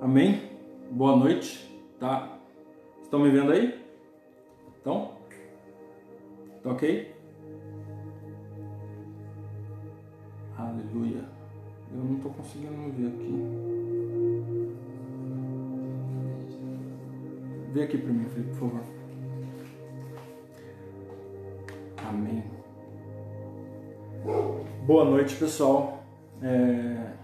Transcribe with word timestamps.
Amém? 0.00 0.40
Boa 0.92 1.16
noite, 1.16 1.68
tá? 1.98 2.38
Estão 3.02 3.18
me 3.18 3.30
vendo 3.30 3.50
aí? 3.50 3.84
Então? 4.80 5.16
Tá 6.62 6.70
ok? 6.70 7.12
Aleluia. 10.56 11.24
Eu 11.92 11.98
não 12.04 12.16
estou 12.16 12.32
conseguindo 12.32 12.92
ver 12.92 13.08
aqui. 13.08 13.68
Vê 17.72 17.82
aqui 17.82 17.98
para 17.98 18.12
mim, 18.12 18.28
Felipe, 18.28 18.50
por 18.50 18.70
favor. 18.70 18.84
Amém. 22.08 22.44
Boa 24.86 25.04
noite, 25.04 25.34
pessoal. 25.34 26.04
É... 26.40 27.14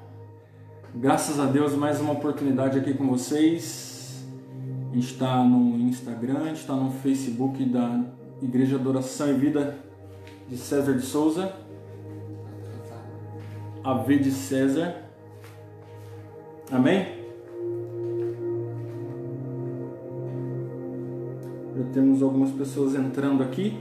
Graças 0.96 1.40
a 1.40 1.46
Deus, 1.46 1.74
mais 1.74 2.00
uma 2.00 2.12
oportunidade 2.12 2.78
aqui 2.78 2.94
com 2.94 3.08
vocês. 3.08 4.24
A 4.92 4.94
gente 4.94 5.12
está 5.12 5.42
no 5.42 5.76
Instagram, 5.76 6.38
a 6.38 6.46
gente 6.46 6.60
está 6.60 6.72
no 6.72 6.92
Facebook 6.92 7.64
da 7.64 8.04
Igreja 8.40 8.76
Adoração 8.76 9.28
e 9.28 9.32
Vida 9.32 9.76
de 10.48 10.56
César 10.56 10.92
de 10.92 11.02
Souza. 11.04 11.52
AV 13.82 14.18
de 14.20 14.30
César. 14.30 14.94
Amém? 16.70 17.08
Já 21.76 21.84
temos 21.92 22.22
algumas 22.22 22.52
pessoas 22.52 22.94
entrando 22.94 23.42
aqui. 23.42 23.76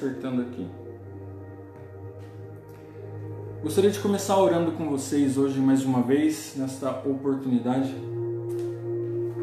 Acertando 0.00 0.40
aqui. 0.40 0.66
Gostaria 3.62 3.90
de 3.90 4.00
começar 4.00 4.38
orando 4.38 4.72
com 4.72 4.88
vocês 4.88 5.36
hoje 5.36 5.60
mais 5.60 5.84
uma 5.84 6.00
vez, 6.00 6.54
nesta 6.56 6.90
oportunidade. 7.06 7.94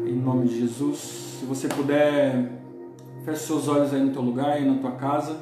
Em 0.04 0.16
nome 0.16 0.48
de 0.48 0.58
Jesus. 0.58 0.98
Se 1.38 1.46
você 1.46 1.68
puder, 1.68 2.50
feche 3.24 3.44
seus 3.44 3.68
olhos 3.68 3.94
aí 3.94 4.02
no 4.02 4.12
teu 4.12 4.20
lugar, 4.20 4.54
aí 4.54 4.68
na 4.68 4.80
tua 4.80 4.90
casa. 4.90 5.36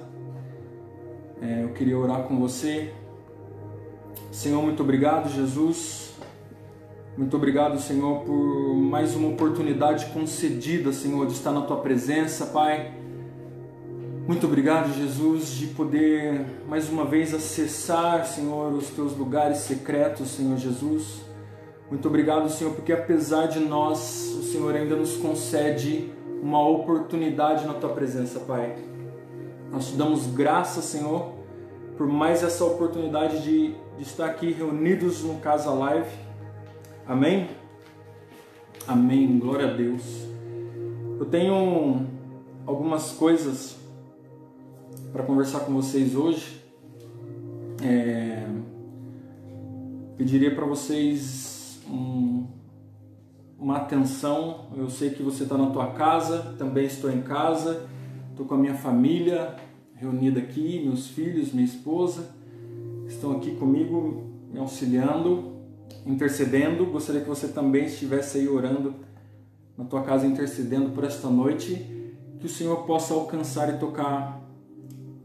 É, 1.41 1.65
eu 1.65 1.71
queria 1.71 1.97
orar 1.97 2.25
com 2.25 2.39
você. 2.39 2.93
Senhor, 4.31 4.63
muito 4.63 4.83
obrigado, 4.83 5.31
Jesus. 5.31 6.13
Muito 7.17 7.35
obrigado, 7.39 7.81
Senhor, 7.81 8.21
por 8.21 8.77
mais 8.77 9.17
uma 9.17 9.29
oportunidade 9.29 10.13
concedida, 10.13 10.93
Senhor, 10.93 11.27
de 11.27 11.33
estar 11.33 11.53
na 11.53 11.63
tua 11.63 11.79
presença, 11.79 12.45
Pai. 12.45 13.06
Muito 14.27 14.45
obrigado, 14.49 14.93
Jesus, 14.93 15.51
de 15.51 15.69
poder 15.69 16.45
mais 16.67 16.89
uma 16.89 17.05
vez 17.05 17.33
acessar, 17.33 18.27
Senhor, 18.27 18.73
os 18.73 18.91
teus 18.91 19.17
lugares 19.17 19.59
secretos, 19.59 20.31
Senhor 20.31 20.57
Jesus. 20.57 21.21
Muito 21.89 22.09
obrigado, 22.09 22.51
Senhor, 22.51 22.75
porque 22.75 22.93
apesar 22.93 23.47
de 23.47 23.61
nós, 23.61 24.35
o 24.37 24.43
Senhor 24.43 24.75
ainda 24.75 24.97
nos 24.97 25.17
concede 25.17 26.13
uma 26.43 26.61
oportunidade 26.69 27.65
na 27.69 27.75
tua 27.75 27.91
presença, 27.91 28.41
Pai. 28.41 28.77
Nós 29.71 29.91
te 29.91 29.97
damos 29.97 30.27
graça, 30.27 30.83
Senhor, 30.83 31.33
por 31.97 32.09
mais 32.09 32.43
essa 32.43 32.65
oportunidade 32.65 33.45
de, 33.45 33.77
de 33.97 34.03
estar 34.03 34.27
aqui 34.27 34.51
reunidos 34.51 35.23
no 35.23 35.37
Casa 35.37 35.71
Live. 35.71 36.11
Amém? 37.07 37.49
Amém. 38.89 39.39
Glória 39.39 39.71
a 39.71 39.73
Deus. 39.73 40.03
Eu 41.17 41.27
tenho 41.27 42.09
algumas 42.67 43.13
coisas 43.13 43.86
para 45.17 45.25
conversar 45.25 45.61
com 45.61 45.73
vocês 45.73 46.15
hoje. 46.15 46.63
É... 47.83 48.47
Pediria 50.15 50.55
para 50.55 50.67
vocês 50.67 51.81
um... 51.89 52.45
uma 53.59 53.79
atenção. 53.79 54.67
Eu 54.77 54.91
sei 54.91 55.09
que 55.09 55.23
você 55.23 55.45
está 55.45 55.57
na 55.57 55.71
tua 55.71 55.93
casa, 55.93 56.55
também 56.59 56.85
estou 56.85 57.11
em 57.11 57.23
casa. 57.23 57.87
Estou 58.31 58.45
com 58.45 58.57
a 58.57 58.59
minha 58.59 58.75
família 58.75 59.57
reunida 59.95 60.39
aqui, 60.39 60.83
meus 60.85 61.07
filhos, 61.07 61.51
minha 61.51 61.65
esposa 61.65 62.37
estão 63.09 63.33
aqui 63.33 63.57
comigo 63.57 64.23
me 64.53 64.59
auxiliando 64.59 65.57
intercedendo. 66.05 66.85
Gostaria 66.85 67.23
que 67.23 67.29
você 67.29 67.49
também 67.49 67.87
estivesse 67.87 68.37
aí 68.37 68.49
orando 68.49 68.95
na 69.79 69.87
tua 69.87 70.03
casa, 70.03 70.27
intercedendo 70.27 70.91
por 70.91 71.05
esta 71.05 71.31
noite. 71.31 71.75
Que 72.39 72.45
o 72.45 72.51
Senhor 72.51 72.85
possa 72.85 73.15
alcançar 73.15 73.75
e 73.75 73.79
tocar 73.79 74.36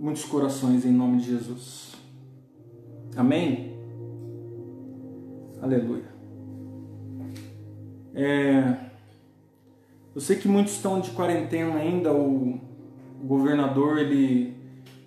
muitos 0.01 0.25
corações 0.25 0.85
em 0.85 0.91
nome 0.91 1.22
de 1.22 1.28
Jesus. 1.28 1.95
Amém? 3.16 3.78
Aleluia. 5.61 6.11
É, 8.14 8.76
eu 10.14 10.20
sei 10.20 10.35
que 10.35 10.47
muitos 10.47 10.73
estão 10.73 10.99
de 10.99 11.11
quarentena 11.11 11.76
ainda. 11.76 12.11
O, 12.11 12.59
o 13.23 13.28
governador 13.28 13.99
ele, 13.99 14.58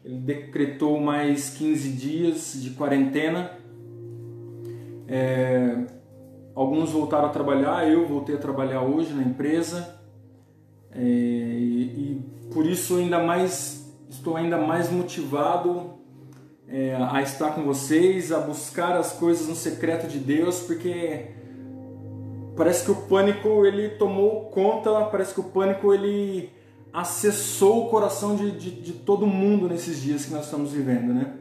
ele 0.03 0.21
decretou 0.21 0.99
mais 0.99 1.51
15 1.51 1.93
dias 1.93 2.63
de 2.63 2.71
quarentena 2.71 3.63
é, 5.07 5.85
alguns 6.55 6.91
voltaram 6.91 7.27
a 7.27 7.31
trabalhar, 7.31 7.89
eu 7.89 8.07
voltei 8.07 8.35
a 8.35 8.39
trabalhar 8.39 8.83
hoje 8.83 9.13
na 9.13 9.23
empresa 9.23 10.01
é, 10.91 11.01
e, 11.01 11.83
e, 11.83 12.23
por 12.53 12.67
isso 12.67 12.97
ainda 12.97 13.23
mais 13.23 13.84
estou 14.25 14.37
ainda 14.39 14.57
mais 14.57 14.91
motivado 14.91 15.99
é, 16.67 16.97
a 16.97 17.21
estar 17.21 17.55
com 17.55 17.63
vocês, 17.63 18.33
a 18.33 18.41
buscar 18.41 18.97
as 18.97 19.13
coisas 19.13 19.47
no 19.47 19.55
secreto 19.55 20.09
de 20.09 20.19
Deus, 20.19 20.61
porque 20.61 21.27
parece 22.57 22.87
que 22.87 22.91
o 22.91 22.95
pânico 22.95 23.67
ele 23.67 23.91
tomou 23.91 24.47
conta, 24.47 24.91
parece 25.05 25.35
que 25.35 25.41
o 25.41 25.45
pânico 25.45 25.93
ele 25.93 26.51
acessou 26.91 27.87
o 27.87 27.91
coração 27.91 28.35
de, 28.35 28.51
de, 28.53 28.71
de 28.71 28.93
todo 28.95 29.27
mundo 29.27 29.69
nesses 29.69 30.01
dias 30.01 30.25
que 30.25 30.33
nós 30.33 30.47
estamos 30.47 30.73
vivendo, 30.73 31.13
né? 31.13 31.35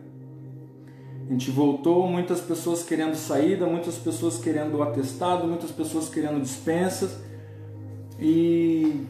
A 1.30 1.31
gente 1.31 1.51
voltou, 1.51 2.06
muitas 2.06 2.41
pessoas 2.41 2.83
querendo 2.83 3.15
saída, 3.15 3.65
muitas 3.65 3.95
pessoas 3.95 4.38
querendo 4.38 4.83
atestado, 4.83 5.47
muitas 5.47 5.71
pessoas 5.71 6.09
querendo 6.09 6.41
dispensas. 6.41 7.18
E 8.19 9.06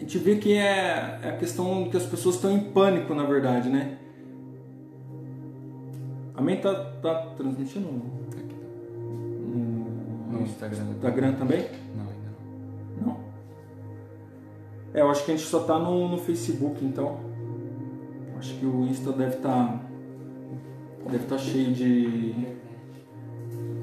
a 0.00 0.02
gente 0.02 0.16
vê 0.16 0.36
que 0.36 0.54
é, 0.54 1.20
é 1.22 1.28
a 1.28 1.36
questão 1.36 1.90
que 1.90 1.96
as 1.96 2.06
pessoas 2.06 2.36
estão 2.36 2.50
em 2.50 2.60
pânico, 2.72 3.14
na 3.14 3.24
verdade, 3.24 3.68
né? 3.68 3.98
Amém? 6.34 6.58
Tá, 6.58 6.74
tá 7.02 7.14
transmitindo? 7.36 7.86
Aqui. 8.32 8.54
No, 8.96 10.38
No 10.38 10.42
Instagram. 10.42 10.84
Instagram 10.92 11.32
também? 11.34 11.66
Não, 11.94 12.04
ainda 12.04 12.30
não. 12.98 13.08
Não. 13.08 13.20
É, 14.94 15.02
eu 15.02 15.10
acho 15.10 15.22
que 15.22 15.32
a 15.32 15.36
gente 15.36 15.46
só 15.46 15.64
tá 15.64 15.78
no, 15.78 16.08
no 16.08 16.16
Facebook, 16.16 16.82
então. 16.82 17.20
Acho 18.38 18.54
que 18.54 18.64
o 18.64 18.86
Insta 18.86 19.12
deve 19.12 19.36
estar. 19.36 19.50
Tá, 19.50 19.80
deve 21.10 21.24
estar 21.24 21.36
tá 21.36 21.42
cheio 21.42 21.74
de. 21.74 22.34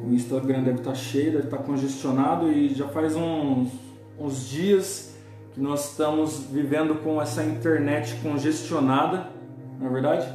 O 0.04 0.14
Instagram 0.14 0.64
deve 0.64 0.80
estar 0.80 0.90
tá 0.90 0.96
cheio, 0.96 1.32
deve 1.32 1.44
estar 1.44 1.58
tá 1.58 1.64
congestionado 1.64 2.52
e 2.52 2.70
já 2.70 2.88
faz 2.88 3.16
uns, 3.16 3.70
uns 4.18 4.50
dias 4.50 5.17
que 5.58 5.62
nós 5.64 5.90
estamos 5.90 6.44
vivendo 6.52 7.02
com 7.02 7.20
essa 7.20 7.44
internet 7.44 8.20
congestionada, 8.22 9.32
na 9.80 9.88
é 9.88 9.90
verdade, 9.90 10.32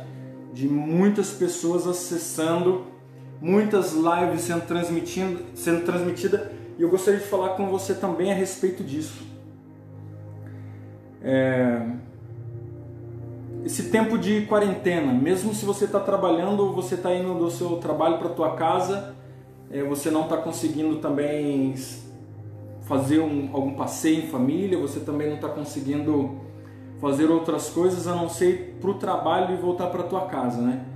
de 0.53 0.67
muitas 0.67 1.31
pessoas 1.31 1.87
acessando, 1.87 2.87
muitas 3.41 3.93
lives 3.93 4.41
sendo, 4.41 4.67
transmitindo, 4.67 5.45
sendo 5.55 5.85
transmitida 5.85 6.51
e 6.77 6.83
eu 6.83 6.91
gostaria 6.91 7.21
de 7.21 7.27
falar 7.27 7.51
com 7.51 7.69
você 7.69 7.95
também 7.95 8.33
a 8.33 8.35
respeito 8.35 8.83
disso. 8.83 9.23
É... 11.23 11.87
Esse 13.65 13.91
tempo 13.91 14.19
de 14.19 14.45
quarentena, 14.47 15.13
mesmo 15.13 15.55
se 15.55 15.65
você 15.65 15.85
está 15.85 16.01
trabalhando, 16.01 16.73
você 16.73 16.97
está 16.97 17.15
indo 17.15 17.33
do 17.35 17.49
seu 17.49 17.77
trabalho 17.77 18.19
para 18.19 18.29
tua 18.31 18.57
casa, 18.57 19.15
é, 19.71 19.85
você 19.85 20.11
não 20.11 20.23
está 20.23 20.37
conseguindo 20.37 20.97
também 20.97 21.73
fazer 22.83 23.21
um, 23.21 23.51
algum 23.53 23.75
passeio 23.75 24.25
em 24.25 24.27
família, 24.27 24.79
você 24.79 25.01
também 25.01 25.29
não 25.29 25.37
está 25.37 25.49
conseguindo 25.49 26.41
fazer 27.01 27.31
outras 27.31 27.69
coisas 27.69 28.07
a 28.07 28.15
não 28.15 28.29
ser 28.29 28.77
para 28.81 28.91
o 28.91 28.95
trabalho 28.95 29.55
e 29.55 29.57
voltar 29.57 29.89
para 29.89 30.03
tua 30.05 30.27
casa, 30.27 30.61
né? 30.61 30.87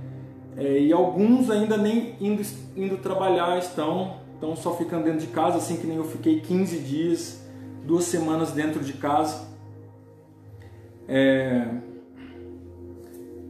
É, 0.55 0.79
e 0.79 0.91
alguns 0.91 1.49
ainda 1.49 1.77
nem 1.77 2.15
indo, 2.19 2.41
indo 2.75 2.97
trabalhar 2.97 3.57
estão, 3.59 4.17
estão 4.33 4.55
só 4.55 4.73
ficando 4.75 5.03
dentro 5.03 5.19
de 5.19 5.27
casa, 5.27 5.57
assim 5.57 5.77
que 5.77 5.85
nem 5.85 5.97
eu 5.97 6.03
fiquei 6.03 6.39
15 6.39 6.79
dias, 6.79 7.45
duas 7.85 8.05
semanas 8.05 8.51
dentro 8.51 8.83
de 8.83 8.93
casa. 8.93 9.47
É... 11.07 11.67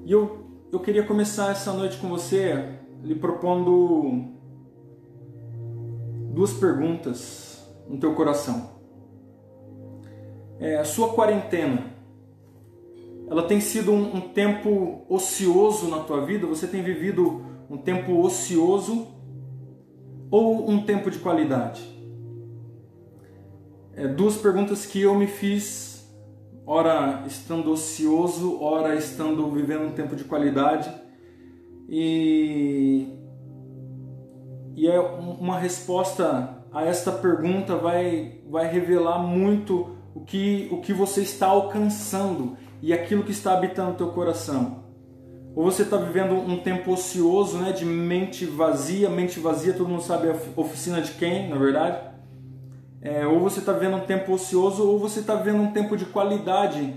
E 0.05 0.11
eu, 0.11 0.39
eu 0.71 0.79
queria 0.79 1.03
começar 1.03 1.51
essa 1.51 1.71
noite 1.73 1.97
com 1.97 2.07
você 2.09 2.77
lhe 3.03 3.15
propondo 3.15 4.25
duas 6.33 6.53
perguntas 6.53 7.46
no 7.89 7.97
teu 7.97 8.13
coração. 8.13 8.77
É, 10.59 10.77
a 10.77 10.85
sua 10.85 11.13
quarentena, 11.13 11.85
ela 13.29 13.43
tem 13.43 13.59
sido 13.59 13.91
um, 13.91 14.15
um 14.15 14.21
tempo 14.21 15.05
ocioso 15.07 15.87
na 15.87 15.99
tua 15.99 16.25
vida? 16.25 16.47
Você 16.47 16.67
tem 16.67 16.81
vivido 16.81 17.45
um 17.69 17.77
tempo 17.77 18.19
ocioso 18.21 19.07
ou 20.31 20.69
um 20.69 20.83
tempo 20.83 21.11
de 21.11 21.19
qualidade? 21.19 21.95
É, 23.95 24.07
duas 24.07 24.37
perguntas 24.37 24.85
que 24.85 25.01
eu 25.01 25.15
me 25.15 25.27
fiz, 25.27 26.07
ora 26.65 27.23
estando 27.27 27.71
ocioso, 27.71 28.61
ora 28.61 28.95
estando 28.95 29.49
vivendo 29.51 29.85
um 29.85 29.91
tempo 29.91 30.15
de 30.15 30.23
qualidade. 30.23 30.91
E, 31.89 33.07
e 34.75 34.87
é 34.87 34.99
uma 34.99 35.57
resposta 35.57 36.56
a 36.77 36.85
esta 36.85 37.11
pergunta 37.11 37.75
vai, 37.75 38.39
vai 38.47 38.67
revelar 38.67 39.17
muito 39.17 39.97
o 40.13 40.19
que, 40.19 40.67
o 40.71 40.79
que 40.79 40.93
você 40.93 41.21
está 41.21 41.47
alcançando 41.47 42.55
e 42.83 42.93
aquilo 42.93 43.23
que 43.23 43.31
está 43.31 43.53
habitando 43.53 43.93
o 43.93 43.95
teu 43.95 44.09
coração. 44.09 44.83
Ou 45.55 45.63
você 45.63 45.81
está 45.81 45.97
vivendo 45.97 46.35
um 46.35 46.57
tempo 46.57 46.91
ocioso, 46.91 47.57
né, 47.57 47.71
de 47.71 47.83
mente 47.83 48.45
vazia, 48.45 49.09
mente 49.09 49.39
vazia, 49.39 49.73
todo 49.73 49.89
mundo 49.89 50.03
sabe 50.03 50.29
a 50.29 50.35
oficina 50.55 51.01
de 51.01 51.13
quem, 51.13 51.49
na 51.49 51.55
verdade. 51.55 52.11
É, 53.01 53.25
ou 53.25 53.39
você 53.39 53.57
está 53.57 53.73
vivendo 53.73 53.97
um 53.97 54.05
tempo 54.05 54.31
ocioso, 54.31 54.87
ou 54.87 54.99
você 54.99 55.21
está 55.21 55.33
vivendo 55.33 55.63
um 55.63 55.71
tempo 55.71 55.97
de 55.97 56.05
qualidade. 56.05 56.93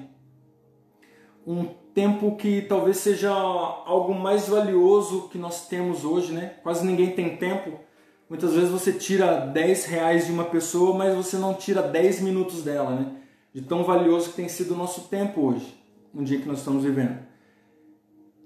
Um 1.47 1.65
tempo 1.95 2.37
que 2.37 2.61
talvez 2.61 2.99
seja 2.99 3.31
algo 3.31 4.15
mais 4.15 4.47
valioso 4.47 5.31
que 5.31 5.39
nós 5.39 5.69
temos 5.69 6.05
hoje, 6.05 6.35
né? 6.35 6.57
Quase 6.63 6.85
ninguém 6.85 7.13
tem 7.13 7.39
tempo. 7.39 7.89
Muitas 8.31 8.55
vezes 8.55 8.71
você 8.71 8.93
tira 8.93 9.41
10 9.41 9.87
reais 9.87 10.27
de 10.27 10.33
uma 10.33 10.45
pessoa, 10.45 10.97
mas 10.97 11.17
você 11.17 11.37
não 11.37 11.53
tira 11.53 11.83
10 11.83 12.21
minutos 12.21 12.63
dela, 12.63 12.95
né? 12.95 13.17
De 13.53 13.61
tão 13.61 13.83
valioso 13.83 14.31
que 14.31 14.37
tem 14.37 14.49
sido 14.49 14.73
o 14.73 14.77
nosso 14.77 15.09
tempo 15.09 15.41
hoje, 15.41 15.75
no 16.15 16.23
dia 16.23 16.41
que 16.41 16.47
nós 16.47 16.59
estamos 16.59 16.85
vivendo. 16.85 17.19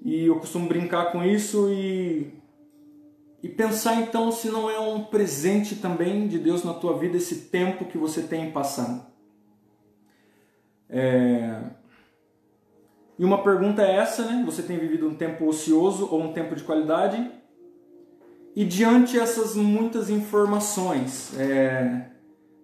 E 0.03 0.25
eu 0.25 0.41
costumo 0.41 0.67
brincar 0.67 1.13
com 1.13 1.23
isso 1.23 1.69
e, 1.69 2.33
e 3.43 3.49
pensar 3.51 4.01
então 4.01 4.33
se 4.33 4.49
não 4.49 4.71
é 4.71 4.81
um 4.81 5.05
presente 5.05 5.77
também 5.77 6.27
de 6.29 6.39
Deus 6.39 6.65
na 6.65 6.73
tua 6.73 6.97
vida 6.97 7.19
esse 7.19 7.51
tempo 7.51 7.85
que 7.85 7.99
você 7.99 8.23
tem 8.23 8.51
passando. 8.51 9.05
É... 10.89 11.61
E 13.19 13.25
uma 13.25 13.43
pergunta 13.43 13.83
é 13.83 13.97
essa, 13.97 14.25
né? 14.25 14.43
Você 14.47 14.63
tem 14.63 14.79
vivido 14.79 15.07
um 15.07 15.15
tempo 15.15 15.45
ocioso 15.45 16.09
ou 16.11 16.23
um 16.23 16.33
tempo 16.33 16.57
de 16.57 16.65
qualidade? 16.65 17.44
E 18.57 18.65
diante 18.65 19.19
essas 19.19 19.57
muitas 19.57 20.09
informações, 20.09 21.37
é, 21.37 22.07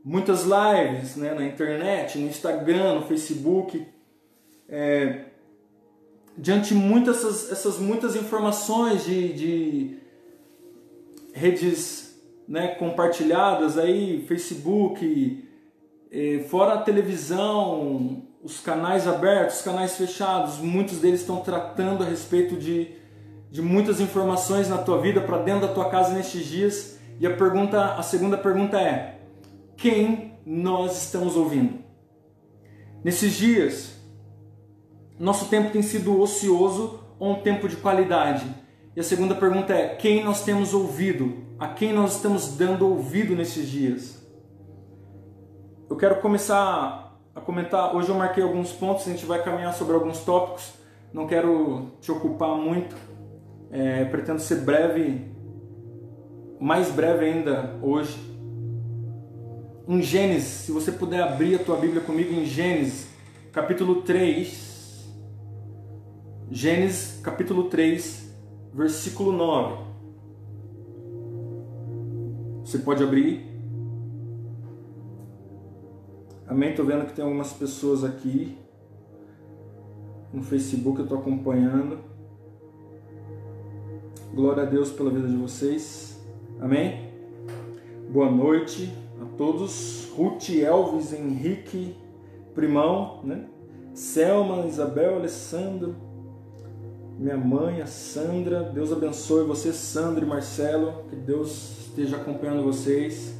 muitas 0.04 0.44
lives 0.44 1.16
né, 1.16 1.34
na 1.34 1.44
internet, 1.44 2.16
no 2.16 2.28
Instagram, 2.28 2.94
no 2.94 3.06
Facebook, 3.06 3.84
é, 4.69 5.25
diante 6.38 6.75
muitas 6.75 7.19
essas, 7.19 7.50
essas 7.50 7.78
muitas 7.78 8.14
informações 8.14 9.04
de, 9.04 9.32
de 9.32 9.98
redes 11.32 12.16
né, 12.46 12.69
compartilhadas 12.69 13.76
aí, 13.76 14.25
Facebook, 14.28 15.44
é, 16.12 16.44
fora 16.48 16.75
a 16.75 16.82
televisão, 16.82 18.22
os 18.43 18.60
canais 18.60 19.08
abertos, 19.08 19.56
os 19.56 19.62
canais 19.62 19.96
fechados, 19.96 20.58
muitos 20.58 20.98
deles 20.98 21.20
estão 21.20 21.40
tratando 21.40 22.04
a 22.04 22.06
respeito 22.06 22.56
de 22.56 23.00
de 23.50 23.61
muitas 23.61 24.00
informações 24.00 24.69
na 24.69 24.79
tua 24.79 25.01
vida 25.01 25.20
para 25.20 25.39
dentro 25.39 25.67
da 25.67 25.74
tua 25.74 25.91
casa 25.91 26.15
nestes 26.15 26.46
dias. 26.46 26.98
E 27.19 27.27
a 27.27 27.36
pergunta, 27.36 27.94
a 27.94 28.03
segunda 28.03 28.39
pergunta 28.39 28.81
é: 28.81 29.19
quem 29.77 30.39
nós 30.46 31.05
estamos 31.05 31.36
ouvindo? 31.36 31.81
Nesses 33.03 33.32
dias, 33.32 33.96
nosso 35.19 35.46
tempo 35.46 35.70
tem 35.70 35.82
sido 35.82 36.20
ocioso 36.20 37.01
ou 37.19 37.32
um 37.32 37.43
tempo 37.43 37.69
de 37.69 37.77
qualidade? 37.77 38.46
E 38.94 39.01
a 39.01 39.03
segunda 39.03 39.34
pergunta 39.34 39.72
é: 39.74 39.96
quem 39.96 40.24
nós 40.24 40.44
temos 40.44 40.72
ouvido? 40.72 41.51
A 41.58 41.69
quem 41.69 41.93
nós 41.93 42.17
estamos 42.17 42.56
dando 42.56 42.89
ouvido 42.89 43.34
nesses 43.34 43.69
dias? 43.69 44.27
Eu 45.91 45.96
quero 45.96 46.20
começar 46.20 47.19
a 47.34 47.41
comentar. 47.41 47.94
Hoje 47.94 48.08
eu 48.08 48.15
marquei 48.15 48.43
alguns 48.43 48.72
pontos, 48.72 49.06
a 49.06 49.10
gente 49.10 49.27
vai 49.27 49.43
caminhar 49.43 49.74
sobre 49.74 49.94
alguns 49.94 50.20
tópicos. 50.20 50.72
Não 51.13 51.27
quero 51.27 51.91
te 52.01 52.13
ocupar 52.13 52.56
muito 52.56 52.94
é, 53.70 54.05
pretendo 54.05 54.41
ser 54.41 54.56
breve, 54.56 55.31
mais 56.60 56.91
breve 56.91 57.24
ainda 57.24 57.77
hoje. 57.81 58.19
Em 59.89 60.03
Gênesis, 60.03 60.48
se 60.48 60.72
você 60.72 60.93
puder 60.93 61.22
abrir 61.22 61.56
a 61.56 61.58
tua 61.65 61.77
Bíblia 61.77 62.00
comigo 62.00 62.32
em 62.32 62.44
Gênesis, 62.44 63.08
capítulo 63.53 64.03
3. 64.03 65.08
Gênesis, 66.50 67.20
capítulo 67.22 67.65
3, 67.65 68.34
versículo 68.74 69.32
9. 69.32 69.91
Você 72.65 72.79
pode 72.79 73.03
abrir. 73.03 73.48
Amém? 76.46 76.70
Estou 76.70 76.84
vendo 76.84 77.06
que 77.06 77.12
tem 77.12 77.24
algumas 77.24 77.53
pessoas 77.53 78.03
aqui 78.05 78.56
no 80.32 80.43
Facebook, 80.43 80.98
eu 80.98 81.05
estou 81.05 81.19
acompanhando. 81.19 82.09
Glória 84.32 84.63
a 84.63 84.67
Deus 84.67 84.93
pela 84.93 85.10
vida 85.10 85.27
de 85.27 85.34
vocês. 85.34 86.17
Amém? 86.60 87.10
Boa 88.08 88.31
noite 88.31 88.89
a 89.20 89.25
todos. 89.37 90.08
Ruth, 90.17 90.51
Elvis, 90.51 91.13
Henrique, 91.13 91.96
Primão, 92.55 93.22
né? 93.25 93.46
Selma, 93.93 94.69
Isabel, 94.69 95.17
Alessandro, 95.17 95.96
minha 97.19 97.37
mãe, 97.37 97.82
a 97.82 97.87
Sandra. 97.87 98.63
Deus 98.63 98.93
abençoe 98.93 99.44
você, 99.44 99.72
Sandra 99.72 100.25
e 100.25 100.29
Marcelo. 100.29 101.05
Que 101.10 101.17
Deus 101.17 101.89
esteja 101.89 102.17
acompanhando 102.17 102.63
vocês. 102.63 103.34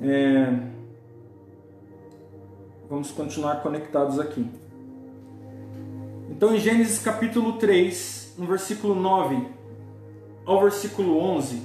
É... 0.00 0.60
Vamos 2.88 3.10
continuar 3.10 3.64
conectados 3.64 4.20
aqui. 4.20 4.48
Então, 6.30 6.54
em 6.54 6.60
Gênesis 6.60 7.00
capítulo 7.00 7.54
3, 7.54 8.34
no 8.38 8.46
versículo 8.46 8.94
9, 8.94 9.55
ao 10.46 10.60
versículo 10.60 11.18
11, 11.18 11.62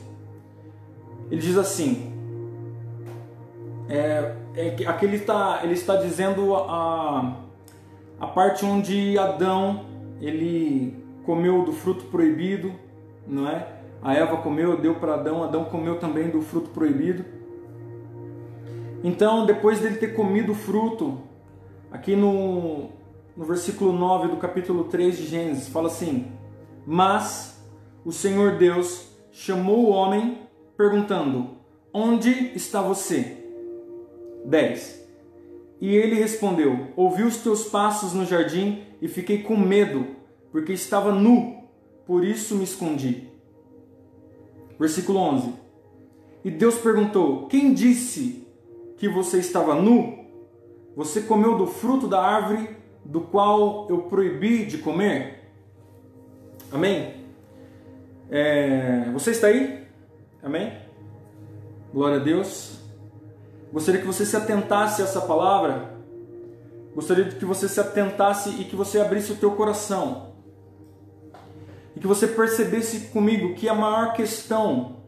ele 1.29 1.39
diz 1.39 1.55
assim: 1.55 2.11
é, 3.87 4.35
é, 4.55 4.87
aqui 4.87 5.05
ele 5.05 5.17
está, 5.17 5.61
ele 5.63 5.73
está 5.73 5.95
dizendo 5.95 6.55
a, 6.55 7.37
a 8.19 8.27
parte 8.27 8.65
onde 8.65 9.17
Adão 9.17 9.85
ele 10.19 11.01
comeu 11.25 11.63
do 11.63 11.71
fruto 11.71 12.05
proibido, 12.05 12.73
não 13.27 13.47
é? 13.47 13.67
A 14.01 14.15
Eva 14.15 14.37
comeu, 14.37 14.77
deu 14.77 14.95
para 14.95 15.13
Adão, 15.13 15.43
Adão 15.43 15.65
comeu 15.65 15.99
também 15.99 16.29
do 16.29 16.41
fruto 16.41 16.69
proibido. 16.69 17.23
Então, 19.03 19.45
depois 19.45 19.79
dele 19.79 19.97
ter 19.97 20.15
comido 20.15 20.53
o 20.53 20.55
fruto, 20.55 21.19
aqui 21.91 22.15
no, 22.15 22.89
no 23.35 23.45
versículo 23.45 23.91
9 23.91 24.29
do 24.29 24.37
capítulo 24.37 24.85
3 24.85 25.17
de 25.17 25.27
Gênesis, 25.27 25.67
fala 25.67 25.87
assim: 25.87 26.31
Mas 26.85 27.50
o 28.03 28.11
Senhor 28.11 28.57
Deus 28.57 29.07
chamou 29.31 29.85
o 29.85 29.89
homem, 29.89 30.39
perguntando: 30.75 31.57
Onde 31.93 32.29
está 32.55 32.81
você? 32.81 33.37
10. 34.45 35.07
E 35.79 35.95
ele 35.95 36.15
respondeu: 36.15 36.87
Ouvi 36.95 37.23
os 37.23 37.37
teus 37.37 37.65
passos 37.65 38.13
no 38.13 38.25
jardim 38.25 38.83
e 39.01 39.07
fiquei 39.07 39.43
com 39.43 39.55
medo, 39.55 40.07
porque 40.51 40.73
estava 40.73 41.11
nu, 41.11 41.63
por 42.05 42.23
isso 42.23 42.55
me 42.55 42.63
escondi. 42.63 43.29
Versículo 44.79 45.19
11. 45.19 45.53
E 46.43 46.49
Deus 46.49 46.75
perguntou: 46.75 47.47
Quem 47.47 47.73
disse 47.73 48.47
que 48.97 49.07
você 49.07 49.37
estava 49.37 49.75
nu? 49.75 50.19
Você 50.95 51.21
comeu 51.21 51.57
do 51.57 51.67
fruto 51.67 52.07
da 52.07 52.21
árvore 52.21 52.75
do 53.05 53.21
qual 53.21 53.87
eu 53.89 54.03
proibi 54.03 54.65
de 54.65 54.79
comer? 54.79 55.51
Amém? 56.71 57.20
É, 58.33 59.09
você 59.11 59.31
está 59.31 59.47
aí? 59.47 59.85
Amém? 60.41 60.71
Glória 61.93 62.15
a 62.15 62.23
Deus. 62.23 62.79
Gostaria 63.73 63.99
que 63.99 64.07
você 64.07 64.25
se 64.25 64.37
atentasse 64.37 65.01
a 65.01 65.05
essa 65.05 65.19
palavra. 65.19 65.91
Gostaria 66.95 67.25
que 67.25 67.43
você 67.43 67.67
se 67.67 67.81
atentasse 67.81 68.49
e 68.51 68.63
que 68.63 68.75
você 68.75 69.01
abrisse 69.01 69.33
o 69.33 69.35
teu 69.35 69.51
coração. 69.51 70.31
E 71.93 71.99
que 71.99 72.07
você 72.07 72.25
percebesse 72.25 73.07
comigo 73.07 73.53
que 73.53 73.67
a 73.67 73.73
maior 73.73 74.13
questão 74.13 75.01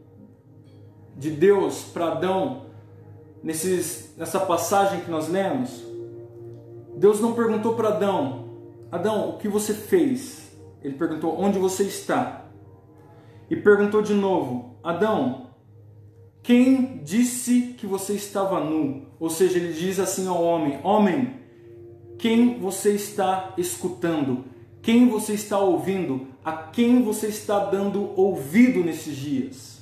de 1.16 1.30
Deus 1.30 1.82
para 1.82 2.12
Adão 2.12 2.66
nesses, 3.42 4.14
nessa 4.18 4.38
passagem 4.38 5.00
que 5.00 5.10
nós 5.10 5.30
lemos, 5.30 5.82
Deus 6.94 7.22
não 7.22 7.32
perguntou 7.32 7.74
para 7.74 7.88
Adão, 7.88 8.50
Adão, 8.92 9.30
o 9.30 9.38
que 9.38 9.48
você 9.48 9.72
fez? 9.72 10.52
Ele 10.82 10.94
perguntou, 10.94 11.40
onde 11.40 11.58
você 11.58 11.84
está? 11.84 12.43
E 13.50 13.56
perguntou 13.56 14.02
de 14.02 14.14
novo: 14.14 14.76
Adão, 14.82 15.50
quem 16.42 17.00
disse 17.02 17.74
que 17.78 17.86
você 17.86 18.14
estava 18.14 18.60
nu? 18.60 19.06
Ou 19.18 19.30
seja, 19.30 19.58
ele 19.58 19.72
diz 19.72 19.98
assim 19.98 20.28
ao 20.28 20.42
homem: 20.42 20.78
Homem, 20.82 21.34
quem 22.18 22.58
você 22.58 22.92
está 22.92 23.54
escutando? 23.56 24.44
Quem 24.82 25.08
você 25.08 25.32
está 25.32 25.58
ouvindo? 25.58 26.26
A 26.44 26.52
quem 26.52 27.02
você 27.02 27.28
está 27.28 27.58
dando 27.58 28.12
ouvido 28.20 28.84
nesses 28.84 29.16
dias? 29.16 29.74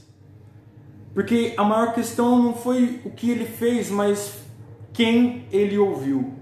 Porque 1.13 1.55
a 1.57 1.65
maior 1.65 1.93
questão 1.93 2.41
não 2.41 2.55
foi 2.55 3.01
o 3.05 3.11
que 3.11 3.31
ele 3.31 3.45
fez, 3.45 3.91
mas 3.91 4.41
quem 4.93 5.47
ele 5.51 5.77
ouviu. 5.77 6.33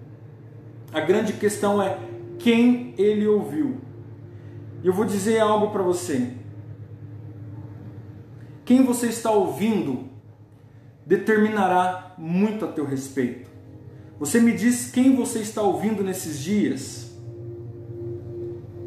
A 0.92 1.00
grande 1.00 1.32
questão 1.32 1.82
é 1.82 1.98
quem 2.38 2.94
ele 2.98 3.26
ouviu. 3.26 3.78
Eu 4.84 4.92
vou 4.92 5.04
dizer 5.04 5.40
algo 5.40 5.70
para 5.70 5.82
você. 5.82 6.39
Quem 8.70 8.84
você 8.84 9.08
está 9.08 9.32
ouvindo 9.32 10.04
determinará 11.04 12.14
muito 12.16 12.64
a 12.64 12.68
teu 12.68 12.84
respeito. 12.84 13.50
Você 14.20 14.38
me 14.38 14.52
diz 14.52 14.92
quem 14.92 15.16
você 15.16 15.40
está 15.40 15.60
ouvindo 15.60 16.04
nesses 16.04 16.38
dias, 16.38 17.10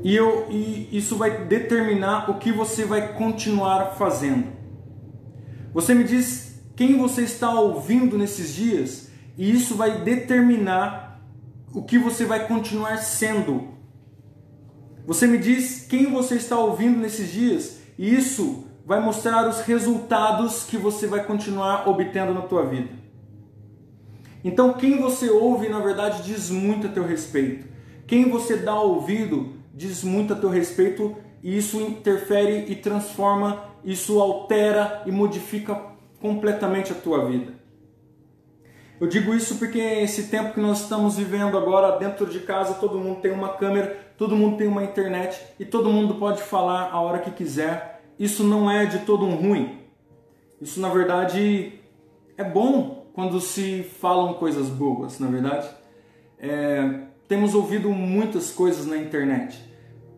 e, 0.02 0.16
eu, 0.16 0.48
e 0.50 0.88
isso 0.98 1.18
vai 1.18 1.48
determinar 1.48 2.32
o 2.32 2.36
que 2.36 2.50
você 2.50 2.86
vai 2.86 3.14
continuar 3.18 3.98
fazendo. 3.98 4.54
Você 5.74 5.94
me 5.94 6.06
diz 6.06 6.62
quem 6.78 6.98
você 6.98 7.24
está 7.24 7.54
ouvindo 7.54 8.18
nesses 8.18 8.54
dias, 8.56 9.10
e 9.38 9.52
isso 9.52 9.76
vai 9.76 10.02
determinar 10.02 11.22
o 11.74 11.84
que 11.84 12.00
você 12.00 12.24
vai 12.24 12.48
continuar 12.48 13.00
sendo. 13.00 13.68
Você 15.06 15.28
me 15.28 15.38
diz 15.38 15.86
quem 15.86 16.10
você 16.10 16.36
está 16.36 16.58
ouvindo 16.58 16.98
nesses 16.98 17.30
dias, 17.30 17.82
e 17.98 18.16
isso 18.16 18.72
vai 18.86 19.00
mostrar 19.00 19.48
os 19.48 19.62
resultados 19.62 20.64
que 20.64 20.78
você 20.78 21.08
vai 21.08 21.24
continuar 21.24 21.88
obtendo 21.88 22.34
na 22.34 22.42
tua 22.42 22.66
vida. 22.66 22.90
Então, 24.44 24.74
quem 24.74 25.00
você 25.00 25.30
ouve, 25.30 25.70
na 25.70 25.80
verdade, 25.80 26.24
diz 26.24 26.50
muito 26.50 26.88
a 26.88 26.90
teu 26.90 27.06
respeito. 27.06 27.68
Quem 28.06 28.30
você 28.30 28.58
dá 28.58 28.76
ouvido 28.80 29.54
diz 29.74 30.04
muito 30.04 30.34
a 30.34 30.36
teu 30.36 30.50
respeito 30.50 31.16
e 31.42 31.58
isso 31.58 31.82
interfere 31.82 32.66
e 32.72 32.76
transforma, 32.76 33.64
isso 33.84 34.20
altera 34.22 35.02
e 35.06 35.12
modifica 35.12 35.82
completamente 36.22 36.92
a 36.92 36.96
tua 36.96 37.26
vida. 37.26 37.54
Eu 39.00 39.08
digo 39.08 39.34
isso 39.34 39.56
porque 39.56 39.80
esse 39.80 40.28
tempo 40.28 40.54
que 40.54 40.60
nós 40.62 40.82
estamos 40.82 41.18
vivendo 41.18 41.58
agora 41.58 41.98
dentro 41.98 42.26
de 42.26 42.40
casa, 42.42 42.76
todo 42.76 43.00
mundo 43.00 43.20
tem 43.20 43.32
uma 43.32 43.50
câmera, 43.50 44.14
todo 44.18 44.36
mundo 44.36 44.56
tem 44.56 44.68
uma 44.68 44.84
internet 44.84 45.42
e 45.60 45.66
todo 45.66 45.90
mundo 45.90 46.16
pode 46.16 46.42
falar 46.42 46.90
a 46.92 47.02
hora 47.02 47.20
que 47.20 47.32
quiser. 47.32 47.93
Isso 48.24 48.42
não 48.42 48.72
é 48.72 48.86
de 48.86 49.00
todo 49.00 49.26
um 49.26 49.36
ruim. 49.36 49.80
Isso 50.62 50.80
na 50.80 50.88
verdade 50.88 51.74
é 52.38 52.44
bom 52.46 53.06
quando 53.12 53.42
se 53.42 53.84
falam 54.00 54.36
coisas 54.36 54.70
boas, 54.70 55.20
na 55.20 55.28
verdade. 55.28 55.70
É, 56.40 57.02
temos 57.28 57.54
ouvido 57.54 57.90
muitas 57.90 58.50
coisas 58.50 58.86
na 58.86 58.96
internet 58.96 59.62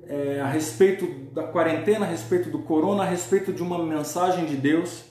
é, 0.08 0.40
a 0.40 0.46
respeito 0.46 1.08
da 1.34 1.46
quarentena, 1.46 2.06
a 2.06 2.08
respeito 2.08 2.52
do 2.52 2.60
corona, 2.60 3.02
a 3.02 3.08
respeito 3.08 3.52
de 3.52 3.64
uma 3.64 3.84
mensagem 3.84 4.46
de 4.46 4.56
Deus. 4.56 5.06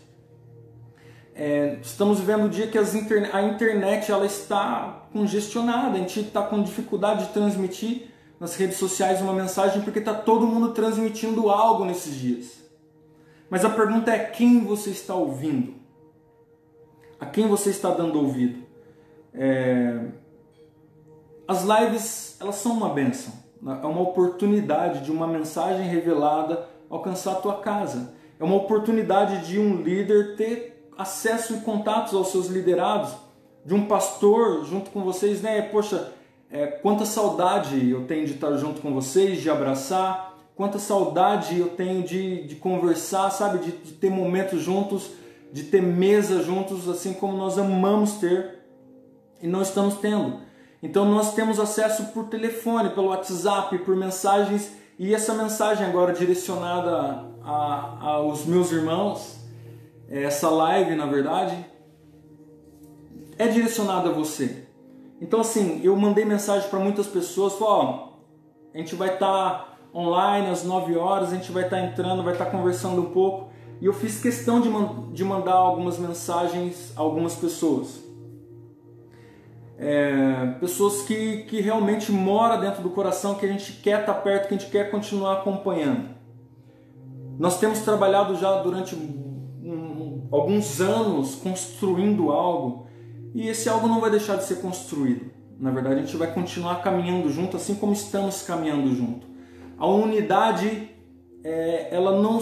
É, 1.34 1.78
estamos 1.82 2.20
vivendo 2.20 2.44
um 2.44 2.48
dia 2.48 2.68
que 2.68 2.78
interne 2.78 3.28
a 3.32 3.42
internet 3.42 4.12
ela 4.12 4.24
está 4.24 5.08
congestionada, 5.12 5.96
a 5.96 5.98
gente 5.98 6.20
está 6.20 6.42
com 6.42 6.62
dificuldade 6.62 7.26
de 7.26 7.32
transmitir 7.32 8.02
nas 8.38 8.54
redes 8.54 8.76
sociais 8.76 9.20
uma 9.20 9.32
mensagem 9.32 9.82
porque 9.82 9.98
está 9.98 10.14
todo 10.14 10.46
mundo 10.46 10.68
transmitindo 10.68 11.50
algo 11.50 11.84
nesses 11.84 12.14
dias. 12.14 12.63
Mas 13.48 13.64
a 13.64 13.70
pergunta 13.70 14.10
é 14.10 14.18
quem 14.18 14.64
você 14.64 14.90
está 14.90 15.14
ouvindo? 15.14 15.84
a 17.24 17.26
quem 17.26 17.46
você 17.46 17.70
está 17.70 17.90
dando 17.90 18.18
ouvido. 18.18 18.62
É... 19.32 20.00
As 21.46 21.64
lives, 21.64 22.36
elas 22.40 22.56
são 22.56 22.72
uma 22.72 22.88
benção, 22.88 23.32
é 23.62 23.86
uma 23.86 24.00
oportunidade 24.00 25.04
de 25.04 25.10
uma 25.10 25.26
mensagem 25.26 25.86
revelada 25.86 26.66
alcançar 26.88 27.32
a 27.32 27.36
tua 27.36 27.60
casa. 27.60 28.14
É 28.38 28.44
uma 28.44 28.56
oportunidade 28.56 29.46
de 29.46 29.58
um 29.58 29.82
líder 29.82 30.36
ter 30.36 30.88
acesso 30.96 31.54
e 31.54 31.60
contatos 31.60 32.14
aos 32.14 32.28
seus 32.28 32.46
liderados, 32.46 33.14
de 33.64 33.74
um 33.74 33.86
pastor 33.86 34.64
junto 34.64 34.90
com 34.90 35.02
vocês, 35.02 35.42
né? 35.42 35.62
Poxa, 35.62 36.12
é, 36.50 36.66
quanta 36.66 37.04
saudade 37.04 37.90
eu 37.90 38.06
tenho 38.06 38.26
de 38.26 38.34
estar 38.34 38.56
junto 38.56 38.80
com 38.80 38.92
vocês, 38.92 39.40
de 39.40 39.50
abraçar, 39.50 40.33
quanta 40.54 40.78
saudade 40.78 41.58
eu 41.58 41.70
tenho 41.70 42.02
de, 42.02 42.44
de 42.46 42.56
conversar, 42.56 43.30
sabe, 43.30 43.58
de, 43.58 43.72
de 43.72 43.92
ter 43.92 44.10
momentos 44.10 44.60
juntos 44.62 45.10
de 45.54 45.62
ter 45.62 45.80
mesa 45.80 46.42
juntos, 46.42 46.88
assim 46.88 47.12
como 47.12 47.36
nós 47.36 47.56
amamos 47.56 48.14
ter 48.14 48.58
e 49.40 49.46
não 49.46 49.62
estamos 49.62 49.94
tendo. 49.98 50.40
Então 50.82 51.04
nós 51.04 51.32
temos 51.32 51.60
acesso 51.60 52.06
por 52.06 52.24
telefone, 52.24 52.90
pelo 52.90 53.06
WhatsApp, 53.06 53.78
por 53.78 53.94
mensagens 53.94 54.72
e 54.98 55.14
essa 55.14 55.32
mensagem 55.32 55.86
agora 55.86 56.12
direcionada 56.12 57.24
aos 58.00 58.44
meus 58.46 58.72
irmãos, 58.72 59.36
essa 60.08 60.50
live 60.50 60.96
na 60.96 61.06
verdade, 61.06 61.56
é 63.38 63.46
direcionada 63.46 64.08
a 64.08 64.12
você. 64.12 64.66
Então 65.20 65.40
assim, 65.40 65.80
eu 65.84 65.94
mandei 65.94 66.24
mensagem 66.24 66.68
para 66.68 66.80
muitas 66.80 67.06
pessoas, 67.06 67.54
ó, 67.60 68.18
a 68.74 68.78
gente 68.78 68.96
vai 68.96 69.14
estar 69.14 69.50
tá 69.52 69.73
online 69.94 70.48
às 70.48 70.64
9 70.64 70.96
horas, 70.96 71.32
a 71.32 71.36
gente 71.36 71.52
vai 71.52 71.64
estar 71.64 71.76
tá 71.76 71.82
entrando, 71.84 72.22
vai 72.22 72.32
estar 72.32 72.46
tá 72.46 72.50
conversando 72.50 73.00
um 73.00 73.10
pouco. 73.10 73.50
E 73.80 73.86
eu 73.86 73.92
fiz 73.92 74.20
questão 74.20 74.60
de, 74.60 74.68
man 74.68 75.10
de 75.12 75.24
mandar 75.24 75.54
algumas 75.54 75.98
mensagens 75.98 76.92
a 76.96 77.00
algumas 77.00 77.34
pessoas. 77.34 78.02
É, 79.76 80.54
pessoas 80.60 81.02
que, 81.02 81.44
que 81.44 81.60
realmente 81.60 82.10
moram 82.12 82.60
dentro 82.60 82.82
do 82.82 82.90
coração, 82.90 83.34
que 83.34 83.44
a 83.44 83.48
gente 83.48 83.72
quer 83.74 84.00
estar 84.00 84.14
perto, 84.14 84.48
que 84.48 84.54
a 84.54 84.58
gente 84.58 84.70
quer 84.70 84.90
continuar 84.90 85.34
acompanhando. 85.34 86.14
Nós 87.38 87.58
temos 87.58 87.80
trabalhado 87.80 88.36
já 88.36 88.62
durante 88.62 88.94
um, 88.94 90.28
alguns 90.30 90.80
anos 90.80 91.34
construindo 91.34 92.30
algo 92.30 92.86
e 93.34 93.48
esse 93.48 93.68
algo 93.68 93.88
não 93.88 94.00
vai 94.00 94.10
deixar 94.10 94.36
de 94.36 94.44
ser 94.44 94.60
construído. 94.60 95.32
Na 95.58 95.70
verdade, 95.70 95.96
a 95.96 95.98
gente 96.04 96.16
vai 96.16 96.32
continuar 96.32 96.76
caminhando 96.82 97.28
junto, 97.30 97.56
assim 97.56 97.74
como 97.74 97.92
estamos 97.92 98.42
caminhando 98.42 98.94
junto. 98.94 99.33
A 99.78 99.86
unidade, 99.86 100.90
é, 101.42 101.88
ela 101.90 102.20
não 102.20 102.40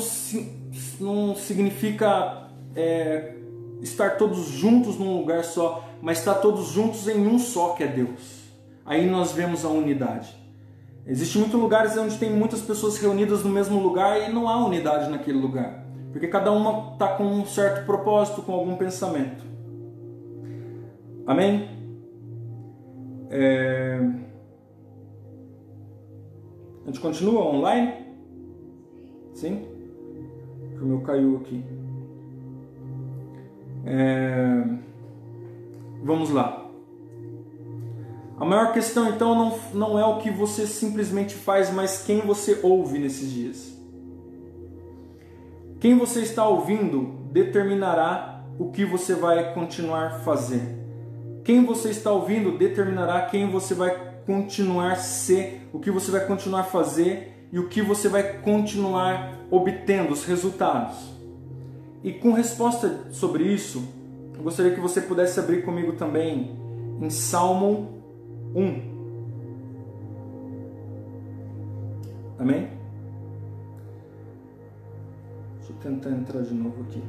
não 1.00 1.34
significa 1.34 2.48
é, 2.74 3.34
estar 3.80 4.16
todos 4.16 4.46
juntos 4.46 4.98
num 4.98 5.18
lugar 5.18 5.44
só, 5.44 5.88
mas 6.00 6.18
estar 6.18 6.34
todos 6.34 6.68
juntos 6.68 7.08
em 7.08 7.26
um 7.26 7.38
só, 7.38 7.70
que 7.70 7.82
é 7.82 7.86
Deus. 7.86 8.42
Aí 8.84 9.08
nós 9.08 9.32
vemos 9.32 9.64
a 9.64 9.68
unidade. 9.68 10.36
Existem 11.06 11.42
muitos 11.42 11.60
lugares 11.60 11.96
onde 11.96 12.16
tem 12.16 12.30
muitas 12.30 12.60
pessoas 12.60 12.96
reunidas 12.98 13.42
no 13.42 13.50
mesmo 13.50 13.80
lugar 13.80 14.28
e 14.28 14.32
não 14.32 14.48
há 14.48 14.64
unidade 14.64 15.10
naquele 15.10 15.38
lugar, 15.38 15.84
porque 16.12 16.28
cada 16.28 16.52
uma 16.52 16.92
está 16.92 17.08
com 17.16 17.24
um 17.24 17.44
certo 17.44 17.84
propósito, 17.84 18.42
com 18.42 18.52
algum 18.52 18.76
pensamento. 18.76 19.44
Amém? 21.26 21.68
É... 23.30 24.00
A 26.82 26.86
gente 26.86 27.00
continua 27.00 27.44
online? 27.44 27.94
Sim? 29.34 29.72
que 30.82 30.84
o 30.84 30.88
meu 30.88 31.00
caiu 31.00 31.36
aqui. 31.36 31.64
É... 33.84 34.64
Vamos 36.02 36.30
lá. 36.30 36.66
A 38.36 38.44
maior 38.44 38.72
questão 38.72 39.08
então 39.08 39.34
não, 39.34 39.58
não 39.72 39.98
é 39.98 40.04
o 40.04 40.18
que 40.18 40.30
você 40.30 40.66
simplesmente 40.66 41.34
faz, 41.34 41.72
mas 41.72 42.02
quem 42.02 42.20
você 42.20 42.58
ouve 42.62 42.98
nesses 42.98 43.30
dias. 43.30 43.80
Quem 45.78 45.96
você 45.96 46.22
está 46.22 46.46
ouvindo 46.48 47.18
determinará 47.30 48.44
o 48.58 48.70
que 48.70 48.84
você 48.84 49.14
vai 49.14 49.54
continuar 49.54 50.20
fazer. 50.20 50.78
Quem 51.44 51.64
você 51.64 51.90
está 51.90 52.10
ouvindo 52.10 52.58
determinará 52.58 53.22
quem 53.26 53.48
você 53.48 53.74
vai 53.74 54.12
continuar 54.26 54.97
ser, 54.97 55.69
o 55.73 55.79
que 55.79 55.91
você 55.91 56.11
vai 56.11 56.26
continuar 56.26 56.64
fazer 56.64 57.49
e 57.52 57.59
o 57.59 57.69
que 57.69 57.83
você 57.83 58.09
vai 58.09 58.38
continuar 58.41 59.38
obtendo, 59.50 60.12
os 60.12 60.25
resultados. 60.25 61.12
E 62.02 62.12
com 62.12 62.33
resposta 62.33 63.12
sobre 63.12 63.45
isso, 63.45 63.83
eu 64.35 64.43
gostaria 64.43 64.75
que 64.75 64.81
você 64.81 65.00
pudesse 65.00 65.38
abrir 65.38 65.62
comigo 65.62 65.93
também 65.93 66.57
em 67.00 67.11
Salmo 67.11 68.02
1. 68.55 68.93
Amém? 72.38 72.69
Deixa 75.59 75.73
eu 75.73 75.76
tentar 75.81 76.11
entrar 76.11 76.43
de 76.43 76.55
novo 76.55 76.83
aqui. 76.83 77.02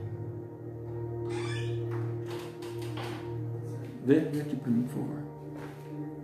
Vê, 4.05 4.19
vê 4.19 4.41
aqui 4.41 4.55
para 4.57 4.69
mim, 4.69 4.83
por 4.83 4.95
favor. 4.95 5.32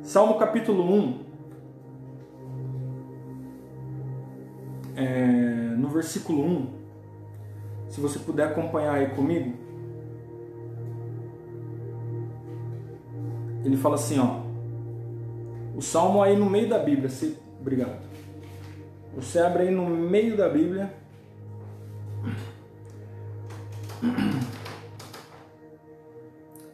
Salmo 0.10 0.40
capítulo 0.40 0.84
1. 0.92 1.20
é, 4.96 5.76
no 5.78 5.88
versículo 5.88 6.44
1, 6.44 6.68
Se 7.90 8.02
você 8.02 8.18
puder 8.18 8.48
acompanhar 8.48 8.96
aí 8.96 9.10
comigo. 9.10 9.54
Ele 13.64 13.78
fala 13.78 13.94
assim, 13.94 14.18
ó. 14.18 14.42
O 15.78 15.82
salmo 15.84 16.24
aí 16.24 16.36
no 16.36 16.50
meio 16.50 16.68
da 16.68 16.80
Bíblia. 16.80 17.08
Se... 17.08 17.38
Obrigado. 17.62 18.02
Você 19.14 19.38
abre 19.38 19.68
aí 19.68 19.72
no 19.72 19.88
meio 19.88 20.36
da 20.36 20.50
Bíblia. 20.50 20.92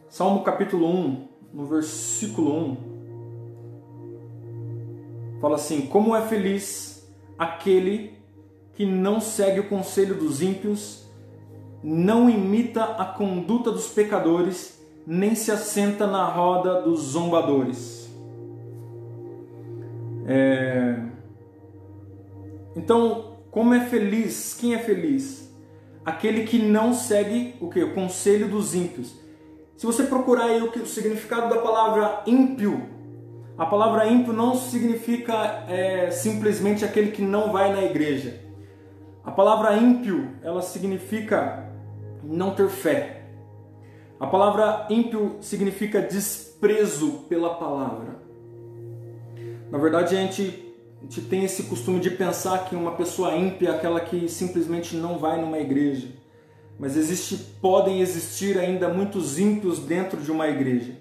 Salmo 0.08 0.42
capítulo 0.42 0.86
1, 0.86 1.28
no 1.52 1.66
versículo 1.66 2.70
1, 2.70 2.95
fala 5.46 5.54
assim: 5.56 5.82
Como 5.82 6.16
é 6.16 6.22
feliz 6.22 7.08
aquele 7.38 8.18
que 8.74 8.84
não 8.84 9.20
segue 9.20 9.60
o 9.60 9.68
conselho 9.68 10.16
dos 10.16 10.42
ímpios, 10.42 11.06
não 11.82 12.28
imita 12.28 12.82
a 12.82 13.04
conduta 13.04 13.70
dos 13.70 13.86
pecadores, 13.86 14.82
nem 15.06 15.36
se 15.36 15.52
assenta 15.52 16.06
na 16.06 16.24
roda 16.24 16.82
dos 16.82 17.00
zombadores. 17.00 18.10
É... 20.26 21.00
Então, 22.74 23.36
como 23.50 23.72
é 23.72 23.86
feliz? 23.86 24.52
Quem 24.52 24.74
é 24.74 24.78
feliz? 24.78 25.48
Aquele 26.04 26.44
que 26.44 26.58
não 26.58 26.92
segue 26.92 27.54
o 27.60 27.70
que? 27.70 27.82
O 27.82 27.94
conselho 27.94 28.48
dos 28.48 28.74
ímpios. 28.74 29.14
Se 29.76 29.86
você 29.86 30.02
procurar 30.02 30.46
aí 30.46 30.60
o, 30.60 30.72
que, 30.72 30.80
o 30.80 30.86
significado 30.86 31.54
da 31.54 31.60
palavra 31.60 32.22
ímpio, 32.26 32.95
a 33.58 33.64
palavra 33.64 34.06
ímpio 34.06 34.32
não 34.32 34.54
significa 34.54 35.64
é, 35.68 36.10
simplesmente 36.10 36.84
aquele 36.84 37.10
que 37.10 37.22
não 37.22 37.52
vai 37.52 37.72
na 37.72 37.82
igreja. 37.82 38.40
A 39.24 39.30
palavra 39.30 39.76
ímpio, 39.76 40.30
ela 40.42 40.62
significa 40.62 41.68
não 42.22 42.54
ter 42.54 42.68
fé. 42.68 43.24
A 44.20 44.26
palavra 44.26 44.86
ímpio 44.90 45.36
significa 45.40 46.00
desprezo 46.00 47.24
pela 47.28 47.54
palavra. 47.54 48.16
Na 49.70 49.78
verdade, 49.78 50.16
a 50.16 50.20
gente 50.20 50.62
a 50.98 51.04
gente 51.04 51.20
tem 51.28 51.44
esse 51.44 51.64
costume 51.64 52.00
de 52.00 52.10
pensar 52.10 52.64
que 52.64 52.74
uma 52.74 52.92
pessoa 52.92 53.36
ímpia 53.36 53.68
é 53.68 53.74
aquela 53.74 54.00
que 54.00 54.28
simplesmente 54.28 54.96
não 54.96 55.18
vai 55.18 55.40
numa 55.40 55.58
igreja. 55.58 56.08
Mas 56.78 56.96
existe, 56.96 57.36
podem 57.60 58.00
existir 58.00 58.58
ainda 58.58 58.88
muitos 58.88 59.38
ímpios 59.38 59.78
dentro 59.78 60.20
de 60.20 60.32
uma 60.32 60.48
igreja, 60.48 60.96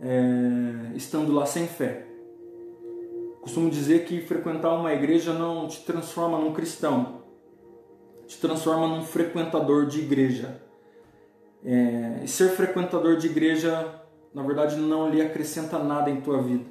é, 0.00 0.96
estando 0.96 1.32
lá 1.32 1.46
sem 1.46 1.66
fé. 1.66 2.06
Costumo 3.40 3.70
dizer 3.70 4.04
que 4.04 4.20
frequentar 4.20 4.74
uma 4.74 4.92
igreja 4.92 5.32
não 5.32 5.68
te 5.68 5.80
transforma 5.82 6.38
num 6.38 6.52
cristão, 6.52 7.22
te 8.26 8.38
transforma 8.38 8.88
num 8.88 9.04
frequentador 9.04 9.86
de 9.86 10.00
igreja. 10.00 10.60
É, 11.64 12.20
e 12.24 12.28
ser 12.28 12.50
frequentador 12.50 13.16
de 13.16 13.26
igreja, 13.26 14.02
na 14.34 14.42
verdade, 14.42 14.76
não 14.76 15.08
lhe 15.08 15.22
acrescenta 15.22 15.78
nada 15.78 16.10
em 16.10 16.20
tua 16.20 16.42
vida. 16.42 16.64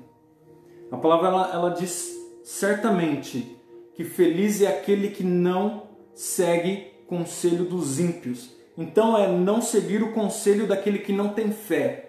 A 0.91 0.97
palavra 0.97 1.27
ela, 1.27 1.51
ela 1.53 1.69
diz 1.69 2.13
certamente 2.43 3.57
que 3.93 4.03
feliz 4.03 4.61
é 4.61 4.67
aquele 4.67 5.09
que 5.09 5.23
não 5.23 5.87
segue 6.13 6.91
conselho 7.07 7.65
dos 7.65 7.99
ímpios. 7.99 8.55
Então 8.77 9.17
é 9.17 9.27
não 9.27 9.61
seguir 9.61 10.03
o 10.03 10.11
conselho 10.11 10.67
daquele 10.67 10.99
que 10.99 11.13
não 11.13 11.29
tem 11.29 11.51
fé. 11.51 12.04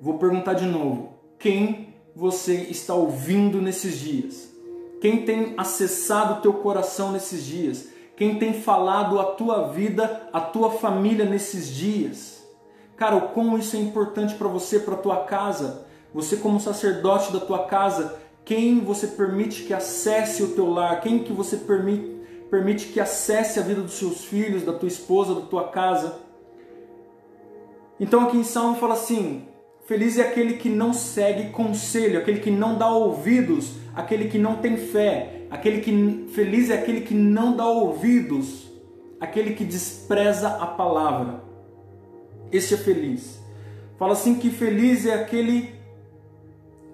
Vou 0.00 0.18
perguntar 0.18 0.54
de 0.54 0.66
novo: 0.66 1.14
quem 1.38 1.94
você 2.14 2.54
está 2.54 2.94
ouvindo 2.94 3.60
nesses 3.60 3.98
dias? 3.98 4.48
Quem 5.00 5.24
tem 5.24 5.54
acessado 5.56 6.34
o 6.34 6.40
teu 6.40 6.52
coração 6.54 7.12
nesses 7.12 7.44
dias? 7.44 7.88
Quem 8.16 8.38
tem 8.38 8.52
falado 8.52 9.20
a 9.20 9.24
tua 9.24 9.68
vida, 9.68 10.28
a 10.32 10.40
tua 10.40 10.70
família 10.70 11.24
nesses 11.24 11.68
dias? 11.68 12.44
Cara, 12.96 13.14
o 13.14 13.28
como 13.28 13.56
isso 13.56 13.76
é 13.76 13.78
importante 13.78 14.34
para 14.34 14.48
você, 14.48 14.80
para 14.80 14.96
tua 14.96 15.24
casa. 15.24 15.86
Você 16.12 16.36
como 16.36 16.58
sacerdote 16.58 17.32
da 17.32 17.38
tua 17.38 17.66
casa, 17.66 18.18
quem 18.44 18.80
você 18.80 19.06
permite 19.06 19.64
que 19.64 19.74
acesse 19.74 20.42
o 20.42 20.54
teu 20.54 20.68
lar, 20.68 21.00
quem 21.00 21.22
que 21.22 21.32
você 21.32 21.56
permite, 21.56 22.20
permite 22.50 22.86
que 22.86 22.98
acesse 22.98 23.60
a 23.60 23.62
vida 23.62 23.82
dos 23.82 23.92
seus 23.92 24.24
filhos, 24.24 24.64
da 24.64 24.72
tua 24.72 24.88
esposa, 24.88 25.34
da 25.34 25.42
tua 25.42 25.68
casa. 25.68 26.18
Então 28.00 28.22
aqui 28.22 28.36
em 28.36 28.44
Salmo 28.44 28.76
fala 28.76 28.94
assim: 28.94 29.47
Feliz 29.88 30.18
é 30.18 30.22
aquele 30.28 30.58
que 30.58 30.68
não 30.68 30.92
segue 30.92 31.48
conselho, 31.48 32.18
aquele 32.18 32.40
que 32.40 32.50
não 32.50 32.76
dá 32.76 32.90
ouvidos, 32.90 33.72
aquele 33.96 34.28
que 34.28 34.36
não 34.36 34.56
tem 34.56 34.76
fé, 34.76 35.46
aquele 35.50 35.80
que 35.80 36.26
feliz 36.34 36.68
é 36.68 36.74
aquele 36.74 37.00
que 37.00 37.14
não 37.14 37.56
dá 37.56 37.66
ouvidos, 37.66 38.70
aquele 39.18 39.54
que 39.54 39.64
despreza 39.64 40.46
a 40.46 40.66
palavra. 40.66 41.42
Este 42.52 42.74
é 42.74 42.76
feliz. 42.76 43.40
Fala 43.98 44.12
assim 44.12 44.34
que 44.34 44.50
feliz 44.50 45.06
é 45.06 45.14
aquele 45.14 45.74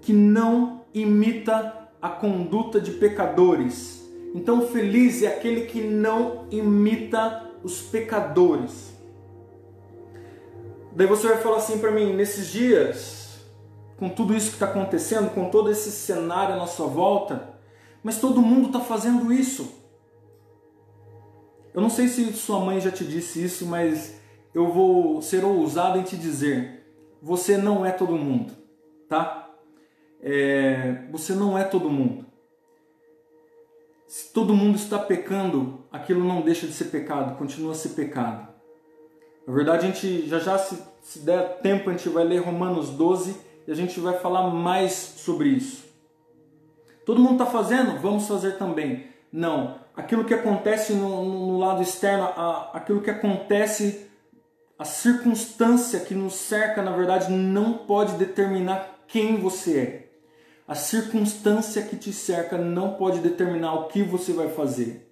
que 0.00 0.12
não 0.12 0.82
imita 0.94 1.90
a 2.00 2.08
conduta 2.08 2.80
de 2.80 2.92
pecadores. 2.92 4.08
Então, 4.36 4.68
feliz 4.68 5.20
é 5.24 5.26
aquele 5.26 5.62
que 5.62 5.80
não 5.80 6.46
imita 6.48 7.50
os 7.64 7.80
pecadores. 7.80 8.93
Daí 10.94 11.06
você 11.06 11.28
vai 11.28 11.38
falar 11.38 11.56
assim 11.58 11.78
para 11.78 11.90
mim: 11.90 12.14
nesses 12.14 12.48
dias, 12.48 13.40
com 13.98 14.08
tudo 14.08 14.34
isso 14.34 14.48
que 14.48 14.54
está 14.54 14.66
acontecendo, 14.66 15.34
com 15.34 15.50
todo 15.50 15.70
esse 15.70 15.90
cenário 15.90 16.54
à 16.54 16.58
nossa 16.58 16.84
volta, 16.84 17.54
mas 18.02 18.18
todo 18.18 18.42
mundo 18.42 18.68
está 18.68 18.80
fazendo 18.80 19.32
isso. 19.32 19.82
Eu 21.72 21.80
não 21.80 21.90
sei 21.90 22.06
se 22.08 22.32
sua 22.32 22.60
mãe 22.60 22.80
já 22.80 22.90
te 22.90 23.04
disse 23.04 23.44
isso, 23.44 23.66
mas 23.66 24.20
eu 24.54 24.72
vou 24.72 25.20
ser 25.20 25.44
ousado 25.44 25.98
em 25.98 26.02
te 26.02 26.16
dizer: 26.16 26.86
você 27.20 27.56
não 27.56 27.84
é 27.84 27.90
todo 27.90 28.16
mundo, 28.16 28.52
tá? 29.08 29.44
é, 30.24 31.02
você 31.10 31.34
não 31.34 31.56
é 31.58 31.64
todo 31.64 31.90
mundo. 31.90 32.24
Se 34.08 34.32
todo 34.32 34.54
mundo 34.54 34.76
está 34.76 34.98
pecando, 34.98 35.84
aquilo 35.92 36.24
não 36.24 36.40
deixa 36.40 36.66
de 36.66 36.72
ser 36.72 36.86
pecado, 36.86 37.36
continua 37.36 37.72
a 37.72 37.74
ser 37.74 37.90
pecado. 37.90 38.53
Na 39.46 39.52
verdade, 39.52 39.86
a 39.86 39.90
gente 39.90 40.26
já 40.28 40.38
já 40.38 40.58
se, 40.58 40.82
se 41.02 41.18
der 41.20 41.60
tempo, 41.60 41.90
a 41.90 41.92
gente 41.92 42.08
vai 42.08 42.24
ler 42.24 42.38
Romanos 42.38 42.90
12 42.90 43.36
e 43.66 43.70
a 43.70 43.74
gente 43.74 44.00
vai 44.00 44.18
falar 44.18 44.50
mais 44.50 44.92
sobre 44.92 45.48
isso. 45.48 45.84
Todo 47.04 47.20
mundo 47.20 47.42
está 47.42 47.46
fazendo? 47.46 48.00
Vamos 48.00 48.26
fazer 48.26 48.56
também. 48.56 49.06
Não. 49.30 49.78
Aquilo 49.94 50.24
que 50.24 50.34
acontece 50.34 50.94
no, 50.94 51.24
no 51.24 51.58
lado 51.58 51.82
externo, 51.82 52.24
a, 52.24 52.70
aquilo 52.72 53.02
que 53.02 53.10
acontece, 53.10 54.08
a 54.78 54.84
circunstância 54.84 56.00
que 56.00 56.14
nos 56.14 56.34
cerca, 56.34 56.82
na 56.82 56.96
verdade, 56.96 57.30
não 57.30 57.74
pode 57.74 58.14
determinar 58.14 59.04
quem 59.06 59.36
você 59.36 59.78
é. 59.78 60.04
A 60.66 60.74
circunstância 60.74 61.82
que 61.82 61.96
te 61.96 62.12
cerca 62.12 62.56
não 62.56 62.94
pode 62.94 63.18
determinar 63.18 63.74
o 63.74 63.88
que 63.88 64.02
você 64.02 64.32
vai 64.32 64.48
fazer. 64.48 65.06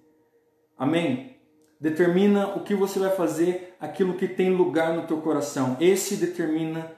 Amém? 0.77 1.32
Determina 1.83 2.55
o 2.55 2.61
que 2.61 2.73
você 2.73 2.97
vai 2.97 3.09
fazer, 3.09 3.75
aquilo 3.77 4.13
que 4.13 4.25
tem 4.25 4.55
lugar 4.55 4.93
no 4.93 5.05
teu 5.05 5.17
coração. 5.17 5.75
Esse 5.81 6.15
determina 6.15 6.89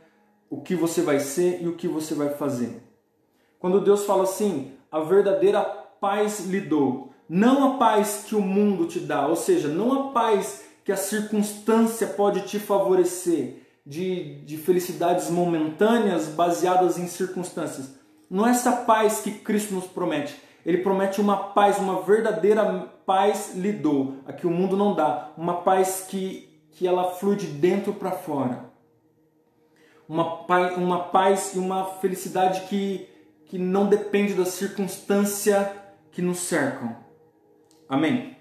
o 0.48 0.62
que 0.62 0.76
você 0.76 1.02
vai 1.02 1.20
ser 1.20 1.60
e 1.64 1.68
o 1.68 1.74
que 1.74 1.88
você 1.88 2.14
vai 2.14 2.30
fazer. 2.30 2.84
Quando 3.58 3.82
Deus 3.82 4.06
fala 4.06 4.22
assim, 4.22 4.74
a 4.92 5.00
verdadeira 5.00 5.64
paz 5.64 6.46
lhe 6.46 6.62
dou, 6.62 7.12
não 7.28 7.74
a 7.74 7.78
paz 7.80 8.26
que 8.28 8.36
o 8.36 8.42
mundo 8.42 8.86
te 8.86 9.00
dá, 9.00 9.26
ou 9.26 9.36
seja, 9.36 9.68
não 9.68 9.92
a 9.92 10.12
paz 10.12 10.66
que 10.84 10.92
a 10.92 10.98
circunstância 10.98 12.06
pode 12.06 12.42
te 12.42 12.60
favorecer, 12.60 13.64
de, 13.84 14.36
de 14.42 14.56
felicidades 14.56 15.32
momentâneas 15.32 16.28
baseadas 16.28 17.00
em 17.00 17.08
circunstâncias, 17.08 17.96
não 18.30 18.46
é 18.46 18.52
essa 18.52 18.72
paz 18.72 19.22
que 19.22 19.32
Cristo 19.32 19.74
nos 19.74 19.86
promete. 19.86 20.40
Ele 20.66 20.80
promete 20.80 21.22
uma 21.22 21.38
paz, 21.38 21.78
uma 21.78 22.02
verdadeira 22.02 22.92
paz 23.06 23.54
lhe 23.56 23.72
dou, 23.72 24.16
a 24.26 24.34
que 24.34 24.48
o 24.48 24.52
mundo 24.52 24.76
não 24.76 24.96
dá. 24.96 25.32
Uma 25.38 25.62
paz 25.62 26.08
que, 26.10 26.50
que 26.72 26.88
ela 26.88 27.12
flui 27.12 27.36
de 27.36 27.46
dentro 27.46 27.94
para 27.94 28.12
fora. 28.12 28.66
Uma 30.10 30.44
paz, 30.46 30.76
uma 30.76 31.04
paz 31.04 31.54
e 31.54 31.60
uma 31.60 31.86
felicidade 31.86 32.62
que, 32.62 33.08
que 33.46 33.60
não 33.60 33.88
depende 33.88 34.34
da 34.34 34.46
circunstância 34.46 35.72
que 36.12 36.22
nos 36.22 36.40
cercam. 36.40 36.96
Amém? 37.88 38.36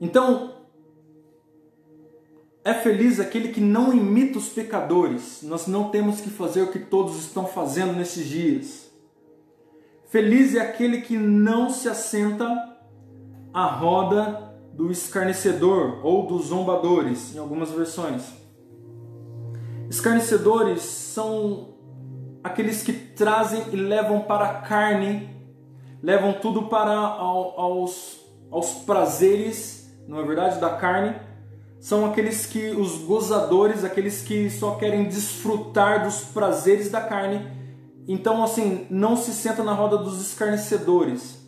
Então, 0.00 0.54
é 2.64 2.72
feliz 2.72 3.20
aquele 3.20 3.48
que 3.48 3.60
não 3.60 3.92
imita 3.92 4.38
os 4.38 4.48
pecadores. 4.48 5.42
Nós 5.42 5.66
não 5.66 5.90
temos 5.90 6.22
que 6.22 6.30
fazer 6.30 6.62
o 6.62 6.72
que 6.72 6.78
todos 6.78 7.18
estão 7.18 7.46
fazendo 7.46 7.92
nesses 7.92 8.26
dias. 8.26 8.89
Feliz 10.10 10.54
é 10.54 10.60
aquele 10.60 11.00
que 11.00 11.16
não 11.16 11.70
se 11.70 11.88
assenta 11.88 12.46
à 13.54 13.66
roda 13.66 14.52
do 14.74 14.90
escarnecedor 14.90 16.04
ou 16.04 16.26
dos 16.26 16.46
zombadores, 16.46 17.34
em 17.34 17.38
algumas 17.38 17.70
versões. 17.70 18.22
Escarnecedores 19.88 20.82
são 20.82 21.74
aqueles 22.44 22.82
que 22.82 22.92
trazem 22.92 23.62
e 23.72 23.76
levam 23.76 24.20
para 24.20 24.44
a 24.46 24.54
carne, 24.60 25.28
levam 26.02 26.34
tudo 26.34 26.64
para 26.64 26.92
aos, 26.92 28.20
aos 28.50 28.72
prazeres 28.84 29.80
não 30.10 30.18
é 30.18 30.24
verdade, 30.24 30.58
da 30.58 30.70
carne, 30.70 31.14
são 31.78 32.04
aqueles 32.04 32.44
que 32.44 32.70
os 32.70 32.98
gozadores, 33.04 33.84
aqueles 33.84 34.22
que 34.22 34.50
só 34.50 34.72
querem 34.72 35.04
desfrutar 35.04 36.02
dos 36.02 36.22
prazeres 36.22 36.90
da 36.90 37.00
carne. 37.00 37.59
Então, 38.08 38.42
assim, 38.42 38.86
não 38.90 39.16
se 39.16 39.32
senta 39.32 39.62
na 39.62 39.72
roda 39.72 39.98
dos 39.98 40.20
escarnecedores, 40.20 41.38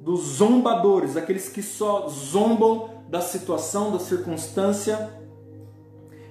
dos 0.00 0.20
zombadores, 0.20 1.16
aqueles 1.16 1.48
que 1.48 1.62
só 1.62 2.08
zombam 2.08 2.90
da 3.08 3.20
situação, 3.20 3.92
da 3.92 3.98
circunstância. 3.98 5.12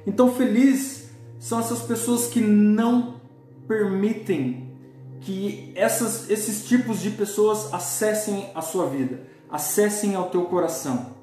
Então, 0.05 0.31
feliz 0.31 1.09
são 1.39 1.59
essas 1.59 1.81
pessoas 1.81 2.27
que 2.27 2.41
não 2.41 3.21
permitem 3.67 4.67
que 5.21 5.71
essas, 5.75 6.29
esses 6.29 6.67
tipos 6.67 6.99
de 7.01 7.11
pessoas 7.11 7.73
acessem 7.73 8.49
a 8.55 8.61
sua 8.61 8.87
vida, 8.87 9.21
acessem 9.49 10.15
ao 10.15 10.29
teu 10.29 10.45
coração. 10.45 11.17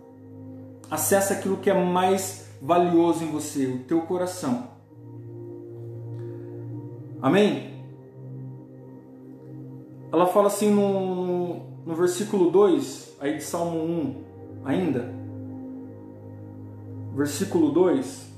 Acesse 0.90 1.32
aquilo 1.32 1.56
que 1.56 1.70
é 1.70 1.84
mais 1.84 2.46
valioso 2.60 3.24
em 3.24 3.30
você, 3.30 3.66
o 3.66 3.78
teu 3.80 4.02
coração. 4.02 4.68
Amém? 7.20 7.73
Ela 10.14 10.26
fala 10.26 10.46
assim 10.46 10.70
no, 10.70 11.56
no 11.84 11.92
versículo 11.96 12.48
2, 12.48 13.16
aí 13.18 13.36
de 13.36 13.42
Salmo 13.42 13.80
1, 13.80 14.14
ainda. 14.64 15.12
Versículo 17.16 17.72
2. 17.72 18.32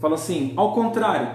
Fala 0.00 0.14
assim: 0.14 0.54
Ao 0.56 0.72
contrário, 0.72 1.28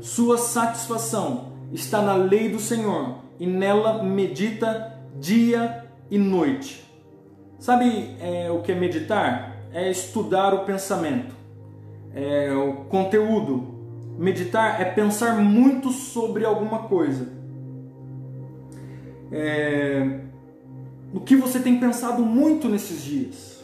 sua 0.00 0.38
satisfação 0.38 1.52
está 1.70 2.02
na 2.02 2.14
lei 2.14 2.48
do 2.48 2.58
Senhor 2.58 3.18
e 3.38 3.46
nela 3.46 4.02
medita 4.02 4.98
dia 5.20 5.88
e 6.10 6.18
noite. 6.18 6.84
Sabe 7.60 8.16
é, 8.20 8.50
o 8.50 8.60
que 8.60 8.72
é 8.72 8.74
meditar? 8.74 9.68
É 9.72 9.88
estudar 9.88 10.52
o 10.52 10.64
pensamento, 10.64 11.32
é 12.12 12.52
o 12.52 12.86
conteúdo. 12.86 13.78
Meditar 14.18 14.80
é 14.80 14.84
pensar 14.84 15.36
muito 15.36 15.92
sobre 15.92 16.44
alguma 16.44 16.80
coisa. 16.88 17.38
É, 19.32 20.20
que 21.30 21.36
você 21.36 21.60
tem 21.60 21.78
pensado 21.78 22.24
muito 22.24 22.68
nesses 22.68 23.04
dias? 23.04 23.60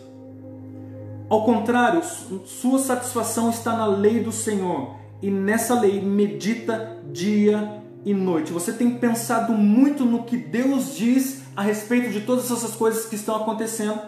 Ao 1.29 1.45
contrário, 1.45 2.01
sua 2.45 2.79
satisfação 2.79 3.51
está 3.51 3.77
na 3.77 3.87
lei 3.87 4.21
do 4.23 4.31
Senhor 4.31 4.95
e 5.21 5.33
nessa 5.33 5.75
lei 5.81 6.01
medita 6.01 6.97
dia 7.13 7.83
e 8.05 8.15
noite. 8.15 8.53
Você 8.53 8.73
tem 8.73 8.89
pensado 8.99 9.53
muito 9.53 10.05
no 10.05 10.23
que 10.23 10.37
Deus 10.37 10.95
diz 10.95 11.43
a 11.57 11.63
respeito 11.63 12.11
de 12.11 12.21
todas 12.21 12.53
essas 12.53 12.77
coisas 12.77 13.07
que 13.07 13.17
estão 13.17 13.35
acontecendo? 13.35 14.01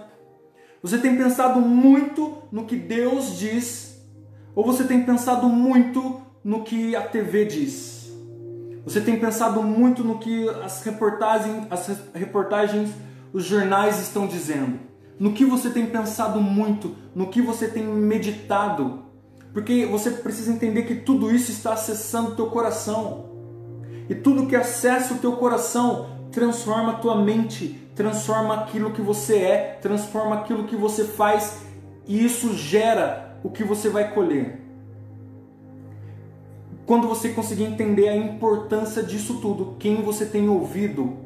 Você 0.81 0.99
tem 0.99 1.17
pensado 1.17 1.61
muito 1.61 2.37
no 2.53 2.65
que 2.65 2.77
Deus 2.77 3.37
diz? 3.37 4.01
Ou 4.55 4.65
você 4.65 4.85
tem 4.85 5.03
pensado 5.03 5.49
muito 5.49 6.21
no 6.45 6.63
que 6.63 6.95
a 6.95 7.03
TV 7.03 7.45
diz? 7.47 7.98
Você 8.89 9.03
tem 9.03 9.21
pensado 9.21 9.63
muito 9.63 10.03
no 10.03 10.19
que 10.19 10.49
as 10.65 10.83
reportagens, 10.83 11.67
as 11.71 11.91
reportagens, 12.15 12.89
os 13.35 13.45
jornais 13.45 14.01
estão 14.01 14.27
dizendo? 14.27 14.81
No 15.21 15.35
que 15.35 15.45
você 15.45 15.69
tem 15.69 15.85
pensado 15.85 16.41
muito? 16.41 16.97
No 17.15 17.27
que 17.27 17.43
você 17.43 17.69
tem 17.69 17.85
meditado? 17.85 19.01
Porque 19.53 19.85
você 19.85 20.11
precisa 20.11 20.51
entender 20.51 20.85
que 20.85 20.95
tudo 20.95 21.31
isso 21.31 21.51
está 21.51 21.75
acessando 21.75 22.31
o 22.31 22.35
teu 22.35 22.47
coração. 22.47 23.27
E 24.09 24.15
tudo 24.15 24.47
que 24.47 24.57
acessa 24.57 25.13
o 25.13 25.19
teu 25.19 25.33
coração 25.33 26.09
transforma 26.33 26.93
a 26.93 26.97
tua 26.97 27.23
mente, 27.23 27.91
transforma 27.95 28.55
aquilo 28.55 28.93
que 28.93 29.03
você 29.03 29.37
é, 29.37 29.79
transforma 29.83 30.37
aquilo 30.37 30.65
que 30.65 30.77
você 30.77 31.05
faz 31.05 31.59
e 32.07 32.25
isso 32.25 32.55
gera 32.55 33.39
o 33.45 33.51
que 33.51 33.63
você 33.63 33.91
vai 33.91 34.15
colher. 34.15 34.68
Quando 36.89 37.07
você 37.07 37.29
conseguir 37.35 37.65
entender 37.65 38.09
a 38.09 38.17
importância 38.17 39.03
disso 39.03 39.43
tudo, 39.43 39.77
quem 39.79 40.01
você 40.01 40.25
tem 40.25 40.49
ouvido, 40.49 41.19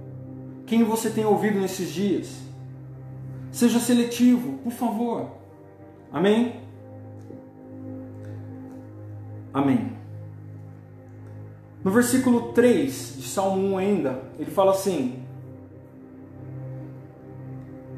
quem 0.66 0.83
você 0.83 1.09
tem 1.09 1.25
ouvido 1.25 1.61
nesses 1.61 1.88
dias, 1.88 2.37
seja 3.53 3.79
seletivo, 3.79 4.59
por 4.64 4.72
favor. 4.72 5.29
Amém? 6.12 6.57
Amém. 9.55 9.92
No 11.85 11.92
versículo 11.92 12.53
3 12.53 13.18
de 13.18 13.29
Salmo 13.29 13.75
1 13.75 13.79
ainda, 13.79 14.20
ele 14.40 14.51
fala 14.51 14.72
assim: 14.72 15.22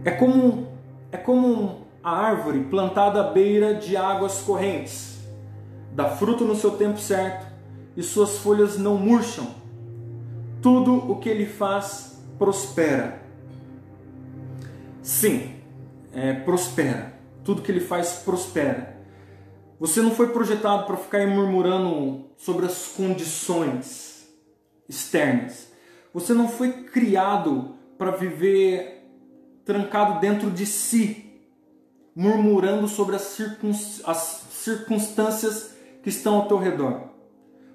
É 0.05 0.11
como 0.11 0.68
é 1.11 1.16
como 1.16 1.87
a 2.03 2.14
árvore 2.14 2.64
plantada 2.64 3.22
à 3.22 3.31
beira 3.31 3.74
de 3.74 3.96
águas 3.96 4.42
correntes, 4.42 5.18
dá 5.94 6.11
fruto 6.11 6.44
no 6.44 6.55
seu 6.55 6.72
tempo 6.72 6.98
certo 6.98 7.53
e 7.96 8.02
suas 8.02 8.38
folhas 8.38 8.78
não 8.78 8.96
murcham. 8.96 9.54
Tudo 10.61 10.94
o 10.94 11.18
que 11.18 11.28
ele 11.28 11.46
faz 11.46 12.18
prospera. 12.38 13.22
Sim, 15.02 15.57
é, 16.12 16.33
prospera. 16.33 17.14
Tudo 17.44 17.62
que 17.62 17.70
ele 17.70 17.80
faz 17.80 18.22
prospera. 18.24 18.94
Você 19.78 20.00
não 20.00 20.12
foi 20.12 20.28
projetado 20.28 20.87
para 20.87 20.96
ficar 20.96 21.26
murmurando 21.26 22.30
sobre 22.37 22.66
as 22.66 22.88
condições 22.88 24.26
externas. 24.88 25.70
Você 26.12 26.33
não 26.33 26.48
foi 26.48 26.85
criado 26.85 27.74
para 27.98 28.12
viver 28.12 29.04
trancado 29.64 30.20
dentro 30.20 30.50
de 30.50 30.64
si, 30.66 31.24
murmurando 32.14 32.87
sobre 32.87 33.16
as, 33.16 34.42
circunstâncias 34.50 35.74
que 36.02 36.09
estão 36.09 36.37
ao 36.37 36.48
teu 36.48 36.59
redor. 36.59 37.13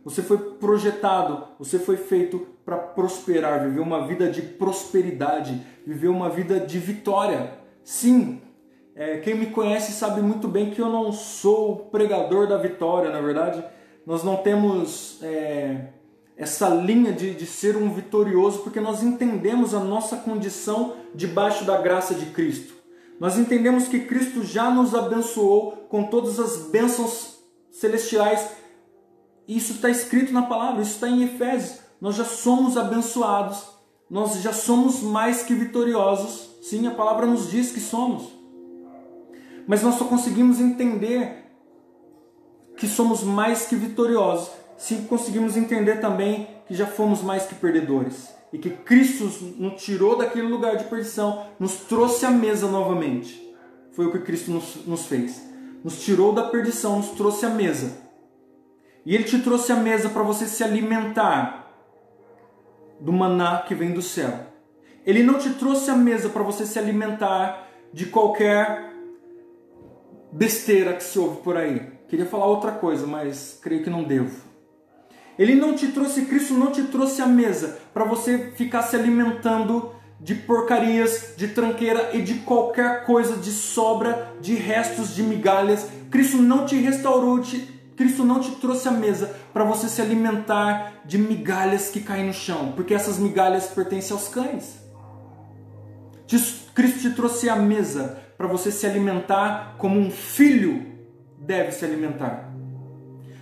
Você 0.04 0.22
foi 0.22 0.38
projetado, 0.38 1.48
você 1.58 1.78
foi 1.78 1.98
feito 1.98 2.48
para 2.66 2.78
prosperar, 2.78 3.64
viver 3.64 3.80
uma 3.80 4.08
vida 4.08 4.30
de 4.30 4.42
prosperidade, 4.42 5.62
viver 5.86 6.08
uma 6.08 6.30
vida 6.30 6.60
de 6.60 6.80
vitória. 6.80 7.54
Sim, 7.84 8.42
é, 8.96 9.18
quem 9.18 9.36
me 9.36 9.48
conhece 9.48 9.92
sabe 9.92 10.22
muito 10.22 10.48
bem 10.48 10.72
que 10.72 10.82
eu 10.82 10.90
não 10.90 11.12
sou 11.12 11.72
o 11.72 11.76
pregador 11.86 12.48
da 12.48 12.58
vitória, 12.58 13.10
na 13.10 13.22
verdade. 13.22 13.64
Nós 14.06 14.24
não 14.24 14.38
temos 14.38 15.20
é, 15.22 15.88
essa 16.36 16.70
linha 16.70 17.12
de, 17.12 17.34
de 17.34 17.46
ser 17.46 17.76
um 17.76 17.94
vitorioso 17.94 18.60
porque 18.60 18.80
nós 18.80 19.04
entendemos 19.04 19.74
a 19.74 19.80
nossa 19.80 20.18
condição 20.18 20.96
debaixo 21.14 21.66
da 21.66 21.80
graça 21.82 22.14
de 22.14 22.28
Cristo. 22.28 22.74
Nós 23.20 23.38
entendemos 23.38 23.88
que 23.88 24.00
Cristo 24.00 24.44
já 24.44 24.72
nos 24.72 24.96
abençoou 24.96 25.72
com 25.90 26.04
todas 26.04 26.40
as 26.40 26.70
bênçãos 26.70 27.40
celestiais. 27.70 28.52
Isso 29.50 29.74
está 29.74 29.90
escrito 29.90 30.32
na 30.32 30.44
palavra, 30.44 30.82
isso 30.82 30.94
está 30.94 31.10
em 31.10 31.24
Efésios. 31.24 31.80
Nós 32.00 32.16
já 32.16 32.24
somos 32.24 32.78
abençoados, 32.78 33.66
nós 34.10 34.42
já 34.42 34.54
somos 34.54 35.02
mais 35.02 35.44
que 35.44 35.54
vitoriosos. 35.54 36.50
Sim, 36.62 36.88
a 36.88 36.92
palavra 36.92 37.26
nos 37.26 37.50
diz 37.52 37.72
que 37.72 37.80
somos 37.82 38.40
mas 39.70 39.84
nós 39.84 40.00
só 40.00 40.06
conseguimos 40.06 40.60
entender 40.60 41.46
que 42.76 42.88
somos 42.88 43.24
mais 43.24 43.68
que 43.68 43.76
vitoriosos 43.76 44.50
se 44.76 44.96
conseguimos 45.08 45.56
entender 45.56 46.02
também 46.02 46.48
que 46.68 46.74
já 46.74 46.88
fomos 46.88 47.22
mais 47.22 47.46
que 47.46 47.54
perdedores 47.54 48.30
e 48.52 48.58
que 48.58 48.72
Cristo 48.72 49.26
nos 49.60 49.80
tirou 49.80 50.18
daquele 50.18 50.48
lugar 50.48 50.76
de 50.76 50.86
perdição, 50.86 51.46
nos 51.60 51.76
trouxe 51.82 52.26
à 52.26 52.32
mesa 52.32 52.68
novamente. 52.68 53.48
Foi 53.92 54.08
o 54.08 54.12
que 54.12 54.18
Cristo 54.18 54.50
nos, 54.50 54.88
nos 54.88 55.06
fez. 55.06 55.40
Nos 55.84 56.04
tirou 56.04 56.34
da 56.34 56.46
perdição, 56.46 56.98
nos 56.98 57.10
trouxe 57.10 57.46
à 57.46 57.50
mesa. 57.50 57.96
E 59.10 59.16
Ele 59.16 59.24
te 59.24 59.40
trouxe 59.40 59.72
à 59.72 59.76
mesa 59.76 60.08
para 60.10 60.22
você 60.22 60.46
se 60.46 60.64
alimentar 60.64 61.68
do 63.00 63.12
maná 63.12 63.64
que 63.68 63.74
vem 63.74 63.92
do 63.92 64.04
céu. 64.04 64.32
Ele 65.04 65.24
não 65.24 65.40
te 65.40 65.50
trouxe 65.56 65.90
à 65.90 65.96
mesa 65.96 66.30
para 66.30 66.44
você 66.44 66.64
se 66.64 66.78
alimentar 66.78 67.68
de 67.92 68.06
qualquer 68.06 68.94
besteira 70.32 70.94
que 70.94 71.04
se 71.04 71.18
ouve 71.18 71.42
por 71.42 71.58
aí. 71.58 71.92
Queria 72.08 72.28
falar 72.28 72.46
outra 72.46 72.72
coisa, 72.72 73.08
mas 73.08 73.58
creio 73.60 73.84
que 73.84 73.90
não 73.90 74.04
devo. 74.04 74.44
Ele 75.40 75.56
não 75.56 75.74
te 75.74 75.88
trouxe, 75.88 76.28
Cristo 76.28 76.54
não 76.54 76.72
te 76.72 76.84
trouxe 76.84 77.20
à 77.20 77.26
mesa 77.26 77.80
para 77.92 78.04
você 78.04 78.52
ficar 78.56 78.84
se 78.84 78.96
alimentando 78.96 79.92
de 80.20 80.36
porcarias, 80.36 81.34
de 81.36 81.48
tranqueira 81.48 82.12
e 82.14 82.22
de 82.22 82.36
qualquer 82.42 83.08
coisa 83.08 83.38
de 83.38 83.50
sobra, 83.50 84.36
de 84.40 84.54
restos, 84.54 85.16
de 85.16 85.24
migalhas. 85.24 85.90
Cristo 86.12 86.38
não 86.38 86.68
te 86.68 86.76
restaurou, 86.76 87.40
te, 87.40 87.79
Cristo 88.00 88.24
não 88.24 88.40
te 88.40 88.52
trouxe 88.52 88.88
à 88.88 88.92
mesa 88.92 89.36
para 89.52 89.66
você 89.66 89.90
se 89.90 90.02
alimentar 90.02 91.02
de 91.04 91.18
migalhas 91.18 91.90
que 91.90 92.00
caem 92.00 92.28
no 92.28 92.34
chão, 92.34 92.72
porque 92.74 92.94
essas 92.94 93.20
migalhas 93.20 93.68
pertencem 93.68 94.16
aos 94.16 94.30
cães. 94.30 94.80
Cristo 96.74 97.02
te 97.02 97.10
trouxe 97.10 97.50
à 97.50 97.58
mesa 97.58 98.18
para 98.38 98.48
você 98.48 98.72
se 98.72 98.88
alimentar 98.88 99.76
como 99.78 100.00
um 100.00 100.10
filho 100.10 100.82
deve 101.38 101.74
se 101.74 101.84
alimentar. 101.84 102.50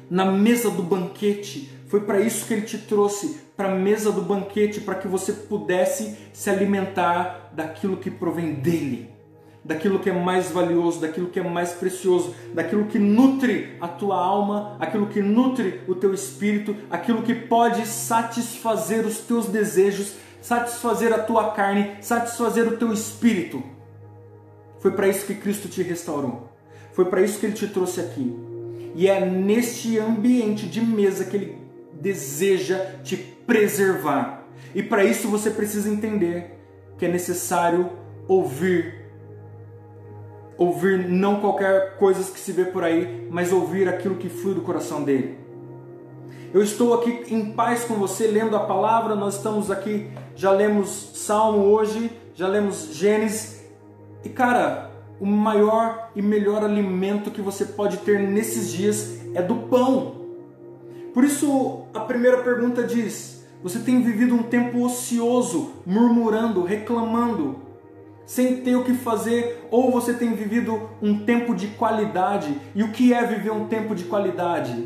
Na 0.09 0.25
mesa 0.25 0.71
do 0.71 0.81
banquete, 0.81 1.71
foi 1.87 2.01
para 2.01 2.19
isso 2.19 2.47
que 2.47 2.55
ele 2.55 2.63
te 2.63 2.79
trouxe 2.79 3.39
para 3.55 3.71
a 3.71 3.75
mesa 3.75 4.11
do 4.11 4.23
banquete, 4.23 4.81
para 4.81 4.95
que 4.95 5.07
você 5.07 5.33
pudesse 5.33 6.17
se 6.33 6.49
alimentar 6.49 7.51
daquilo 7.53 7.97
que 7.97 8.09
provém 8.09 8.55
dele, 8.55 9.07
daquilo 9.67 9.99
que 9.99 10.09
é 10.09 10.13
mais 10.13 10.49
valioso, 10.49 11.01
daquilo 11.01 11.27
que 11.27 11.39
é 11.39 11.43
mais 11.43 11.73
precioso, 11.73 12.33
daquilo 12.53 12.85
que 12.85 12.97
nutre 12.97 13.75
a 13.81 13.87
tua 13.87 14.15
alma, 14.15 14.77
aquilo 14.79 15.07
que 15.07 15.21
nutre 15.21 15.81
o 15.87 15.93
teu 15.93 16.13
espírito, 16.13 16.73
aquilo 16.89 17.21
que 17.21 17.35
pode 17.35 17.85
satisfazer 17.85 19.05
os 19.05 19.17
teus 19.19 19.47
desejos, 19.47 20.13
satisfazer 20.41 21.11
a 21.11 21.19
tua 21.19 21.51
carne, 21.51 21.97
satisfazer 21.99 22.65
o 22.65 22.77
teu 22.77 22.93
espírito. 22.93 23.61
Foi 24.79 24.91
para 24.91 25.09
isso 25.09 25.25
que 25.25 25.35
Cristo 25.35 25.67
te 25.67 25.83
restaurou. 25.83 26.49
Foi 26.93 27.05
para 27.05 27.21
isso 27.21 27.37
que 27.37 27.47
ele 27.47 27.53
te 27.53 27.67
trouxe 27.67 27.99
aqui. 27.99 28.33
E 28.95 29.07
é 29.07 29.23
neste 29.23 29.99
ambiente 29.99 30.65
de 30.65 30.79
mesa 30.79 31.25
que 31.25 31.35
ele 31.35 31.57
deseja 31.91 32.79
te 33.03 33.17
preservar. 33.17 34.45
E 34.73 34.81
para 34.81 35.03
isso 35.03 35.27
você 35.27 35.51
precisa 35.51 35.89
entender 35.89 36.57
que 36.97 37.05
é 37.05 37.09
necessário 37.09 37.91
ouvir 38.27 38.96
ouvir 40.57 41.07
não 41.07 41.39
qualquer 41.39 41.97
coisa 41.97 42.23
que 42.31 42.39
se 42.39 42.51
vê 42.51 42.65
por 42.65 42.83
aí, 42.83 43.27
mas 43.29 43.51
ouvir 43.51 43.87
aquilo 43.87 44.15
que 44.15 44.27
flui 44.27 44.53
do 44.53 44.61
coração 44.61 45.03
dele. 45.03 45.37
Eu 46.53 46.63
estou 46.63 46.93
aqui 46.93 47.25
em 47.33 47.51
paz 47.51 47.83
com 47.83 47.95
você 47.95 48.25
lendo 48.27 48.55
a 48.55 48.61
palavra, 48.61 49.15
nós 49.15 49.35
estamos 49.35 49.69
aqui, 49.69 50.09
já 50.35 50.51
lemos 50.51 51.11
Salmo 51.13 51.59
hoje, 51.65 52.09
já 52.33 52.47
lemos 52.47 52.93
Gênesis. 52.93 53.63
E 54.23 54.29
cara, 54.29 54.89
o 55.19 55.25
maior 55.25 56.09
e 56.15 56.21
melhor 56.21 56.63
alimento 56.63 57.31
que 57.31 57.41
você 57.41 57.65
pode 57.65 57.97
ter 57.97 58.19
nesses 58.19 58.71
dias 58.71 59.19
é 59.33 59.41
do 59.41 59.55
pão. 59.55 60.15
Por 61.13 61.23
isso, 61.23 61.81
a 61.93 61.99
primeira 61.99 62.37
pergunta 62.37 62.83
diz: 62.83 63.45
você 63.61 63.79
tem 63.79 64.01
vivido 64.01 64.35
um 64.35 64.43
tempo 64.43 64.83
ocioso, 64.85 65.71
murmurando, 65.85 66.63
reclamando, 66.63 67.66
sem 68.27 68.57
ter 68.57 68.75
o 68.75 68.83
que 68.83 68.93
fazer, 68.93 69.65
ou 69.71 69.89
você 69.89 70.13
tem 70.13 70.33
vivido 70.33 70.89
um 71.01 71.23
tempo 71.23 71.55
de 71.55 71.67
qualidade? 71.67 72.59
E 72.75 72.83
o 72.83 72.91
que 72.91 73.13
é 73.13 73.25
viver 73.25 73.51
um 73.51 73.67
tempo 73.67 73.95
de 73.95 74.03
qualidade? 74.03 74.85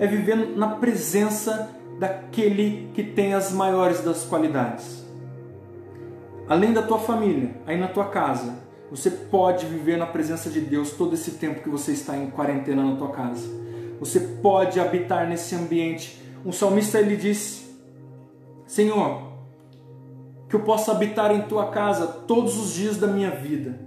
É 0.00 0.06
viver 0.06 0.34
na 0.56 0.70
presença 0.70 1.70
daquele 1.96 2.90
que 2.92 3.04
tem 3.04 3.34
as 3.34 3.52
maiores 3.52 4.00
das 4.00 4.24
qualidades. 4.24 5.06
Além 6.48 6.72
da 6.72 6.82
tua 6.82 6.98
família, 6.98 7.54
aí 7.64 7.78
na 7.78 7.86
tua 7.86 8.06
casa, 8.06 8.58
você 8.90 9.10
pode 9.10 9.64
viver 9.66 9.96
na 9.96 10.06
presença 10.06 10.50
de 10.50 10.60
Deus 10.60 10.90
todo 10.90 11.14
esse 11.14 11.32
tempo 11.32 11.62
que 11.62 11.68
você 11.68 11.92
está 11.92 12.16
em 12.16 12.30
quarentena 12.30 12.82
na 12.82 12.96
tua 12.96 13.10
casa. 13.10 13.48
Você 14.00 14.18
pode 14.18 14.80
habitar 14.80 15.28
nesse 15.28 15.54
ambiente. 15.54 16.20
Um 16.44 16.50
salmista 16.50 16.98
ele 16.98 17.16
disse: 17.16 17.64
Senhor, 18.66 19.25
que 20.48 20.54
eu 20.54 20.60
possa 20.60 20.92
habitar 20.92 21.34
em 21.34 21.42
tua 21.42 21.70
casa 21.70 22.06
todos 22.06 22.58
os 22.58 22.72
dias 22.72 22.96
da 22.96 23.06
minha 23.06 23.30
vida. 23.30 23.80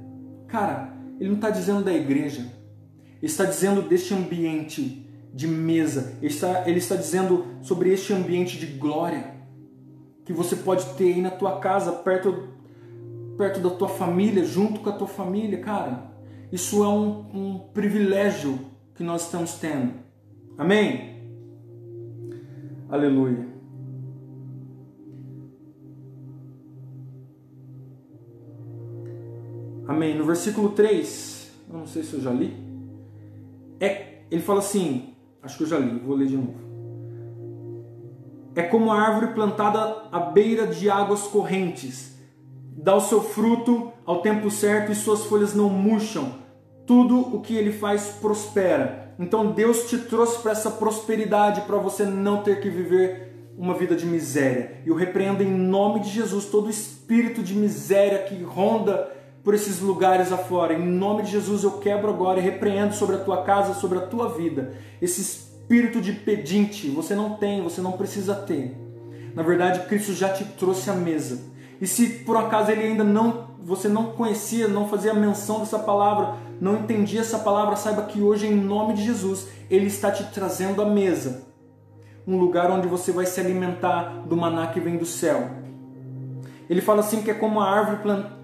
Cara, 0.48 0.94
ele 1.20 1.30
não 1.30 1.36
está 1.36 1.50
dizendo 1.50 1.84
da 1.84 1.94
igreja, 1.94 2.42
ele 2.42 3.32
está 3.32 3.46
dizendo 3.46 3.82
deste 3.82 4.14
ambiente 4.14 5.06
de 5.34 5.48
mesa, 5.48 6.18
ele 6.22 6.32
está, 6.32 6.68
ele 6.68 6.80
está 6.80 6.96
dizendo 6.96 7.46
sobre 7.62 7.92
este 7.92 8.14
ambiente 8.14 8.58
de 8.58 8.66
glória 8.66 9.38
que 10.26 10.34
você 10.34 10.56
pode 10.56 10.86
ter 10.96 11.14
aí 11.14 11.22
na 11.22 11.32
tua 11.32 11.60
casa, 11.60 11.92
perto 11.92 12.50
perto 13.40 13.62
da 13.62 13.70
tua 13.70 13.88
família, 13.88 14.44
junto 14.44 14.82
com 14.82 14.90
a 14.90 14.94
tua 14.94 15.08
família, 15.08 15.60
cara. 15.62 16.12
Isso 16.52 16.84
é 16.84 16.88
um, 16.90 17.26
um 17.34 17.60
privilégio 17.74 18.60
que 18.94 19.02
nós 19.02 19.24
estamos 19.24 19.54
tendo. 19.54 19.94
Amém? 20.58 21.16
Aleluia. 22.90 23.49
Amém. 29.90 30.16
No 30.16 30.24
versículo 30.24 30.70
3, 30.70 31.52
eu 31.68 31.80
não 31.80 31.88
sei 31.88 32.04
se 32.04 32.14
eu 32.14 32.22
já 32.22 32.32
li, 32.32 32.56
é, 33.80 34.20
ele 34.30 34.40
fala 34.40 34.60
assim, 34.60 35.16
acho 35.42 35.58
que 35.58 35.64
eu 35.64 35.68
já 35.68 35.80
li, 35.80 35.98
vou 35.98 36.16
ler 36.16 36.28
de 36.28 36.38
novo. 36.38 36.54
É 38.56 38.62
como 38.62 38.92
a 38.92 39.02
árvore 39.02 39.34
plantada 39.34 40.04
à 40.12 40.20
beira 40.20 40.68
de 40.68 40.92
águas 40.92 41.24
correntes 41.24 42.16
dá 42.78 42.96
o 42.96 43.02
seu 43.02 43.20
fruto 43.20 43.92
ao 44.06 44.22
tempo 44.22 44.52
certo 44.52 44.92
e 44.92 44.96
suas 44.96 45.26
folhas 45.26 45.56
não 45.56 45.70
murcham. 45.70 46.36
Tudo 46.86 47.20
o 47.36 47.42
que 47.42 47.56
ele 47.56 47.72
faz 47.72 48.10
prospera. 48.22 49.16
Então 49.18 49.52
Deus 49.52 49.90
te 49.90 49.98
trouxe 49.98 50.40
para 50.40 50.52
essa 50.52 50.70
prosperidade, 50.70 51.62
para 51.62 51.80
você 51.80 52.06
não 52.06 52.44
ter 52.44 52.62
que 52.62 52.70
viver 52.70 53.52
uma 53.58 53.74
vida 53.74 53.96
de 53.96 54.06
miséria. 54.06 54.84
Eu 54.86 54.94
repreendo 54.94 55.42
em 55.42 55.50
nome 55.50 56.02
de 56.02 56.10
Jesus 56.10 56.46
todo 56.46 56.70
espírito 56.70 57.42
de 57.42 57.56
miséria 57.56 58.20
que 58.20 58.44
ronda 58.44 59.18
por 59.50 59.56
esses 59.56 59.80
lugares 59.80 60.32
afora. 60.32 60.76
Em 60.76 60.86
nome 60.88 61.24
de 61.24 61.32
Jesus 61.32 61.64
eu 61.64 61.80
quebro 61.80 62.12
agora 62.12 62.40
e 62.40 62.44
repreendo 62.44 62.94
sobre 62.94 63.16
a 63.16 63.20
tua 63.20 63.42
casa, 63.42 63.74
sobre 63.74 63.98
a 63.98 64.02
tua 64.02 64.30
vida. 64.30 64.76
Esse 65.02 65.22
espírito 65.22 66.00
de 66.00 66.14
pedinte, 66.14 66.88
você 66.92 67.16
não 67.16 67.34
tem, 67.34 67.64
você 67.64 67.82
não 67.82 67.94
precisa 67.94 68.36
ter. 68.36 68.78
Na 69.34 69.42
verdade, 69.42 69.88
Cristo 69.88 70.14
já 70.14 70.30
te 70.30 70.46
trouxe 70.46 70.88
à 70.92 70.94
mesa. 70.94 71.42
E 71.82 71.88
se 71.88 72.20
por 72.26 72.38
acaso 72.38 72.70
ele 72.70 72.84
ainda 72.84 73.04
não, 73.04 73.48
você 73.64 73.88
não 73.88 74.12
conhecia, 74.12 74.68
não 74.68 74.88
fazia 74.88 75.16
menção 75.16 75.62
dessa 75.62 75.80
palavra, 75.80 76.36
não 76.62 76.76
entendia 76.76 77.22
essa 77.22 77.40
palavra, 77.40 77.76
saiba 77.76 78.04
que 78.04 78.22
hoje, 78.22 78.46
em 78.46 78.56
nome 78.56 78.94
de 78.94 79.04
Jesus, 79.04 79.48
ele 79.68 79.88
está 79.88 80.12
te 80.12 80.26
trazendo 80.26 80.80
à 80.80 80.86
mesa. 80.86 81.48
Um 82.28 82.38
lugar 82.38 82.70
onde 82.70 82.88
você 82.88 83.12
vai 83.12 83.26
se 83.26 83.40
alimentar 83.40 84.28
do 84.28 84.38
maná 84.38 84.68
que 84.68 84.80
vem 84.80 84.96
do 84.96 85.08
céu. 85.08 85.50
Ele 86.70 86.82
fala 86.82 87.00
assim 87.00 87.24
que 87.24 87.32
é 87.32 87.34
como 87.34 87.60
a 87.60 87.68
árvore 87.68 88.04
plantada 88.04 88.39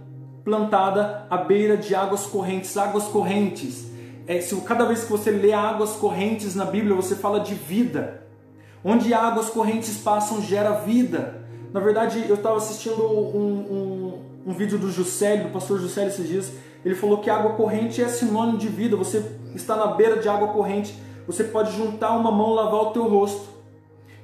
à 1.30 1.38
beira 1.38 1.76
de 1.76 1.96
águas 1.96 2.26
correntes. 2.26 2.78
Águas 2.78 3.06
correntes. 3.06 3.86
É, 4.28 4.42
se 4.42 4.56
cada 4.62 4.86
vez 4.86 5.04
que 5.04 5.12
você 5.12 5.32
lê 5.32 5.54
águas 5.54 5.94
correntes 5.94 6.56
na 6.56 6.66
Bíblia, 6.66 6.96
você 6.96 7.16
fala 7.16 7.40
de 7.40 7.54
vida. 7.54 8.24
Onde 8.84 9.14
águas 9.14 9.50
correntes 9.50 9.98
passam, 9.98 10.42
gera 10.42 10.72
vida. 10.72 11.44
Na 11.74 11.80
verdade, 11.80 12.26
eu 12.28 12.36
estava 12.36 12.58
assistindo 12.58 13.04
um, 13.04 14.20
um, 14.46 14.50
um, 14.52 14.54
vídeo 14.54 14.78
do 14.78 14.92
Juscelio, 14.92 15.46
do 15.46 15.50
pastor 15.50 15.80
Juscelio 15.80 16.10
esses 16.10 16.28
dias. 16.28 16.54
Ele 16.84 16.96
falou 16.96 17.18
que 17.18 17.30
água 17.30 17.54
corrente 17.54 18.02
é 18.02 18.08
sinônimo 18.08 18.58
de 18.58 18.68
vida. 18.68 18.96
Você 18.96 19.24
está 19.56 19.76
na 19.76 19.88
beira 19.88 20.18
de 20.18 20.30
água 20.30 20.50
corrente. 20.50 20.96
Você 21.28 21.44
pode 21.44 21.76
juntar 21.76 22.12
uma 22.12 22.32
mão, 22.32 22.54
lavar 22.54 22.82
o 22.82 22.92
teu 22.92 23.08
rosto. 23.08 23.56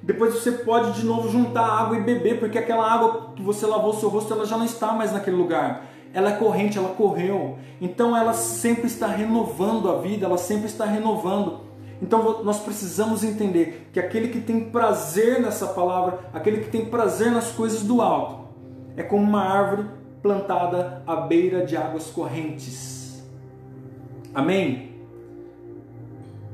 Depois 0.03 0.34
você 0.34 0.51
pode 0.51 0.93
de 0.93 1.05
novo 1.05 1.29
juntar 1.29 1.65
água 1.65 1.97
e 1.97 2.01
beber, 2.01 2.39
porque 2.39 2.57
aquela 2.57 2.91
água 2.91 3.34
que 3.36 3.41
você 3.41 3.65
lavou 3.67 3.91
o 3.91 3.99
seu 3.99 4.10
rosto, 4.10 4.34
ela 4.34 4.45
já 4.45 4.57
não 4.57 4.65
está 4.65 4.93
mais 4.93 5.12
naquele 5.12 5.36
lugar. 5.36 5.86
Ela 6.13 6.32
é 6.32 6.36
corrente, 6.38 6.78
ela 6.78 6.89
correu. 6.95 7.58
Então 7.80 8.15
ela 8.15 8.34
sempre 8.34 8.88
está 8.88 9.08
renovando 9.08 9.89
a 9.89 9.97
vida, 10.00 10.26
ela 10.26 10.38
sempre 10.38 10.65
está 10.65 10.86
renovando. 10.86 11.62
Então 12.02 12.43
nós 12.43 12.60
precisamos 12.60 13.24
entender 13.24 13.89
que 13.93 14.00
aquele 14.00 14.30
que 14.30 14.41
tem 14.41 14.69
prazer 14.71 15.41
nessa 15.41 15.67
palavra, 15.67 16.19
aquele 16.34 16.62
que 16.62 16.69
tem 16.69 16.86
prazer 16.86 17.32
nas 17.32 17.52
coisas 17.52 17.84
do 17.84 18.02
alto, 18.02 18.47
é 18.97 19.04
como 19.04 19.24
uma 19.24 19.43
árvore 19.43 19.88
plantada 20.21 21.02
à 21.06 21.15
beira 21.15 21.65
de 21.65 21.78
águas 21.78 22.08
correntes. 22.08 23.24
Amém? 24.34 24.91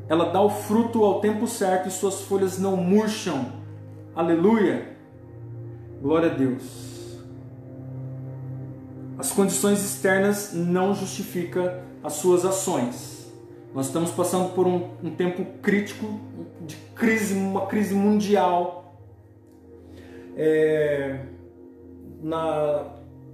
Ela 0.10 0.32
dá 0.32 0.42
o 0.42 0.50
fruto 0.50 1.04
ao 1.04 1.20
tempo 1.20 1.48
certo 1.48 1.88
e 1.88 1.92
suas 1.92 2.22
folhas 2.22 2.58
não 2.58 2.78
murcham. 2.78 3.52
Aleluia! 4.16 4.96
Glória 6.02 6.32
a 6.32 6.34
Deus. 6.34 6.87
As 9.18 9.32
condições 9.32 9.84
externas 9.84 10.54
não 10.54 10.94
justificam 10.94 11.72
as 12.04 12.14
suas 12.14 12.46
ações. 12.46 13.34
Nós 13.74 13.88
estamos 13.88 14.12
passando 14.12 14.54
por 14.54 14.68
um, 14.68 14.90
um 15.04 15.10
tempo 15.10 15.44
crítico 15.62 16.20
de 16.62 16.76
crise, 16.96 17.34
uma 17.34 17.66
crise 17.66 17.96
mundial. 17.96 18.96
É, 20.36 21.20
na, 22.22 22.86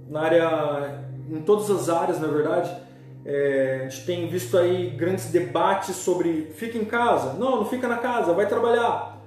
na 0.08 0.20
área, 0.20 1.04
em 1.30 1.42
todas 1.42 1.70
as 1.70 1.90
áreas, 1.90 2.18
na 2.18 2.28
verdade, 2.28 2.74
é, 3.22 3.82
a 3.84 3.88
gente 3.88 4.06
tem 4.06 4.26
visto 4.26 4.56
aí 4.56 4.88
grandes 4.88 5.30
debates 5.30 5.96
sobre 5.96 6.52
fica 6.56 6.78
em 6.78 6.84
casa. 6.86 7.34
Não, 7.34 7.56
não 7.56 7.64
fica 7.66 7.86
na 7.86 7.98
casa, 7.98 8.32
vai 8.32 8.46
trabalhar. 8.46 9.22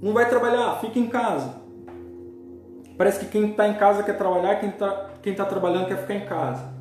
Não 0.00 0.14
vai 0.14 0.28
trabalhar, 0.28 0.78
fica 0.80 0.98
em 0.98 1.08
casa. 1.08 1.56
Parece 2.96 3.20
que 3.20 3.26
quem 3.26 3.50
está 3.50 3.68
em 3.68 3.74
casa 3.74 4.02
quer 4.02 4.16
trabalhar, 4.16 4.56
quem 4.60 4.70
está 4.70 5.07
quem 5.28 5.34
tá 5.34 5.44
trabalhando 5.44 5.88
quer 5.88 5.98
ficar 5.98 6.14
em 6.14 6.24
casa. 6.24 6.72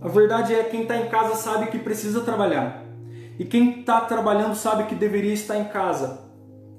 A 0.00 0.08
verdade 0.08 0.52
é 0.52 0.64
que 0.64 0.70
quem 0.70 0.82
está 0.82 0.96
em 0.96 1.08
casa 1.08 1.36
sabe 1.36 1.66
que 1.66 1.78
precisa 1.78 2.22
trabalhar. 2.22 2.82
E 3.38 3.44
quem 3.44 3.80
está 3.80 4.00
trabalhando 4.00 4.56
sabe 4.56 4.84
que 4.84 4.96
deveria 4.96 5.32
estar 5.32 5.56
em 5.56 5.66
casa, 5.66 6.20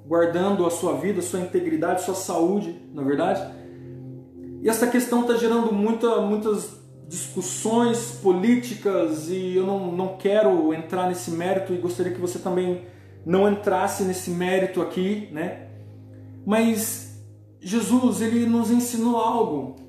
guardando 0.06 0.66
a 0.66 0.70
sua 0.70 0.94
vida, 0.96 1.22
sua 1.22 1.40
integridade, 1.40 2.04
sua 2.04 2.16
saúde, 2.16 2.82
na 2.94 3.02
é 3.02 3.06
verdade? 3.06 3.54
E 4.62 4.68
essa 4.70 4.88
questão 4.88 5.22
está 5.22 5.36
gerando 5.36 5.72
muita, 5.72 6.20
muitas 6.22 6.78
discussões 7.08 8.20
políticas 8.22 9.30
e 9.30 9.56
eu 9.56 9.66
não, 9.66 9.90
não 9.92 10.18
quero 10.18 10.74
entrar 10.74 11.08
nesse 11.08 11.32
mérito 11.32 11.74
e 11.74 11.78
gostaria 11.78 12.14
que 12.14 12.20
você 12.20 12.40
também 12.40 12.82
não 13.26 13.50
entrasse 13.50 14.04
nesse 14.04 14.30
mérito 14.30 14.82
aqui, 14.82 15.30
né? 15.32 15.68
Mas 16.46 17.24
Jesus, 17.62 18.22
ele 18.22 18.46
nos 18.46 18.70
ensinou 18.70 19.16
algo 19.16 19.83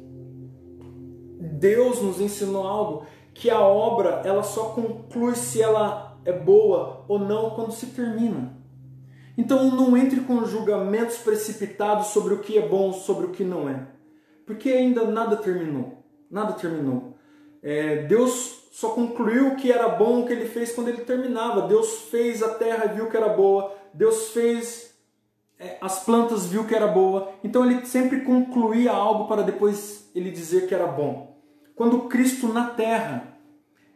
Deus 1.44 2.00
nos 2.00 2.20
ensinou 2.20 2.66
algo 2.66 3.06
que 3.34 3.50
a 3.50 3.60
obra 3.60 4.22
ela 4.24 4.42
só 4.42 4.70
conclui 4.70 5.34
se 5.34 5.60
ela 5.60 6.16
é 6.24 6.32
boa 6.32 7.04
ou 7.06 7.18
não 7.18 7.50
quando 7.50 7.72
se 7.72 7.86
termina. 7.86 8.56
Então 9.36 9.70
não 9.70 9.96
entre 9.96 10.20
com 10.20 10.44
julgamentos 10.44 11.18
precipitados 11.18 12.08
sobre 12.08 12.34
o 12.34 12.38
que 12.38 12.56
é 12.56 12.66
bom, 12.66 12.92
sobre 12.92 13.26
o 13.26 13.30
que 13.30 13.42
não 13.42 13.68
é, 13.68 13.86
porque 14.46 14.70
ainda 14.70 15.04
nada 15.04 15.36
terminou, 15.36 16.04
nada 16.30 16.52
terminou. 16.52 17.14
É, 17.60 18.04
Deus 18.04 18.68
só 18.70 18.90
concluiu 18.90 19.48
o 19.48 19.56
que 19.56 19.72
era 19.72 19.88
bom 19.88 20.20
o 20.20 20.26
que 20.26 20.32
Ele 20.32 20.46
fez 20.46 20.72
quando 20.72 20.88
Ele 20.88 21.02
terminava. 21.02 21.66
Deus 21.66 22.02
fez 22.10 22.42
a 22.42 22.54
terra 22.54 22.86
viu 22.86 23.08
que 23.08 23.16
era 23.16 23.28
boa. 23.28 23.72
Deus 23.92 24.28
fez 24.28 24.94
é, 25.58 25.78
as 25.80 26.04
plantas 26.04 26.46
viu 26.46 26.66
que 26.66 26.74
era 26.74 26.86
boa. 26.86 27.32
Então 27.42 27.64
Ele 27.64 27.86
sempre 27.86 28.20
concluía 28.20 28.92
algo 28.92 29.26
para 29.26 29.42
depois 29.42 30.10
Ele 30.14 30.30
dizer 30.30 30.68
que 30.68 30.74
era 30.74 30.86
bom. 30.86 31.33
Quando 31.74 32.02
Cristo 32.02 32.48
na 32.48 32.66
terra 32.66 33.34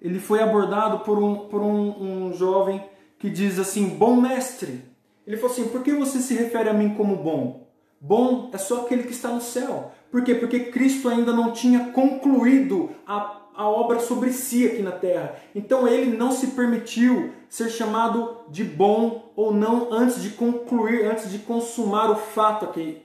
ele 0.00 0.18
foi 0.18 0.40
abordado 0.40 1.00
por 1.00 1.18
um, 1.18 1.48
por 1.48 1.60
um, 1.60 2.28
um 2.28 2.32
jovem 2.32 2.82
que 3.18 3.28
diz 3.28 3.58
assim: 3.58 3.88
Bom 3.88 4.16
mestre. 4.16 4.84
Ele 5.26 5.36
falou 5.36 5.52
assim: 5.52 5.68
Por 5.68 5.82
que 5.82 5.92
você 5.92 6.18
se 6.20 6.34
refere 6.34 6.68
a 6.68 6.74
mim 6.74 6.94
como 6.94 7.16
bom? 7.16 7.68
Bom 8.00 8.50
é 8.52 8.58
só 8.58 8.82
aquele 8.82 9.02
que 9.02 9.12
está 9.12 9.28
no 9.28 9.40
céu. 9.40 9.92
Por 10.10 10.22
quê? 10.22 10.34
Porque 10.34 10.60
Cristo 10.60 11.08
ainda 11.08 11.32
não 11.32 11.52
tinha 11.52 11.90
concluído 11.90 12.90
a, 13.06 13.42
a 13.54 13.68
obra 13.68 13.98
sobre 13.98 14.32
si 14.32 14.66
aqui 14.66 14.82
na 14.82 14.92
terra. 14.92 15.36
Então 15.54 15.86
ele 15.86 16.16
não 16.16 16.30
se 16.30 16.48
permitiu 16.48 17.32
ser 17.48 17.68
chamado 17.70 18.44
de 18.48 18.62
bom 18.62 19.32
ou 19.34 19.52
não 19.52 19.92
antes 19.92 20.22
de 20.22 20.30
concluir, 20.30 21.04
antes 21.06 21.30
de 21.30 21.40
consumar 21.40 22.10
o 22.10 22.16
fato 22.16 22.64
aqui, 22.64 23.02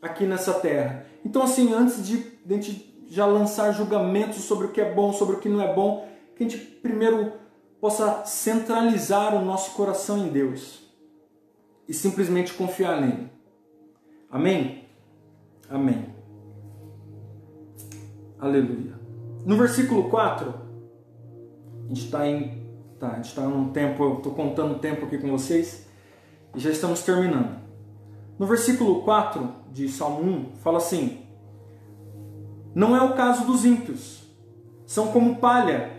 aqui 0.00 0.24
nessa 0.24 0.54
terra. 0.54 1.04
Então, 1.24 1.42
assim, 1.42 1.74
antes 1.74 2.06
de, 2.06 2.18
de 2.44 2.87
já 3.08 3.26
lançar 3.26 3.72
julgamentos 3.72 4.42
sobre 4.42 4.66
o 4.66 4.70
que 4.70 4.80
é 4.80 4.92
bom, 4.92 5.12
sobre 5.12 5.36
o 5.36 5.40
que 5.40 5.48
não 5.48 5.62
é 5.62 5.74
bom, 5.74 6.06
que 6.36 6.44
a 6.44 6.48
gente 6.48 6.62
primeiro 6.64 7.32
possa 7.80 8.24
centralizar 8.24 9.34
o 9.34 9.44
nosso 9.44 9.72
coração 9.72 10.18
em 10.18 10.28
Deus 10.28 10.82
e 11.88 11.94
simplesmente 11.94 12.52
confiar 12.52 13.00
nele. 13.00 13.30
Amém? 14.30 14.84
Amém. 15.70 16.14
Aleluia. 18.38 18.98
No 19.44 19.56
versículo 19.56 20.10
4, 20.10 20.54
a 21.84 21.88
gente 21.88 22.04
está 22.04 22.26
em. 22.26 22.58
Tá, 22.98 23.12
a 23.12 23.16
gente 23.16 23.26
está 23.26 23.42
num 23.42 23.70
tempo, 23.70 24.02
eu 24.02 24.16
estou 24.18 24.34
contando 24.34 24.74
o 24.74 24.78
tempo 24.80 25.06
aqui 25.06 25.18
com 25.18 25.30
vocês 25.30 25.86
e 26.54 26.58
já 26.58 26.70
estamos 26.70 27.02
terminando. 27.02 27.58
No 28.38 28.46
versículo 28.46 29.02
4 29.02 29.52
de 29.72 29.88
Salmo 29.88 30.20
1, 30.22 30.56
fala 30.56 30.78
assim: 30.78 31.27
Não 32.74 32.96
é 32.96 33.02
o 33.02 33.14
caso 33.14 33.44
dos 33.44 33.64
ímpios, 33.64 34.22
são 34.86 35.08
como 35.08 35.36
palha 35.36 35.90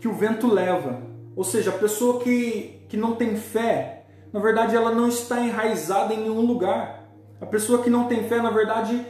que 0.00 0.08
o 0.08 0.12
vento 0.12 0.46
leva. 0.46 1.02
Ou 1.34 1.44
seja, 1.44 1.70
a 1.70 1.78
pessoa 1.78 2.20
que, 2.20 2.82
que 2.88 2.96
não 2.96 3.14
tem 3.14 3.36
fé, 3.36 4.04
na 4.32 4.40
verdade, 4.40 4.76
ela 4.76 4.92
não 4.92 5.08
está 5.08 5.40
enraizada 5.40 6.12
em 6.12 6.20
nenhum 6.20 6.40
lugar. 6.40 7.08
A 7.40 7.46
pessoa 7.46 7.82
que 7.82 7.90
não 7.90 8.04
tem 8.04 8.28
fé, 8.28 8.42
na 8.42 8.50
verdade, 8.50 9.04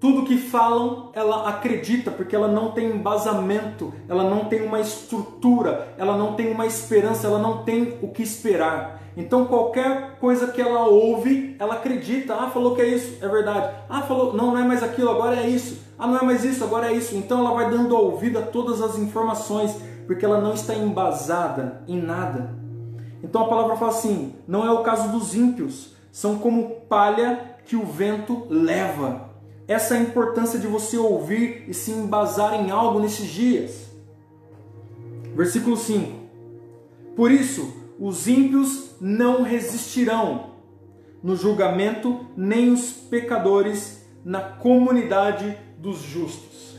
tudo 0.00 0.24
que 0.24 0.36
falam, 0.36 1.10
ela 1.14 1.48
acredita, 1.48 2.10
porque 2.10 2.34
ela 2.34 2.48
não 2.48 2.72
tem 2.72 2.90
embasamento, 2.90 3.92
ela 4.08 4.24
não 4.24 4.46
tem 4.46 4.62
uma 4.62 4.80
estrutura, 4.80 5.94
ela 5.96 6.16
não 6.16 6.34
tem 6.34 6.50
uma 6.50 6.66
esperança, 6.66 7.26
ela 7.26 7.38
não 7.38 7.64
tem 7.64 7.98
o 8.02 8.08
que 8.08 8.22
esperar. 8.22 9.01
Então 9.16 9.44
qualquer 9.44 10.16
coisa 10.18 10.48
que 10.48 10.60
ela 10.60 10.86
ouve, 10.86 11.54
ela 11.58 11.74
acredita. 11.74 12.34
Ah, 12.34 12.50
falou 12.50 12.74
que 12.74 12.82
é 12.82 12.88
isso, 12.88 13.22
é 13.22 13.28
verdade. 13.28 13.74
Ah, 13.88 14.02
falou, 14.02 14.34
não, 14.34 14.52
não 14.52 14.58
é 14.58 14.64
mais 14.64 14.82
aquilo, 14.82 15.10
agora 15.10 15.36
é 15.36 15.48
isso. 15.48 15.80
Ah, 15.98 16.06
não 16.06 16.18
é 16.18 16.22
mais 16.24 16.44
isso, 16.44 16.64
agora 16.64 16.90
é 16.90 16.94
isso. 16.94 17.14
Então 17.14 17.40
ela 17.40 17.54
vai 17.54 17.70
dando 17.70 17.96
ouvido 17.96 18.38
a 18.38 18.42
todas 18.42 18.80
as 18.80 18.98
informações 18.98 19.76
porque 20.06 20.24
ela 20.24 20.40
não 20.40 20.54
está 20.54 20.74
embasada 20.74 21.82
em 21.86 22.00
nada. 22.00 22.54
Então 23.22 23.42
a 23.42 23.48
palavra 23.48 23.76
fala 23.76 23.90
assim: 23.90 24.34
não 24.48 24.66
é 24.66 24.70
o 24.70 24.82
caso 24.82 25.10
dos 25.10 25.34
ímpios, 25.34 25.94
são 26.10 26.38
como 26.38 26.70
palha 26.88 27.56
que 27.64 27.76
o 27.76 27.84
vento 27.84 28.46
leva. 28.48 29.30
Essa 29.68 29.94
é 29.94 29.98
a 29.98 30.02
importância 30.02 30.58
de 30.58 30.66
você 30.66 30.96
ouvir 30.96 31.64
e 31.68 31.74
se 31.74 31.92
embasar 31.92 32.54
em 32.54 32.70
algo 32.70 32.98
nesses 32.98 33.26
dias. 33.28 33.90
Versículo 35.34 35.76
5: 35.76 36.12
Por 37.14 37.30
isso, 37.30 37.81
os 38.02 38.26
ímpios 38.26 38.96
não 39.00 39.44
resistirão 39.44 40.50
no 41.22 41.36
julgamento, 41.36 42.26
nem 42.36 42.72
os 42.72 42.90
pecadores 42.90 44.04
na 44.24 44.40
comunidade 44.40 45.56
dos 45.78 46.02
justos. 46.02 46.76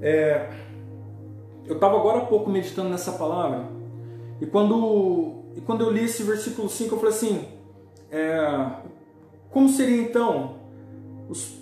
É, 0.00 0.48
eu 1.66 1.74
estava 1.74 1.96
agora 1.96 2.18
há 2.18 2.24
pouco 2.26 2.48
meditando 2.48 2.88
nessa 2.88 3.10
palavra, 3.14 3.64
e 4.40 4.46
quando, 4.46 5.42
e 5.56 5.60
quando 5.60 5.80
eu 5.80 5.90
li 5.90 6.04
esse 6.04 6.22
versículo 6.22 6.68
5, 6.68 6.94
eu 6.94 6.98
falei 7.00 7.12
assim: 7.12 7.44
é, 8.08 8.70
como 9.50 9.68
seria 9.68 10.00
então? 10.02 10.54
Os, 11.28 11.58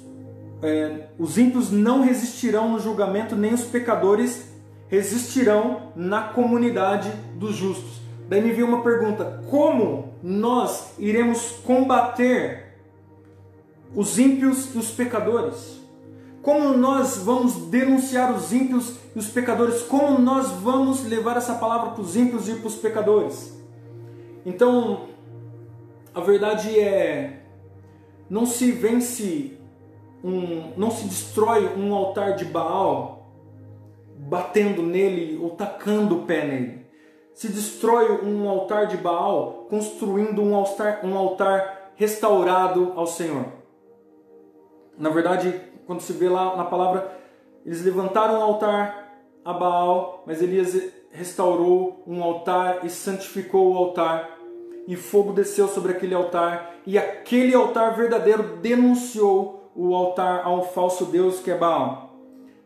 é, 0.60 1.06
os 1.18 1.38
ímpios 1.38 1.70
não 1.70 2.02
resistirão 2.02 2.72
no 2.72 2.78
julgamento, 2.78 3.34
nem 3.34 3.54
os 3.54 3.64
pecadores 3.64 4.52
resistirão 4.88 5.92
na 5.96 6.24
comunidade 6.24 7.10
dos 7.38 7.56
justos. 7.56 8.03
Daí 8.34 8.42
me 8.42 8.50
veio 8.50 8.66
uma 8.66 8.82
pergunta: 8.82 9.44
como 9.48 10.12
nós 10.20 10.94
iremos 10.98 11.52
combater 11.64 12.74
os 13.94 14.18
ímpios 14.18 14.74
e 14.74 14.78
os 14.78 14.90
pecadores? 14.90 15.80
Como 16.42 16.76
nós 16.76 17.18
vamos 17.18 17.54
denunciar 17.68 18.34
os 18.34 18.52
ímpios 18.52 18.96
e 19.14 19.18
os 19.20 19.28
pecadores? 19.28 19.82
Como 19.82 20.18
nós 20.18 20.48
vamos 20.48 21.04
levar 21.04 21.36
essa 21.36 21.54
palavra 21.54 21.92
para 21.92 22.02
os 22.02 22.16
ímpios 22.16 22.48
e 22.48 22.56
para 22.56 22.66
os 22.66 22.74
pecadores? 22.74 23.56
Então, 24.44 25.10
a 26.12 26.20
verdade 26.20 26.76
é: 26.76 27.44
não 28.28 28.46
se 28.46 28.72
vence, 28.72 29.56
um, 30.24 30.72
não 30.76 30.90
se 30.90 31.04
destrói 31.04 31.72
um 31.76 31.94
altar 31.94 32.34
de 32.34 32.46
Baal 32.46 33.30
batendo 34.18 34.82
nele 34.82 35.38
ou 35.40 35.50
tacando 35.50 36.16
o 36.16 36.22
pé 36.22 36.44
nele. 36.44 36.83
Se 37.34 37.48
destrói 37.48 38.24
um 38.24 38.48
altar 38.48 38.86
de 38.86 38.96
Baal 38.96 39.66
construindo 39.68 40.40
um 40.40 40.54
altar, 40.54 41.00
um 41.04 41.16
altar 41.16 41.90
restaurado 41.96 42.92
ao 42.94 43.06
Senhor. 43.06 43.46
Na 44.96 45.10
verdade, 45.10 45.60
quando 45.84 46.00
se 46.00 46.12
vê 46.12 46.28
lá 46.28 46.56
na 46.56 46.64
palavra, 46.64 47.10
eles 47.66 47.84
levantaram 47.84 48.38
um 48.38 48.42
altar 48.42 49.04
a 49.44 49.52
Baal, 49.52 50.22
mas 50.26 50.40
Elias 50.40 50.80
restaurou 51.10 52.02
um 52.06 52.22
altar 52.22 52.84
e 52.84 52.88
santificou 52.88 53.72
o 53.72 53.76
altar, 53.76 54.30
e 54.86 54.94
fogo 54.96 55.32
desceu 55.32 55.66
sobre 55.66 55.92
aquele 55.92 56.14
altar, 56.14 56.76
e 56.86 56.96
aquele 56.96 57.54
altar 57.54 57.96
verdadeiro 57.96 58.58
denunciou 58.58 59.70
o 59.74 59.94
altar 59.94 60.42
ao 60.44 60.62
falso 60.62 61.06
Deus 61.06 61.40
que 61.40 61.50
é 61.50 61.56
Baal. 61.56 62.14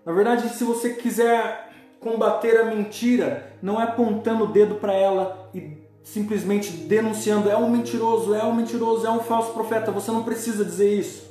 Na 0.05 0.13
verdade, 0.13 0.49
se 0.51 0.65
você 0.65 0.95
quiser 0.95 1.68
combater 2.01 2.61
a 2.61 2.65
mentira, 2.65 3.53
não 3.61 3.81
é 3.81 3.85
apontando 3.85 4.45
o 4.45 4.49
dedo 4.49 4.77
para 4.77 4.93
ela 4.93 5.51
e 5.55 5.79
simplesmente 6.03 6.71
denunciando, 6.71 7.51
é 7.51 7.57
um 7.57 7.69
mentiroso, 7.69 8.35
é 8.35 8.43
um 8.43 8.55
mentiroso, 8.55 9.07
é 9.07 9.11
um 9.11 9.21
falso 9.21 9.53
profeta. 9.53 9.93
Você 9.93 10.11
não 10.11 10.23
precisa 10.23 10.65
dizer 10.65 10.93
isso. 10.93 11.29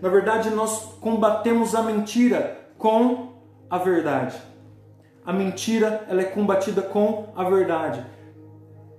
Na 0.00 0.08
verdade, 0.08 0.50
nós 0.50 0.94
combatemos 1.00 1.74
a 1.74 1.82
mentira 1.82 2.68
com 2.76 3.34
a 3.68 3.78
verdade. 3.78 4.36
A 5.24 5.32
mentira 5.32 6.04
ela 6.08 6.22
é 6.22 6.24
combatida 6.24 6.82
com 6.82 7.28
a 7.36 7.44
verdade. 7.44 8.04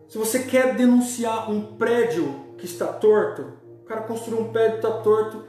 Se 0.07 0.17
você 0.17 0.43
quer 0.43 0.75
denunciar 0.75 1.49
um 1.51 1.75
prédio 1.75 2.55
que 2.57 2.65
está 2.65 2.87
torto, 2.87 3.53
o 3.81 3.85
cara 3.85 4.01
construiu 4.01 4.41
um 4.41 4.51
prédio 4.51 4.79
que 4.79 4.85
está 4.85 4.99
torto, 5.01 5.43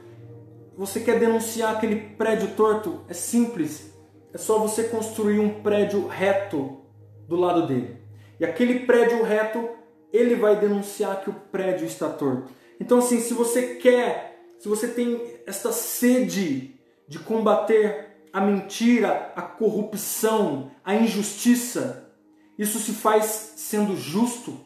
você 0.75 0.99
quer 0.99 1.19
denunciar 1.19 1.75
aquele 1.75 1.95
prédio 1.95 2.49
torto, 2.55 3.01
é 3.07 3.13
simples. 3.13 3.92
É 4.33 4.37
só 4.37 4.57
você 4.57 4.85
construir 4.85 5.39
um 5.39 5.61
prédio 5.61 6.07
reto 6.07 6.81
do 7.27 7.35
lado 7.35 7.67
dele. 7.67 7.97
E 8.39 8.45
aquele 8.45 8.79
prédio 8.79 9.23
reto, 9.23 9.69
ele 10.11 10.35
vai 10.35 10.59
denunciar 10.59 11.21
que 11.21 11.29
o 11.29 11.33
prédio 11.33 11.85
está 11.85 12.09
torto. 12.09 12.51
Então 12.79 12.97
assim, 12.97 13.19
se 13.19 13.33
você 13.33 13.75
quer 13.75 14.33
se 14.63 14.69
você 14.69 14.87
tem 14.87 15.21
esta 15.45 15.73
sede 15.73 16.79
de 17.05 17.19
combater 17.19 18.15
a 18.31 18.39
mentira, 18.39 19.33
a 19.35 19.41
corrupção, 19.41 20.71
a 20.85 20.95
injustiça, 20.95 22.09
isso 22.57 22.79
se 22.79 22.93
faz 22.93 23.55
sendo 23.57 23.97
justo, 23.97 24.57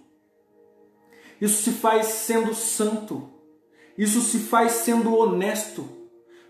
isso 1.41 1.63
se 1.63 1.71
faz 1.71 2.05
sendo 2.05 2.53
santo, 2.53 3.27
isso 3.97 4.21
se 4.21 4.37
faz 4.37 4.73
sendo 4.73 5.17
honesto. 5.17 5.89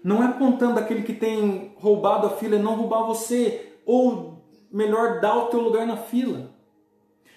Não 0.08 0.24
é 0.24 0.28
apontando 0.28 0.80
aquele 0.80 1.04
que 1.04 1.12
tem 1.12 1.74
roubado 1.76 2.28
a 2.28 2.30
fila 2.30 2.56
e 2.56 2.62
não 2.62 2.78
roubar 2.78 3.06
você, 3.06 3.74
ou 3.86 4.42
melhor, 4.72 5.20
dar 5.20 5.36
o 5.36 5.48
teu 5.48 5.60
lugar 5.60 5.86
na 5.86 5.98
fila. 5.98 6.50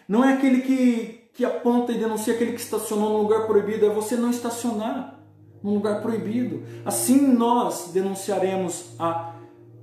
Não 0.07 0.25
é 0.25 0.35
aquele 0.35 0.61
que, 0.61 1.29
que 1.35 1.45
aponta 1.45 1.91
e 1.91 1.99
denuncia 1.99 2.33
aquele 2.33 2.53
que 2.53 2.61
estacionou 2.61 3.11
no 3.11 3.23
lugar 3.23 3.49
proibido, 3.49 3.87
é 3.87 3.89
você 3.89 4.15
não 4.15 4.31
estacionar 4.31 5.19
num 5.61 5.75
lugar 5.75 6.01
proibido. 6.01 6.63
Assim 6.85 7.21
nós 7.21 7.91
denunciaremos 7.93 8.95
a, 9.01 9.35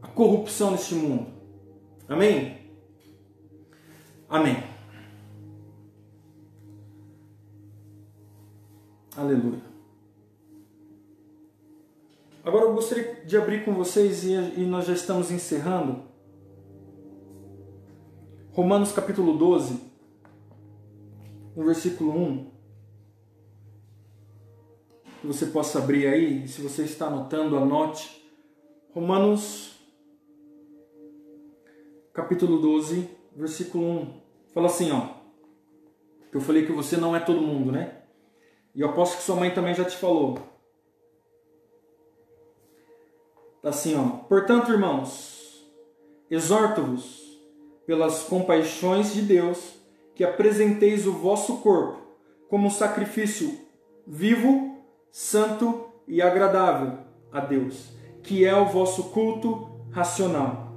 a 0.02 0.08
corrupção 0.08 0.72
neste 0.72 0.96
mundo. 0.96 1.28
Amém? 2.08 2.58
Amém. 4.30 4.64
Aleluia. 9.18 9.67
Agora 12.48 12.64
eu 12.64 12.74
gostaria 12.74 13.26
de 13.26 13.36
abrir 13.36 13.66
com 13.66 13.74
vocês 13.74 14.24
e 14.24 14.62
nós 14.62 14.86
já 14.86 14.94
estamos 14.94 15.30
encerrando. 15.32 16.04
Romanos 18.54 18.94
capítulo 18.94 19.38
12, 19.38 19.82
no 21.54 21.66
versículo 21.66 22.18
1. 22.18 22.52
Que 25.20 25.28
você 25.28 25.48
possa 25.48 25.80
abrir 25.80 26.08
aí, 26.08 26.48
se 26.48 26.62
você 26.62 26.84
está 26.84 27.08
anotando, 27.08 27.58
anote. 27.58 28.26
Romanos 28.94 29.78
capítulo 32.14 32.62
12, 32.62 33.10
versículo 33.36 33.84
1. 33.84 34.22
Fala 34.54 34.68
assim, 34.68 34.90
ó. 34.90 35.18
Que 36.32 36.38
eu 36.38 36.42
falei 36.42 36.66
que 36.66 36.72
você 36.72 36.96
não 36.96 37.14
é 37.14 37.20
todo 37.20 37.42
mundo, 37.42 37.74
né? 37.74 38.04
E 38.74 38.80
eu 38.80 38.90
aposto 38.90 39.18
que 39.18 39.24
sua 39.24 39.36
mãe 39.36 39.54
também 39.54 39.76
já 39.76 39.84
te 39.84 39.98
falou. 39.98 40.56
Assim, 43.68 43.96
ó. 43.96 44.26
Portanto, 44.28 44.72
irmãos, 44.72 45.66
exorto-vos 46.30 47.26
pelas 47.86 48.24
compaixões 48.24 49.14
de 49.14 49.22
Deus 49.22 49.76
que 50.16 50.24
apresenteis 50.24 51.06
o 51.06 51.14
vosso 51.14 51.58
corpo 51.58 52.02
como 52.50 52.72
sacrifício 52.72 53.58
vivo, 54.06 54.78
santo 55.12 55.86
e 56.08 56.22
agradável 56.22 57.00
a 57.32 57.40
Deus, 57.40 57.92
que 58.24 58.46
é 58.46 58.56
o 58.56 58.66
vosso 58.66 59.06
culto 59.06 59.70
racional. 59.92 60.74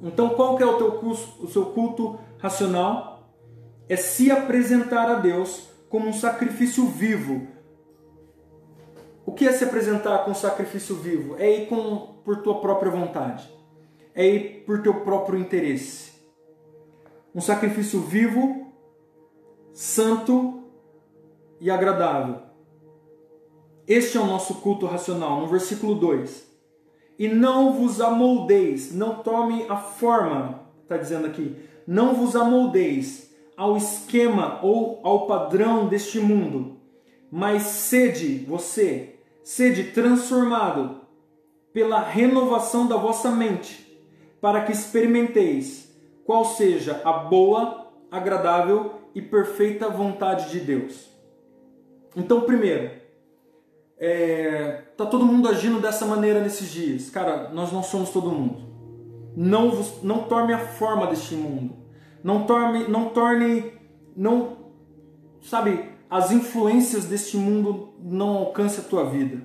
Então, 0.00 0.30
qual 0.30 0.56
que 0.56 0.62
é 0.62 0.66
o 0.66 0.76
teu 0.76 1.00
o 1.40 1.48
seu 1.48 1.66
culto 1.66 2.18
racional? 2.38 3.32
É 3.88 3.96
se 3.96 4.30
apresentar 4.30 5.10
a 5.10 5.14
Deus 5.14 5.68
como 5.88 6.08
um 6.08 6.12
sacrifício 6.12 6.86
vivo, 6.86 7.46
o 9.26 9.32
que 9.32 9.46
é 9.46 9.52
se 9.52 9.64
apresentar 9.64 10.24
com 10.24 10.34
sacrifício 10.34 10.94
vivo? 10.96 11.36
É 11.38 11.62
ir 11.62 11.66
com, 11.66 12.14
por 12.24 12.42
tua 12.42 12.60
própria 12.60 12.90
vontade. 12.90 13.48
É 14.14 14.26
ir 14.26 14.64
por 14.66 14.82
teu 14.82 15.00
próprio 15.00 15.38
interesse. 15.38 16.12
Um 17.34 17.40
sacrifício 17.40 18.00
vivo, 18.00 18.72
santo 19.72 20.64
e 21.60 21.70
agradável. 21.70 22.42
Este 23.86 24.16
é 24.16 24.20
o 24.20 24.26
nosso 24.26 24.56
culto 24.56 24.86
racional, 24.86 25.40
no 25.40 25.46
versículo 25.46 25.94
2. 25.94 26.52
E 27.18 27.28
não 27.28 27.72
vos 27.72 28.00
amoldeis, 28.00 28.94
não 28.94 29.22
tome 29.22 29.64
a 29.68 29.76
forma, 29.76 30.60
está 30.82 30.96
dizendo 30.96 31.26
aqui, 31.26 31.56
não 31.86 32.14
vos 32.14 32.34
amoldeis 32.34 33.32
ao 33.56 33.76
esquema 33.76 34.58
ou 34.62 35.00
ao 35.02 35.26
padrão 35.26 35.86
deste 35.86 36.18
mundo, 36.18 36.80
mas 37.30 37.62
sede 37.62 38.38
você 38.48 39.13
sede 39.44 39.92
transformado 39.92 41.02
pela 41.72 42.00
renovação 42.00 42.88
da 42.88 42.96
vossa 42.96 43.30
mente, 43.30 43.84
para 44.40 44.64
que 44.64 44.72
experimenteis 44.72 45.94
qual 46.24 46.44
seja 46.44 47.02
a 47.04 47.12
boa, 47.12 47.92
agradável 48.10 48.94
e 49.14 49.20
perfeita 49.20 49.88
vontade 49.88 50.50
de 50.50 50.60
Deus. 50.60 51.10
Então, 52.16 52.40
primeiro, 52.40 52.90
é, 53.98 54.84
tá 54.96 55.04
todo 55.04 55.26
mundo 55.26 55.48
agindo 55.48 55.80
dessa 55.80 56.06
maneira 56.06 56.40
nesses 56.40 56.70
dias. 56.70 57.10
Cara, 57.10 57.50
nós 57.50 57.70
não 57.70 57.82
somos 57.82 58.10
todo 58.10 58.30
mundo. 58.30 58.64
Não, 59.36 59.70
vos, 59.70 60.02
não 60.02 60.24
torne 60.24 60.52
a 60.52 60.58
forma 60.58 61.06
deste 61.06 61.34
mundo. 61.34 61.74
Não 62.22 62.46
torne, 62.46 62.88
não 62.88 63.10
torne, 63.10 63.72
não, 64.16 64.56
sabe, 65.42 65.93
as 66.14 66.30
influências 66.30 67.06
deste 67.06 67.36
mundo 67.36 67.88
não 68.00 68.36
alcancem 68.36 68.84
a 68.84 68.88
tua 68.88 69.04
vida. 69.04 69.42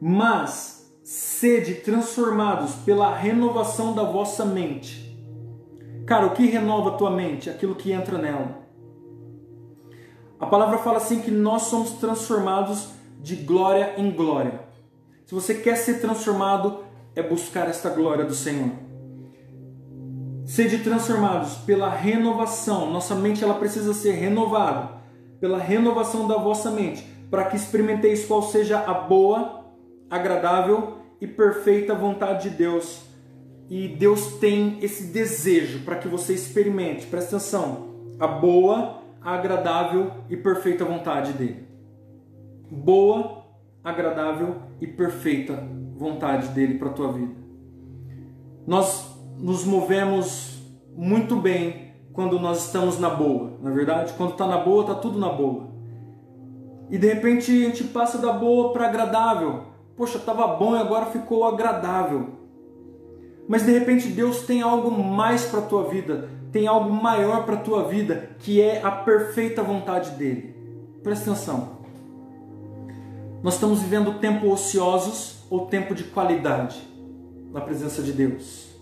Mas 0.00 0.92
sede 1.04 1.76
transformados 1.76 2.74
pela 2.84 3.14
renovação 3.14 3.94
da 3.94 4.02
vossa 4.02 4.44
mente. 4.44 5.16
Cara, 6.04 6.26
o 6.26 6.30
que 6.30 6.46
renova 6.46 6.88
a 6.88 6.96
tua 6.96 7.12
mente? 7.12 7.48
Aquilo 7.48 7.76
que 7.76 7.92
entra 7.92 8.18
nela. 8.18 8.66
A 10.40 10.46
palavra 10.46 10.78
fala 10.78 10.96
assim 10.96 11.20
que 11.20 11.30
nós 11.30 11.62
somos 11.62 11.92
transformados 11.92 12.88
de 13.20 13.36
glória 13.36 13.94
em 13.96 14.10
glória. 14.10 14.62
Se 15.24 15.36
você 15.36 15.54
quer 15.54 15.76
ser 15.76 16.00
transformado, 16.00 16.80
é 17.14 17.22
buscar 17.22 17.68
esta 17.68 17.90
glória 17.90 18.24
do 18.24 18.34
Senhor. 18.34 18.72
Sede 20.44 20.78
transformados 20.78 21.58
pela 21.58 21.88
renovação. 21.88 22.90
Nossa 22.90 23.14
mente 23.14 23.44
ela 23.44 23.54
precisa 23.54 23.94
ser 23.94 24.14
renovada 24.14 24.97
pela 25.40 25.58
renovação 25.58 26.26
da 26.26 26.36
vossa 26.36 26.70
mente, 26.70 27.06
para 27.30 27.44
que 27.44 27.56
experimenteis 27.56 28.24
qual 28.24 28.42
seja 28.42 28.78
a 28.78 28.94
boa, 28.94 29.64
agradável 30.10 30.98
e 31.20 31.26
perfeita 31.26 31.94
vontade 31.94 32.50
de 32.50 32.56
Deus. 32.56 33.02
E 33.68 33.88
Deus 33.88 34.34
tem 34.34 34.78
esse 34.80 35.04
desejo 35.04 35.84
para 35.84 35.96
que 35.96 36.08
você 36.08 36.32
experimente, 36.32 37.06
presta 37.06 37.36
atenção, 37.36 37.88
a 38.18 38.26
boa, 38.26 39.02
agradável 39.20 40.10
e 40.30 40.36
perfeita 40.36 40.84
vontade 40.84 41.32
dele. 41.32 41.66
Boa, 42.70 43.44
agradável 43.84 44.56
e 44.80 44.86
perfeita 44.86 45.62
vontade 45.96 46.48
dele 46.48 46.78
para 46.78 46.88
a 46.88 46.92
tua 46.92 47.12
vida. 47.12 47.34
Nós 48.66 49.14
nos 49.38 49.64
movemos 49.64 50.62
muito 50.94 51.36
bem 51.36 51.87
quando 52.18 52.36
nós 52.40 52.66
estamos 52.66 52.98
na 52.98 53.10
boa, 53.10 53.52
na 53.62 53.70
é 53.70 53.72
verdade? 53.72 54.12
Quando 54.14 54.32
está 54.32 54.44
na 54.44 54.58
boa, 54.58 54.80
está 54.80 54.96
tudo 54.96 55.20
na 55.20 55.28
boa. 55.28 55.68
E 56.90 56.98
de 56.98 57.06
repente 57.06 57.48
a 57.52 57.68
gente 57.68 57.84
passa 57.84 58.18
da 58.18 58.32
boa 58.32 58.72
para 58.72 58.88
agradável. 58.88 59.66
Poxa, 59.96 60.18
estava 60.18 60.44
bom 60.48 60.74
e 60.74 60.80
agora 60.80 61.06
ficou 61.06 61.44
agradável. 61.44 62.30
Mas 63.46 63.64
de 63.64 63.70
repente 63.70 64.08
Deus 64.08 64.42
tem 64.42 64.62
algo 64.62 64.90
mais 64.90 65.44
para 65.44 65.60
a 65.60 65.66
tua 65.66 65.84
vida, 65.84 66.28
tem 66.50 66.66
algo 66.66 66.90
maior 66.90 67.44
para 67.44 67.54
a 67.54 67.60
tua 67.60 67.84
vida, 67.84 68.30
que 68.40 68.60
é 68.60 68.82
a 68.82 68.90
perfeita 68.90 69.62
vontade 69.62 70.10
dele. 70.16 70.56
Presta 71.04 71.30
atenção. 71.30 71.78
Nós 73.44 73.54
estamos 73.54 73.80
vivendo 73.80 74.18
tempo 74.18 74.50
ociosos 74.50 75.44
ou 75.48 75.66
tempo 75.66 75.94
de 75.94 76.02
qualidade 76.02 76.82
na 77.52 77.60
presença 77.60 78.02
de 78.02 78.10
Deus. 78.10 78.76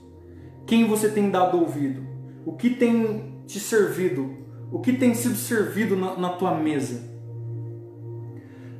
Quem 0.64 0.86
você 0.86 1.10
tem 1.10 1.30
dado 1.30 1.60
ouvido? 1.60 2.15
O 2.46 2.52
que 2.52 2.70
tem 2.70 3.42
te 3.44 3.58
servido, 3.58 4.30
o 4.70 4.78
que 4.78 4.92
tem 4.92 5.14
sido 5.14 5.34
servido 5.34 5.96
na, 5.96 6.16
na 6.16 6.28
tua 6.30 6.54
mesa. 6.54 7.02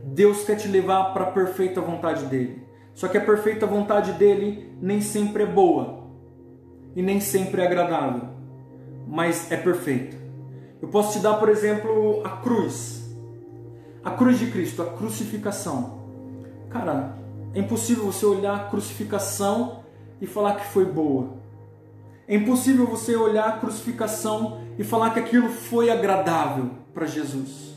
Deus 0.05 0.45
quer 0.45 0.55
te 0.55 0.69
levar 0.69 1.13
para 1.13 1.25
a 1.25 1.33
perfeita 1.33 1.81
vontade 1.81 2.27
dele. 2.27 2.63
Só 2.95 3.09
que 3.09 3.19
a 3.19 3.21
perfeita 3.21 3.67
vontade 3.67 4.13
dele 4.13 4.73
nem 4.81 5.01
sempre 5.01 5.43
é 5.43 5.47
boa 5.47 6.07
e 6.95 7.03
nem 7.03 7.21
sempre 7.21 7.61
é 7.61 7.67
agradável, 7.67 8.29
mas 9.07 9.51
é 9.51 9.57
perfeita. 9.57 10.17
Eu 10.81 10.89
posso 10.89 11.19
te 11.19 11.23
dar, 11.23 11.35
por 11.35 11.49
exemplo, 11.49 12.23
a 12.25 12.37
cruz. 12.39 13.05
A 14.05 14.13
cruz 14.13 14.39
de 14.39 14.47
Cristo, 14.47 14.81
a 14.81 14.93
crucificação. 14.93 15.99
Cara, 16.71 17.19
é 17.53 17.59
impossível 17.59 18.05
você 18.05 18.25
olhar 18.25 18.55
a 18.55 18.65
crucificação 18.71 19.81
e 20.21 20.27
falar 20.27 20.55
que 20.55 20.67
foi 20.67 20.85
boa. 20.85 21.46
É 22.29 22.35
impossível 22.35 22.87
você 22.87 23.15
olhar 23.15 23.49
a 23.49 23.59
crucificação 23.59 24.61
e 24.79 24.83
falar 24.83 25.11
que 25.11 25.21
aquilo 25.21 25.49
foi 25.49 25.91
agradável 25.91 26.71
para 26.93 27.07
Jesus. 27.07 27.77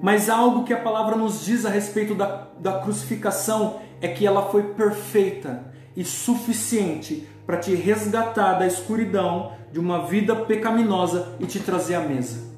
Mas 0.00 0.28
algo 0.28 0.64
que 0.64 0.72
a 0.72 0.80
palavra 0.80 1.16
nos 1.16 1.44
diz 1.44 1.64
a 1.64 1.70
respeito 1.70 2.14
da, 2.14 2.48
da 2.58 2.80
crucificação 2.80 3.80
é 4.00 4.08
que 4.08 4.26
ela 4.26 4.50
foi 4.50 4.74
perfeita 4.74 5.72
e 5.96 6.04
suficiente 6.04 7.26
para 7.46 7.56
te 7.56 7.74
resgatar 7.74 8.54
da 8.54 8.66
escuridão 8.66 9.52
de 9.72 9.80
uma 9.80 10.06
vida 10.06 10.36
pecaminosa 10.36 11.34
e 11.40 11.46
te 11.46 11.58
trazer 11.58 11.94
à 11.94 12.00
mesa. 12.00 12.54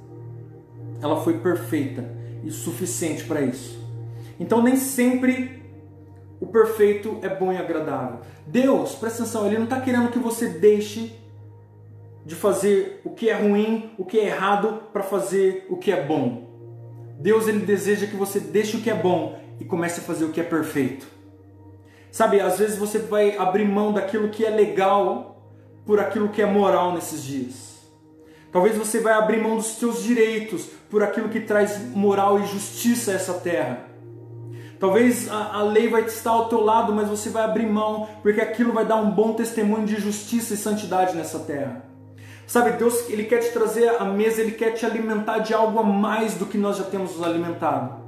Ela 1.01 1.23
foi 1.23 1.39
perfeita 1.39 2.05
e 2.45 2.51
suficiente 2.51 3.25
para 3.25 3.41
isso. 3.41 3.79
Então, 4.39 4.63
nem 4.63 4.77
sempre 4.77 5.63
o 6.41 6.47
perfeito 6.47 7.19
é 7.23 7.29
bom 7.29 7.53
e 7.53 7.57
agradável. 7.57 8.21
Deus, 8.47 8.95
presta 8.95 9.23
atenção, 9.23 9.47
Ele 9.47 9.57
não 9.57 9.65
está 9.65 9.81
querendo 9.81 10.11
que 10.11 10.19
você 10.19 10.49
deixe 10.49 11.15
de 12.27 12.35
fazer 12.35 13.01
o 13.05 13.11
que 13.11 13.31
é 13.31 13.35
ruim, 13.35 13.93
o 13.97 14.05
que 14.05 14.19
é 14.19 14.27
errado, 14.27 14.83
para 14.93 15.05
fazer 15.05 15.65
o 15.71 15.77
que 15.77 15.93
é 15.93 16.03
bom. 16.03 16.47
Deus 17.21 17.47
ele 17.47 17.61
deseja 17.61 18.07
que 18.07 18.17
você 18.17 18.41
deixe 18.41 18.77
o 18.77 18.81
que 18.81 18.91
é 18.91 18.95
bom 18.95 19.39
e 19.61 19.65
comece 19.65 20.01
a 20.01 20.03
fazer 20.03 20.25
o 20.25 20.33
que 20.33 20.41
é 20.41 20.45
perfeito. 20.45 21.07
Sabe, 22.11 22.41
às 22.41 22.59
vezes 22.59 22.77
você 22.77 22.99
vai 22.99 23.37
abrir 23.37 23.65
mão 23.65 23.93
daquilo 23.93 24.29
que 24.29 24.45
é 24.45 24.51
legal 24.51 25.53
por 25.87 26.01
aquilo 26.01 26.29
que 26.29 26.43
é 26.43 26.47
moral 26.47 26.93
nesses 26.93 27.23
dias. 27.23 27.77
Talvez 28.51 28.77
você 28.77 29.01
vai 29.01 29.13
abrir 29.13 29.41
mão 29.41 29.57
dos 29.57 29.67
seus 29.67 30.03
direitos 30.03 30.67
por 30.91 31.03
aquilo 31.03 31.29
que 31.29 31.41
traz 31.41 31.81
moral 31.95 32.41
e 32.41 32.47
justiça 32.47 33.13
a 33.13 33.15
essa 33.15 33.35
terra. 33.35 33.86
Talvez 34.79 35.31
a, 35.31 35.59
a, 35.59 35.63
lei 35.63 35.89
vai 35.89 36.03
estar 36.03 36.31
ao 36.31 36.49
teu 36.49 36.61
lado, 36.61 36.93
mas 36.93 37.09
você 37.09 37.31
vai 37.31 37.45
abrir 37.45 37.67
mão, 37.67 38.09
porque 38.23 38.41
aquilo 38.41 38.73
vai 38.73 38.85
dar 38.85 38.97
um 38.97 39.11
bom 39.11 39.33
testemunho 39.33 39.87
de 39.87 39.97
justiça 39.97 40.55
e 40.55 40.57
santidade 40.57 41.17
nessa 41.17 41.39
terra. 41.39 41.83
Sabe, 42.47 42.73
Deus, 42.73 43.09
Ele 43.09 43.25
quer 43.25 43.39
te 43.39 43.51
trazer 43.53 43.89
à 43.89 44.05
mesa, 44.05 44.41
Ele 44.41 44.53
quer 44.53 44.73
te 44.73 44.85
alimentar 44.85 45.39
de 45.39 45.55
algo 45.55 45.79
a 45.79 45.83
mais 45.83 46.35
do 46.35 46.47
que 46.47 46.59
nós 46.59 46.77
já 46.77 46.85
temos 46.85 47.17
nos 47.17 47.27
alimentado. 47.27 48.05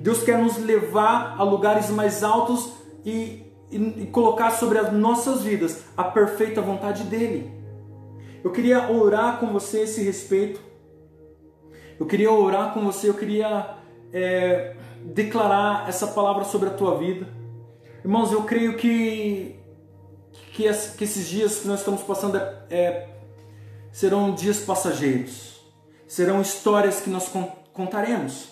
Deus 0.00 0.22
quer 0.22 0.38
nos 0.38 0.56
levar 0.56 1.36
a 1.38 1.42
lugares 1.42 1.90
mais 1.90 2.24
altos 2.24 2.72
e, 3.04 3.44
e, 3.70 3.76
e 3.76 4.06
colocar 4.06 4.50
sobre 4.52 4.78
as 4.78 4.90
nossas 4.92 5.42
vidas 5.42 5.84
a 5.96 6.04
perfeita 6.04 6.62
vontade 6.62 7.04
dEle. 7.04 7.52
Eu 8.42 8.50
queria 8.50 8.90
orar 8.90 9.38
com 9.38 9.48
você 9.48 9.80
a 9.80 9.82
esse 9.82 10.02
respeito. 10.02 10.60
Eu 11.98 12.06
queria 12.06 12.32
orar 12.32 12.72
com 12.72 12.80
você, 12.80 13.10
eu 13.10 13.14
queria 13.14 13.76
é, 14.10 14.74
declarar 15.04 15.88
essa 15.88 16.06
palavra 16.08 16.44
sobre 16.44 16.68
a 16.68 16.72
tua 16.72 16.98
vida. 16.98 17.26
Irmãos, 18.04 18.32
eu 18.32 18.42
creio 18.44 18.76
que, 18.76 19.56
que, 20.52 20.64
que 20.96 21.04
esses 21.04 21.28
dias 21.28 21.60
que 21.60 21.68
nós 21.68 21.80
estamos 21.80 22.02
passando 22.02 22.36
é, 22.36 22.64
é, 22.70 23.08
serão 23.92 24.34
dias 24.34 24.60
passageiros, 24.60 25.60
serão 26.06 26.40
histórias 26.40 27.00
que 27.00 27.10
nós 27.10 27.30
contaremos. 27.72 28.48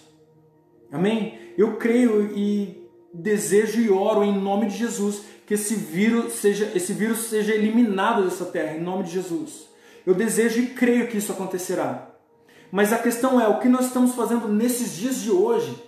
Amém? 0.91 1.39
Eu 1.57 1.77
creio 1.77 2.37
e 2.37 2.89
desejo 3.13 3.81
e 3.81 3.91
oro 3.91 4.23
em 4.23 4.39
nome 4.39 4.67
de 4.67 4.77
Jesus 4.77 5.23
que 5.47 5.55
esse 5.55 5.75
vírus 5.75 6.35
seja, 6.35 6.71
esse 6.75 6.93
vírus 6.93 7.21
seja 7.21 7.55
eliminado 7.55 8.25
dessa 8.25 8.45
terra, 8.45 8.77
em 8.77 8.83
nome 8.83 9.05
de 9.05 9.13
Jesus. 9.13 9.67
Eu 10.05 10.15
desejo 10.15 10.61
e 10.61 10.67
creio 10.69 11.09
que 11.09 11.17
isso 11.17 11.33
acontecerá. 11.33 12.11
Mas 12.71 12.93
a 12.93 12.99
questão 12.99 13.41
é 13.41 13.49
o 13.49 13.59
que 13.59 13.69
nós 13.69 13.87
estamos 13.87 14.15
fazendo 14.15 14.47
nesses 14.49 14.95
dias 14.95 15.17
de 15.17 15.31
hoje 15.31 15.88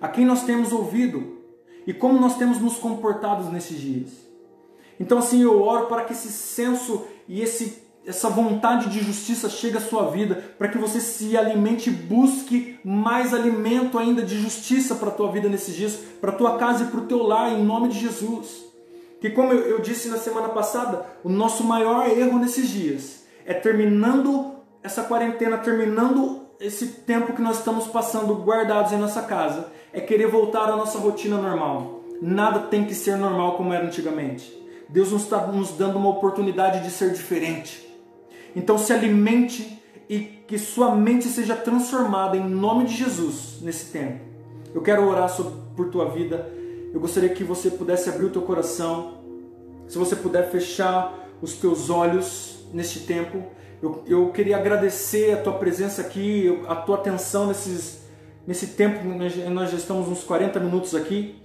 a 0.00 0.08
quem 0.08 0.24
nós 0.24 0.44
temos 0.44 0.72
ouvido 0.72 1.38
e 1.86 1.92
como 1.92 2.20
nós 2.20 2.36
temos 2.36 2.60
nos 2.60 2.76
comportado 2.76 3.50
nesses 3.50 3.78
dias. 3.78 4.30
Então, 4.98 5.18
assim, 5.18 5.42
eu 5.42 5.62
oro 5.62 5.86
para 5.86 6.04
que 6.04 6.12
esse 6.12 6.28
senso 6.28 7.04
e 7.26 7.40
esse, 7.40 7.82
essa 8.06 8.28
vontade 8.28 8.90
de 8.90 9.00
justiça 9.00 9.48
chegue 9.48 9.78
à 9.78 9.80
sua 9.80 10.10
vida, 10.10 10.54
para 10.58 10.68
que 10.68 10.76
você 10.76 11.00
se 11.00 11.36
alimente 11.36 11.88
e 11.88 11.92
busque 11.92 12.78
mais 12.84 13.32
alimento 13.32 13.98
ainda 13.98 14.22
de 14.22 14.38
justiça 14.38 14.94
para 14.94 15.08
a 15.08 15.12
tua 15.12 15.32
vida 15.32 15.48
nesses 15.48 15.74
dias, 15.74 15.98
para 16.20 16.30
a 16.30 16.34
tua 16.34 16.58
casa 16.58 16.84
e 16.84 16.86
para 16.88 17.00
o 17.00 17.06
teu 17.06 17.22
lar, 17.22 17.50
em 17.52 17.64
nome 17.64 17.88
de 17.88 17.98
Jesus. 17.98 18.64
Que, 19.20 19.30
como 19.30 19.52
eu, 19.52 19.60
eu 19.60 19.80
disse 19.80 20.08
na 20.08 20.18
semana 20.18 20.50
passada, 20.50 21.06
o 21.24 21.28
nosso 21.28 21.64
maior 21.64 22.08
erro 22.08 22.38
nesses 22.38 22.68
dias 22.68 23.24
é 23.46 23.54
terminando 23.54 24.54
essa 24.82 25.02
quarentena, 25.02 25.58
terminando 25.58 26.46
esse 26.60 26.86
tempo 26.88 27.32
que 27.32 27.42
nós 27.42 27.58
estamos 27.58 27.86
passando 27.86 28.34
guardados 28.34 28.92
em 28.92 28.98
nossa 28.98 29.22
casa, 29.22 29.72
é 29.92 30.00
querer 30.00 30.26
voltar 30.26 30.68
à 30.68 30.76
nossa 30.76 30.98
rotina 30.98 31.36
normal. 31.36 32.00
Nada 32.20 32.60
tem 32.60 32.84
que 32.84 32.94
ser 32.94 33.16
normal 33.16 33.56
como 33.56 33.72
era 33.72 33.86
antigamente. 33.86 34.58
Deus 34.88 35.12
nos 35.12 35.22
está 35.22 35.46
nos 35.46 35.70
dando 35.70 35.98
uma 35.98 36.10
oportunidade 36.10 36.82
de 36.82 36.90
ser 36.90 37.12
diferente. 37.12 37.88
Então 38.54 38.76
se 38.76 38.92
alimente 38.92 39.80
e 40.08 40.18
que 40.18 40.58
sua 40.58 40.94
mente 40.94 41.28
seja 41.28 41.54
transformada 41.54 42.36
em 42.36 42.48
nome 42.48 42.84
de 42.84 42.96
Jesus 42.96 43.58
nesse 43.62 43.92
tempo. 43.92 44.20
Eu 44.74 44.82
quero 44.82 45.06
orar 45.08 45.28
sobre, 45.28 45.54
por 45.76 45.88
tua 45.90 46.08
vida. 46.10 46.50
Eu 46.92 47.00
gostaria 47.00 47.28
que 47.28 47.44
você 47.44 47.70
pudesse 47.70 48.08
abrir 48.08 48.26
o 48.26 48.30
teu 48.30 48.42
coração. 48.42 49.18
Se 49.86 49.96
você 49.96 50.16
puder 50.16 50.50
fechar 50.50 51.20
os 51.40 51.54
teus 51.54 51.90
olhos 51.90 52.64
neste 52.72 53.00
tempo. 53.00 53.42
Eu, 53.82 54.02
eu 54.06 54.30
queria 54.30 54.56
agradecer 54.56 55.32
a 55.32 55.42
tua 55.42 55.54
presença 55.54 56.02
aqui, 56.02 56.60
a 56.68 56.76
tua 56.76 56.96
atenção 56.96 57.46
nesses 57.46 58.00
Nesse 58.46 58.68
tempo, 58.68 59.06
nós 59.06 59.70
já 59.70 59.76
estamos 59.76 60.08
uns 60.08 60.24
40 60.24 60.58
minutos 60.60 60.94
aqui. 60.94 61.36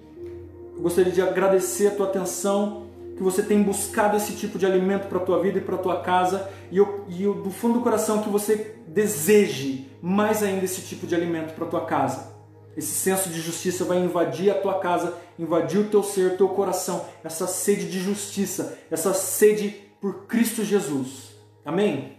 Eu 0.75 0.81
gostaria 0.81 1.11
de 1.11 1.21
agradecer 1.21 1.87
a 1.87 1.91
tua 1.91 2.07
atenção, 2.07 2.87
que 3.15 3.23
você 3.23 3.41
tem 3.41 3.61
buscado 3.61 4.17
esse 4.17 4.33
tipo 4.33 4.57
de 4.57 4.65
alimento 4.65 5.07
para 5.07 5.17
a 5.17 5.21
tua 5.21 5.41
vida 5.41 5.57
e 5.57 5.61
para 5.61 5.75
a 5.75 5.79
tua 5.79 6.01
casa. 6.01 6.49
E 6.71 6.77
eu, 6.77 7.05
e 7.07 7.23
eu, 7.23 7.33
do 7.33 7.49
fundo 7.49 7.75
do 7.75 7.81
coração, 7.81 8.21
que 8.21 8.29
você 8.29 8.75
deseje 8.87 9.89
mais 10.01 10.43
ainda 10.43 10.65
esse 10.65 10.81
tipo 10.81 11.07
de 11.07 11.15
alimento 11.15 11.53
para 11.53 11.65
a 11.65 11.69
tua 11.69 11.85
casa. 11.85 12.33
Esse 12.75 12.91
senso 12.91 13.29
de 13.29 13.39
justiça 13.39 13.85
vai 13.85 13.99
invadir 13.99 14.51
a 14.51 14.55
tua 14.55 14.79
casa, 14.79 15.17
invadir 15.39 15.79
o 15.79 15.89
teu 15.89 16.03
ser, 16.03 16.33
o 16.33 16.37
teu 16.37 16.49
coração. 16.49 17.05
Essa 17.23 17.47
sede 17.47 17.89
de 17.89 17.99
justiça, 17.99 18.77
essa 18.91 19.13
sede 19.13 19.69
por 20.01 20.25
Cristo 20.25 20.63
Jesus. 20.63 21.35
Amém? 21.63 22.17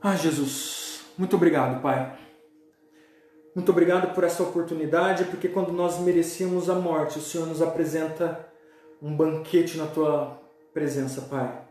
Ah, 0.00 0.14
Jesus, 0.14 1.02
muito 1.18 1.36
obrigado, 1.36 1.82
Pai. 1.82 2.19
Muito 3.54 3.72
obrigado 3.72 4.14
por 4.14 4.22
essa 4.22 4.44
oportunidade, 4.44 5.24
porque 5.24 5.48
quando 5.48 5.72
nós 5.72 5.98
merecíamos 5.98 6.70
a 6.70 6.74
morte, 6.76 7.18
o 7.18 7.22
Senhor 7.22 7.48
nos 7.48 7.60
apresenta 7.60 8.48
um 9.02 9.14
banquete 9.16 9.76
na 9.76 9.86
tua 9.86 10.40
presença, 10.72 11.22
Pai. 11.22 11.62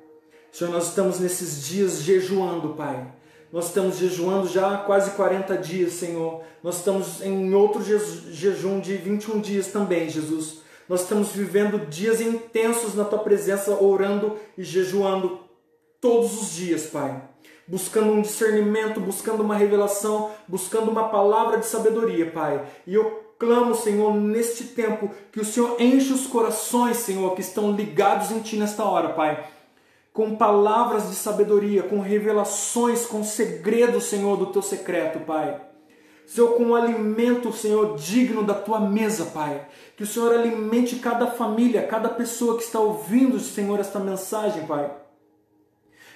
Senhor, 0.52 0.72
nós 0.72 0.90
estamos 0.90 1.20
nesses 1.20 1.66
dias 1.66 2.02
jejuando, 2.02 2.74
Pai. 2.74 3.08
Nós 3.52 3.68
estamos 3.68 3.98
jejuando 3.98 4.48
já 4.48 4.76
há 4.76 4.78
quase 4.80 5.12
40 5.12 5.58
dias, 5.58 5.94
Senhor. 5.94 6.42
Nós 6.62 6.80
estamos 6.80 7.22
em 7.22 7.54
outro 7.54 7.82
jejum 7.82 8.82
de 8.82 8.98
21 8.98 9.40
dias 9.40 9.68
também, 9.68 10.10
Jesus. 10.10 10.62
Nós 10.88 11.04
estamos 11.04 11.30
vivendo 11.30 11.88
dias 11.88 12.20
intensos 12.20 12.94
na 12.94 13.06
tua 13.06 13.20
presença, 13.20 13.72
orando 13.72 14.36
e 14.58 14.64
jejuando 14.64 15.40
todos 16.02 16.42
os 16.42 16.56
dias, 16.56 16.88
Pai 16.88 17.29
buscando 17.70 18.12
um 18.12 18.22
discernimento, 18.22 19.00
buscando 19.00 19.44
uma 19.44 19.56
revelação, 19.56 20.32
buscando 20.48 20.90
uma 20.90 21.10
palavra 21.10 21.60
de 21.60 21.68
sabedoria, 21.68 22.32
Pai. 22.32 22.66
E 22.86 22.96
eu 22.96 23.24
clamo, 23.38 23.76
Senhor, 23.76 24.14
neste 24.16 24.64
tempo, 24.66 25.12
que 25.32 25.40
o 25.40 25.46
Senhor 25.46 25.80
enche 25.80 26.12
os 26.12 26.26
corações, 26.26 26.98
Senhor, 26.98 27.36
que 27.36 27.42
estão 27.42 27.72
ligados 27.72 28.32
em 28.32 28.40
Ti 28.40 28.58
nesta 28.58 28.84
hora, 28.84 29.10
Pai. 29.10 29.46
Com 30.12 30.36
palavras 30.36 31.10
de 31.10 31.16
sabedoria, 31.16 31.84
com 31.84 32.00
revelações, 32.00 33.06
com 33.06 33.24
segredos, 33.24 34.06
Senhor, 34.06 34.36
do 34.36 34.48
Teu 34.48 34.64
secreto, 34.64 35.20
Pai. 35.20 35.62
Senhor, 36.26 36.56
com 36.56 36.64
um 36.64 36.76
alimento, 36.76 37.54
Senhor, 37.54 37.96
digno 37.96 38.44
da 38.44 38.56
Tua 38.56 38.80
mesa, 38.80 39.26
Pai. 39.26 39.68
Que 39.96 40.04
o 40.04 40.08
Senhor 40.08 40.34
alimente 40.34 40.96
cada 40.96 41.28
família, 41.28 41.86
cada 41.86 42.10
pessoa 42.10 42.58
que 42.58 42.64
está 42.64 42.80
ouvindo, 42.80 43.40
Senhor, 43.40 43.80
esta 43.80 44.00
mensagem, 44.00 44.66
Pai 44.66 44.92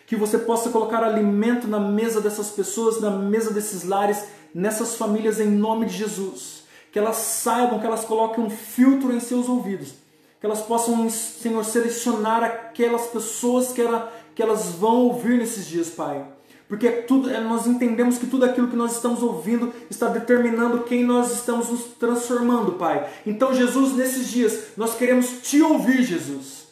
que 0.05 0.15
você 0.15 0.37
possa 0.37 0.69
colocar 0.69 1.03
alimento 1.03 1.67
na 1.67 1.79
mesa 1.79 2.19
dessas 2.19 2.49
pessoas, 2.49 2.99
na 2.99 3.09
mesa 3.09 3.51
desses 3.51 3.83
lares, 3.83 4.25
nessas 4.53 4.95
famílias 4.95 5.39
em 5.39 5.49
nome 5.49 5.85
de 5.85 5.97
Jesus. 5.97 6.63
Que 6.91 6.99
elas 6.99 7.17
saibam, 7.17 7.79
que 7.79 7.85
elas 7.85 8.05
coloquem 8.05 8.43
um 8.43 8.49
filtro 8.49 9.13
em 9.13 9.19
seus 9.19 9.49
ouvidos, 9.49 9.93
que 10.39 10.45
elas 10.45 10.61
possam, 10.61 11.09
Senhor, 11.09 11.63
selecionar 11.63 12.43
aquelas 12.43 13.07
pessoas 13.07 13.71
que, 13.71 13.81
ela, 13.81 14.13
que 14.35 14.43
elas 14.43 14.73
vão 14.73 15.07
ouvir 15.07 15.37
nesses 15.37 15.65
dias, 15.65 15.89
Pai. 15.89 16.23
Porque 16.67 16.89
tudo, 16.89 17.29
é, 17.29 17.39
nós 17.39 17.67
entendemos 17.67 18.17
que 18.17 18.25
tudo 18.25 18.45
aquilo 18.45 18.67
que 18.67 18.75
nós 18.75 18.93
estamos 18.93 19.21
ouvindo 19.21 19.73
está 19.89 20.07
determinando 20.07 20.83
quem 20.83 21.03
nós 21.03 21.31
estamos 21.31 21.69
nos 21.69 21.83
transformando, 21.99 22.73
Pai. 22.73 23.07
Então, 23.25 23.53
Jesus, 23.53 23.95
nesses 23.95 24.29
dias, 24.29 24.65
nós 24.77 24.95
queremos 24.95 25.41
te 25.43 25.61
ouvir, 25.61 26.03
Jesus. 26.03 26.62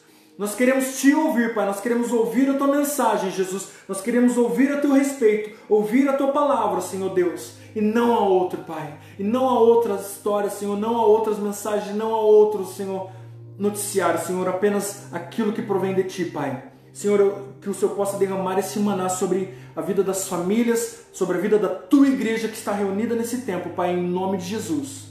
Nós 0.42 0.56
queremos 0.56 1.00
te 1.00 1.14
ouvir, 1.14 1.54
Pai. 1.54 1.68
Nós 1.68 1.80
queremos 1.80 2.12
ouvir 2.12 2.50
a 2.50 2.56
tua 2.56 2.66
mensagem, 2.66 3.30
Jesus. 3.30 3.68
Nós 3.88 4.02
queremos 4.02 4.38
ouvir 4.38 4.72
a 4.72 4.82
teu 4.82 4.92
respeito, 4.92 5.56
ouvir 5.70 6.10
a 6.10 6.14
tua 6.14 6.30
palavra, 6.30 6.82
Senhor 6.82 7.14
Deus. 7.14 7.58
E 7.76 7.80
não 7.80 8.16
a 8.16 8.22
outro, 8.22 8.58
Pai. 8.64 8.98
E 9.20 9.24
não 9.24 9.48
a 9.48 9.60
outras 9.60 10.14
histórias, 10.14 10.54
Senhor. 10.54 10.76
Não 10.80 10.98
a 10.98 11.06
outras 11.06 11.38
mensagens, 11.38 11.96
não 11.96 12.12
a 12.16 12.18
outros, 12.18 12.76
Senhor, 12.76 13.12
noticiários, 13.56 14.24
Senhor. 14.24 14.48
Apenas 14.48 15.14
aquilo 15.14 15.54
que 15.54 15.62
provém 15.62 15.94
de 15.94 16.06
ti, 16.06 16.26
Pai. 16.26 16.72
Senhor, 16.92 17.40
que 17.62 17.70
o 17.70 17.74
Senhor 17.76 17.94
possa 17.94 18.18
derramar 18.18 18.58
esse 18.58 18.80
maná 18.80 19.10
sobre 19.10 19.54
a 19.76 19.82
vida 19.82 20.04
das 20.04 20.28
famílias, 20.28 21.06
sobre 21.14 21.38
a 21.38 21.40
vida 21.40 21.60
da 21.60 21.70
tua 21.70 22.08
igreja 22.08 22.48
que 22.48 22.58
está 22.58 22.72
reunida 22.72 23.14
nesse 23.14 23.42
tempo, 23.42 23.70
Pai, 23.76 23.92
em 23.92 24.02
nome 24.02 24.40
de 24.40 24.46
Jesus. 24.46 25.04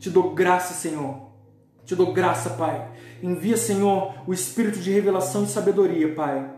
Te 0.00 0.08
dou 0.08 0.30
graça, 0.30 0.72
Senhor. 0.72 1.26
Te 1.84 1.94
dou 1.94 2.14
graça, 2.14 2.50
Pai. 2.50 2.96
Envia, 3.22 3.56
Senhor, 3.56 4.14
o 4.26 4.32
espírito 4.32 4.78
de 4.78 4.92
revelação 4.92 5.44
e 5.44 5.48
sabedoria, 5.48 6.14
Pai. 6.14 6.50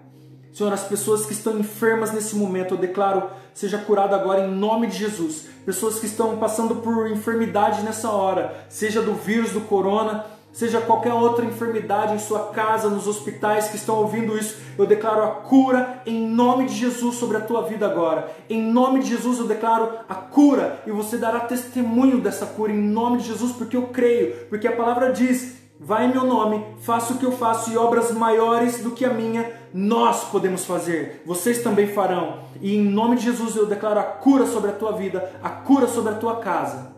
Senhor, 0.52 0.72
as 0.72 0.84
pessoas 0.84 1.24
que 1.24 1.32
estão 1.32 1.58
enfermas 1.58 2.12
nesse 2.12 2.34
momento, 2.34 2.74
eu 2.74 2.78
declaro, 2.78 3.30
seja 3.54 3.78
curada 3.78 4.16
agora 4.16 4.44
em 4.44 4.50
nome 4.50 4.88
de 4.88 4.98
Jesus. 4.98 5.46
Pessoas 5.64 6.00
que 6.00 6.06
estão 6.06 6.36
passando 6.38 6.76
por 6.76 7.08
enfermidade 7.10 7.82
nessa 7.82 8.10
hora, 8.10 8.64
seja 8.68 9.00
do 9.00 9.14
vírus 9.14 9.52
do 9.52 9.60
corona, 9.60 10.24
seja 10.52 10.80
qualquer 10.80 11.12
outra 11.12 11.44
enfermidade 11.44 12.14
em 12.14 12.18
sua 12.18 12.48
casa, 12.48 12.88
nos 12.88 13.06
hospitais 13.06 13.68
que 13.68 13.76
estão 13.76 13.96
ouvindo 13.96 14.36
isso, 14.36 14.56
eu 14.76 14.86
declaro 14.86 15.22
a 15.22 15.28
cura 15.28 16.02
em 16.04 16.26
nome 16.28 16.66
de 16.66 16.74
Jesus 16.74 17.16
sobre 17.16 17.36
a 17.36 17.40
tua 17.40 17.62
vida 17.62 17.86
agora. 17.86 18.28
Em 18.50 18.60
nome 18.60 19.00
de 19.00 19.10
Jesus 19.10 19.38
eu 19.38 19.46
declaro 19.46 19.90
a 20.08 20.14
cura 20.14 20.82
e 20.86 20.90
você 20.90 21.16
dará 21.16 21.40
testemunho 21.40 22.18
dessa 22.20 22.46
cura 22.46 22.72
em 22.72 22.80
nome 22.80 23.18
de 23.18 23.28
Jesus, 23.28 23.52
porque 23.52 23.76
eu 23.76 23.88
creio, 23.88 24.34
porque 24.48 24.66
a 24.66 24.72
palavra 24.72 25.12
diz 25.12 25.57
Vai 25.80 26.06
em 26.06 26.12
meu 26.12 26.24
nome, 26.24 26.64
faça 26.80 27.14
o 27.14 27.18
que 27.18 27.24
eu 27.24 27.30
faço 27.30 27.70
e 27.70 27.76
obras 27.76 28.10
maiores 28.10 28.82
do 28.82 28.90
que 28.90 29.04
a 29.04 29.14
minha 29.14 29.52
nós 29.72 30.24
podemos 30.24 30.64
fazer. 30.64 31.22
Vocês 31.24 31.62
também 31.62 31.86
farão. 31.86 32.40
E 32.60 32.76
em 32.76 32.84
nome 32.84 33.16
de 33.16 33.24
Jesus 33.24 33.54
eu 33.54 33.66
declaro 33.66 34.00
a 34.00 34.02
cura 34.02 34.44
sobre 34.46 34.70
a 34.70 34.74
tua 34.74 34.92
vida, 34.92 35.32
a 35.40 35.50
cura 35.50 35.86
sobre 35.86 36.12
a 36.12 36.16
tua 36.16 36.36
casa. 36.36 36.92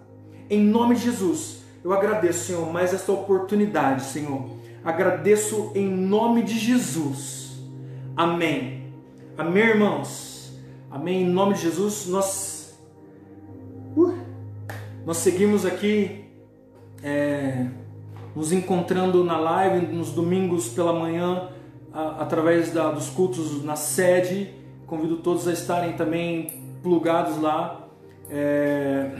Em 0.48 0.64
nome 0.64 0.94
de 0.94 1.02
Jesus, 1.02 1.58
eu 1.84 1.92
agradeço, 1.92 2.46
Senhor, 2.46 2.72
mais 2.72 2.94
esta 2.94 3.12
oportunidade, 3.12 4.04
Senhor. 4.04 4.48
Agradeço 4.82 5.72
em 5.74 5.86
nome 5.86 6.42
de 6.42 6.58
Jesus. 6.58 7.60
Amém. 8.16 8.92
Amém, 9.36 9.62
irmãos. 9.62 10.52
Amém. 10.90 11.22
Em 11.22 11.26
nome 11.26 11.54
de 11.54 11.60
Jesus, 11.60 12.06
nós 12.06 12.78
uh, 13.94 14.18
nós 15.04 15.18
seguimos 15.18 15.66
aqui 15.66 16.24
é, 17.02 17.66
nos 18.34 18.52
encontrando 18.52 19.24
na 19.24 19.38
live 19.38 19.86
nos 19.86 20.10
domingos 20.10 20.68
pela 20.68 20.92
manhã 20.92 21.48
a, 21.92 22.22
através 22.22 22.72
da, 22.72 22.90
dos 22.90 23.08
cultos 23.10 23.62
na 23.64 23.76
sede. 23.76 24.54
Convido 24.86 25.18
todos 25.18 25.46
a 25.46 25.52
estarem 25.52 25.92
também 25.94 26.78
plugados 26.82 27.40
lá. 27.40 27.88
É, 28.28 29.10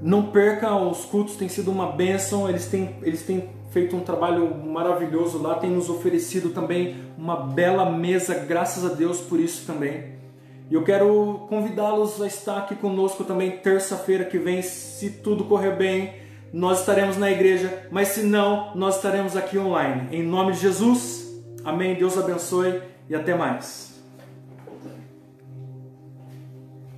não 0.00 0.24
perca 0.24 0.74
os 0.76 1.04
cultos, 1.04 1.36
tem 1.36 1.48
sido 1.48 1.70
uma 1.70 1.92
bênção. 1.92 2.48
Eles 2.48 2.66
têm, 2.66 2.96
eles 3.02 3.22
têm 3.22 3.50
feito 3.70 3.96
um 3.96 4.00
trabalho 4.00 4.54
maravilhoso 4.64 5.38
lá, 5.42 5.54
tem 5.54 5.70
nos 5.70 5.90
oferecido 5.90 6.50
também 6.50 6.96
uma 7.16 7.36
bela 7.36 7.90
mesa, 7.90 8.34
graças 8.34 8.84
a 8.84 8.94
Deus 8.94 9.20
por 9.20 9.38
isso 9.38 9.66
também. 9.66 10.18
E 10.70 10.74
eu 10.74 10.84
quero 10.84 11.46
convidá-los 11.48 12.20
a 12.20 12.26
estar 12.26 12.58
aqui 12.58 12.74
conosco 12.74 13.24
também 13.24 13.50
terça-feira 13.52 14.24
que 14.24 14.38
vem, 14.38 14.60
se 14.62 15.10
tudo 15.10 15.44
correr 15.44 15.76
bem, 15.76 16.12
nós 16.52 16.80
estaremos 16.80 17.16
na 17.16 17.30
igreja, 17.30 17.86
mas 17.90 18.08
se 18.08 18.22
não, 18.22 18.74
nós 18.74 18.96
estaremos 18.96 19.36
aqui 19.36 19.58
online. 19.58 20.08
Em 20.10 20.22
nome 20.22 20.52
de 20.52 20.60
Jesus, 20.60 21.26
amém. 21.64 21.94
Deus 21.94 22.16
abençoe 22.16 22.82
e 23.08 23.14
até 23.14 23.34
mais. 23.34 23.87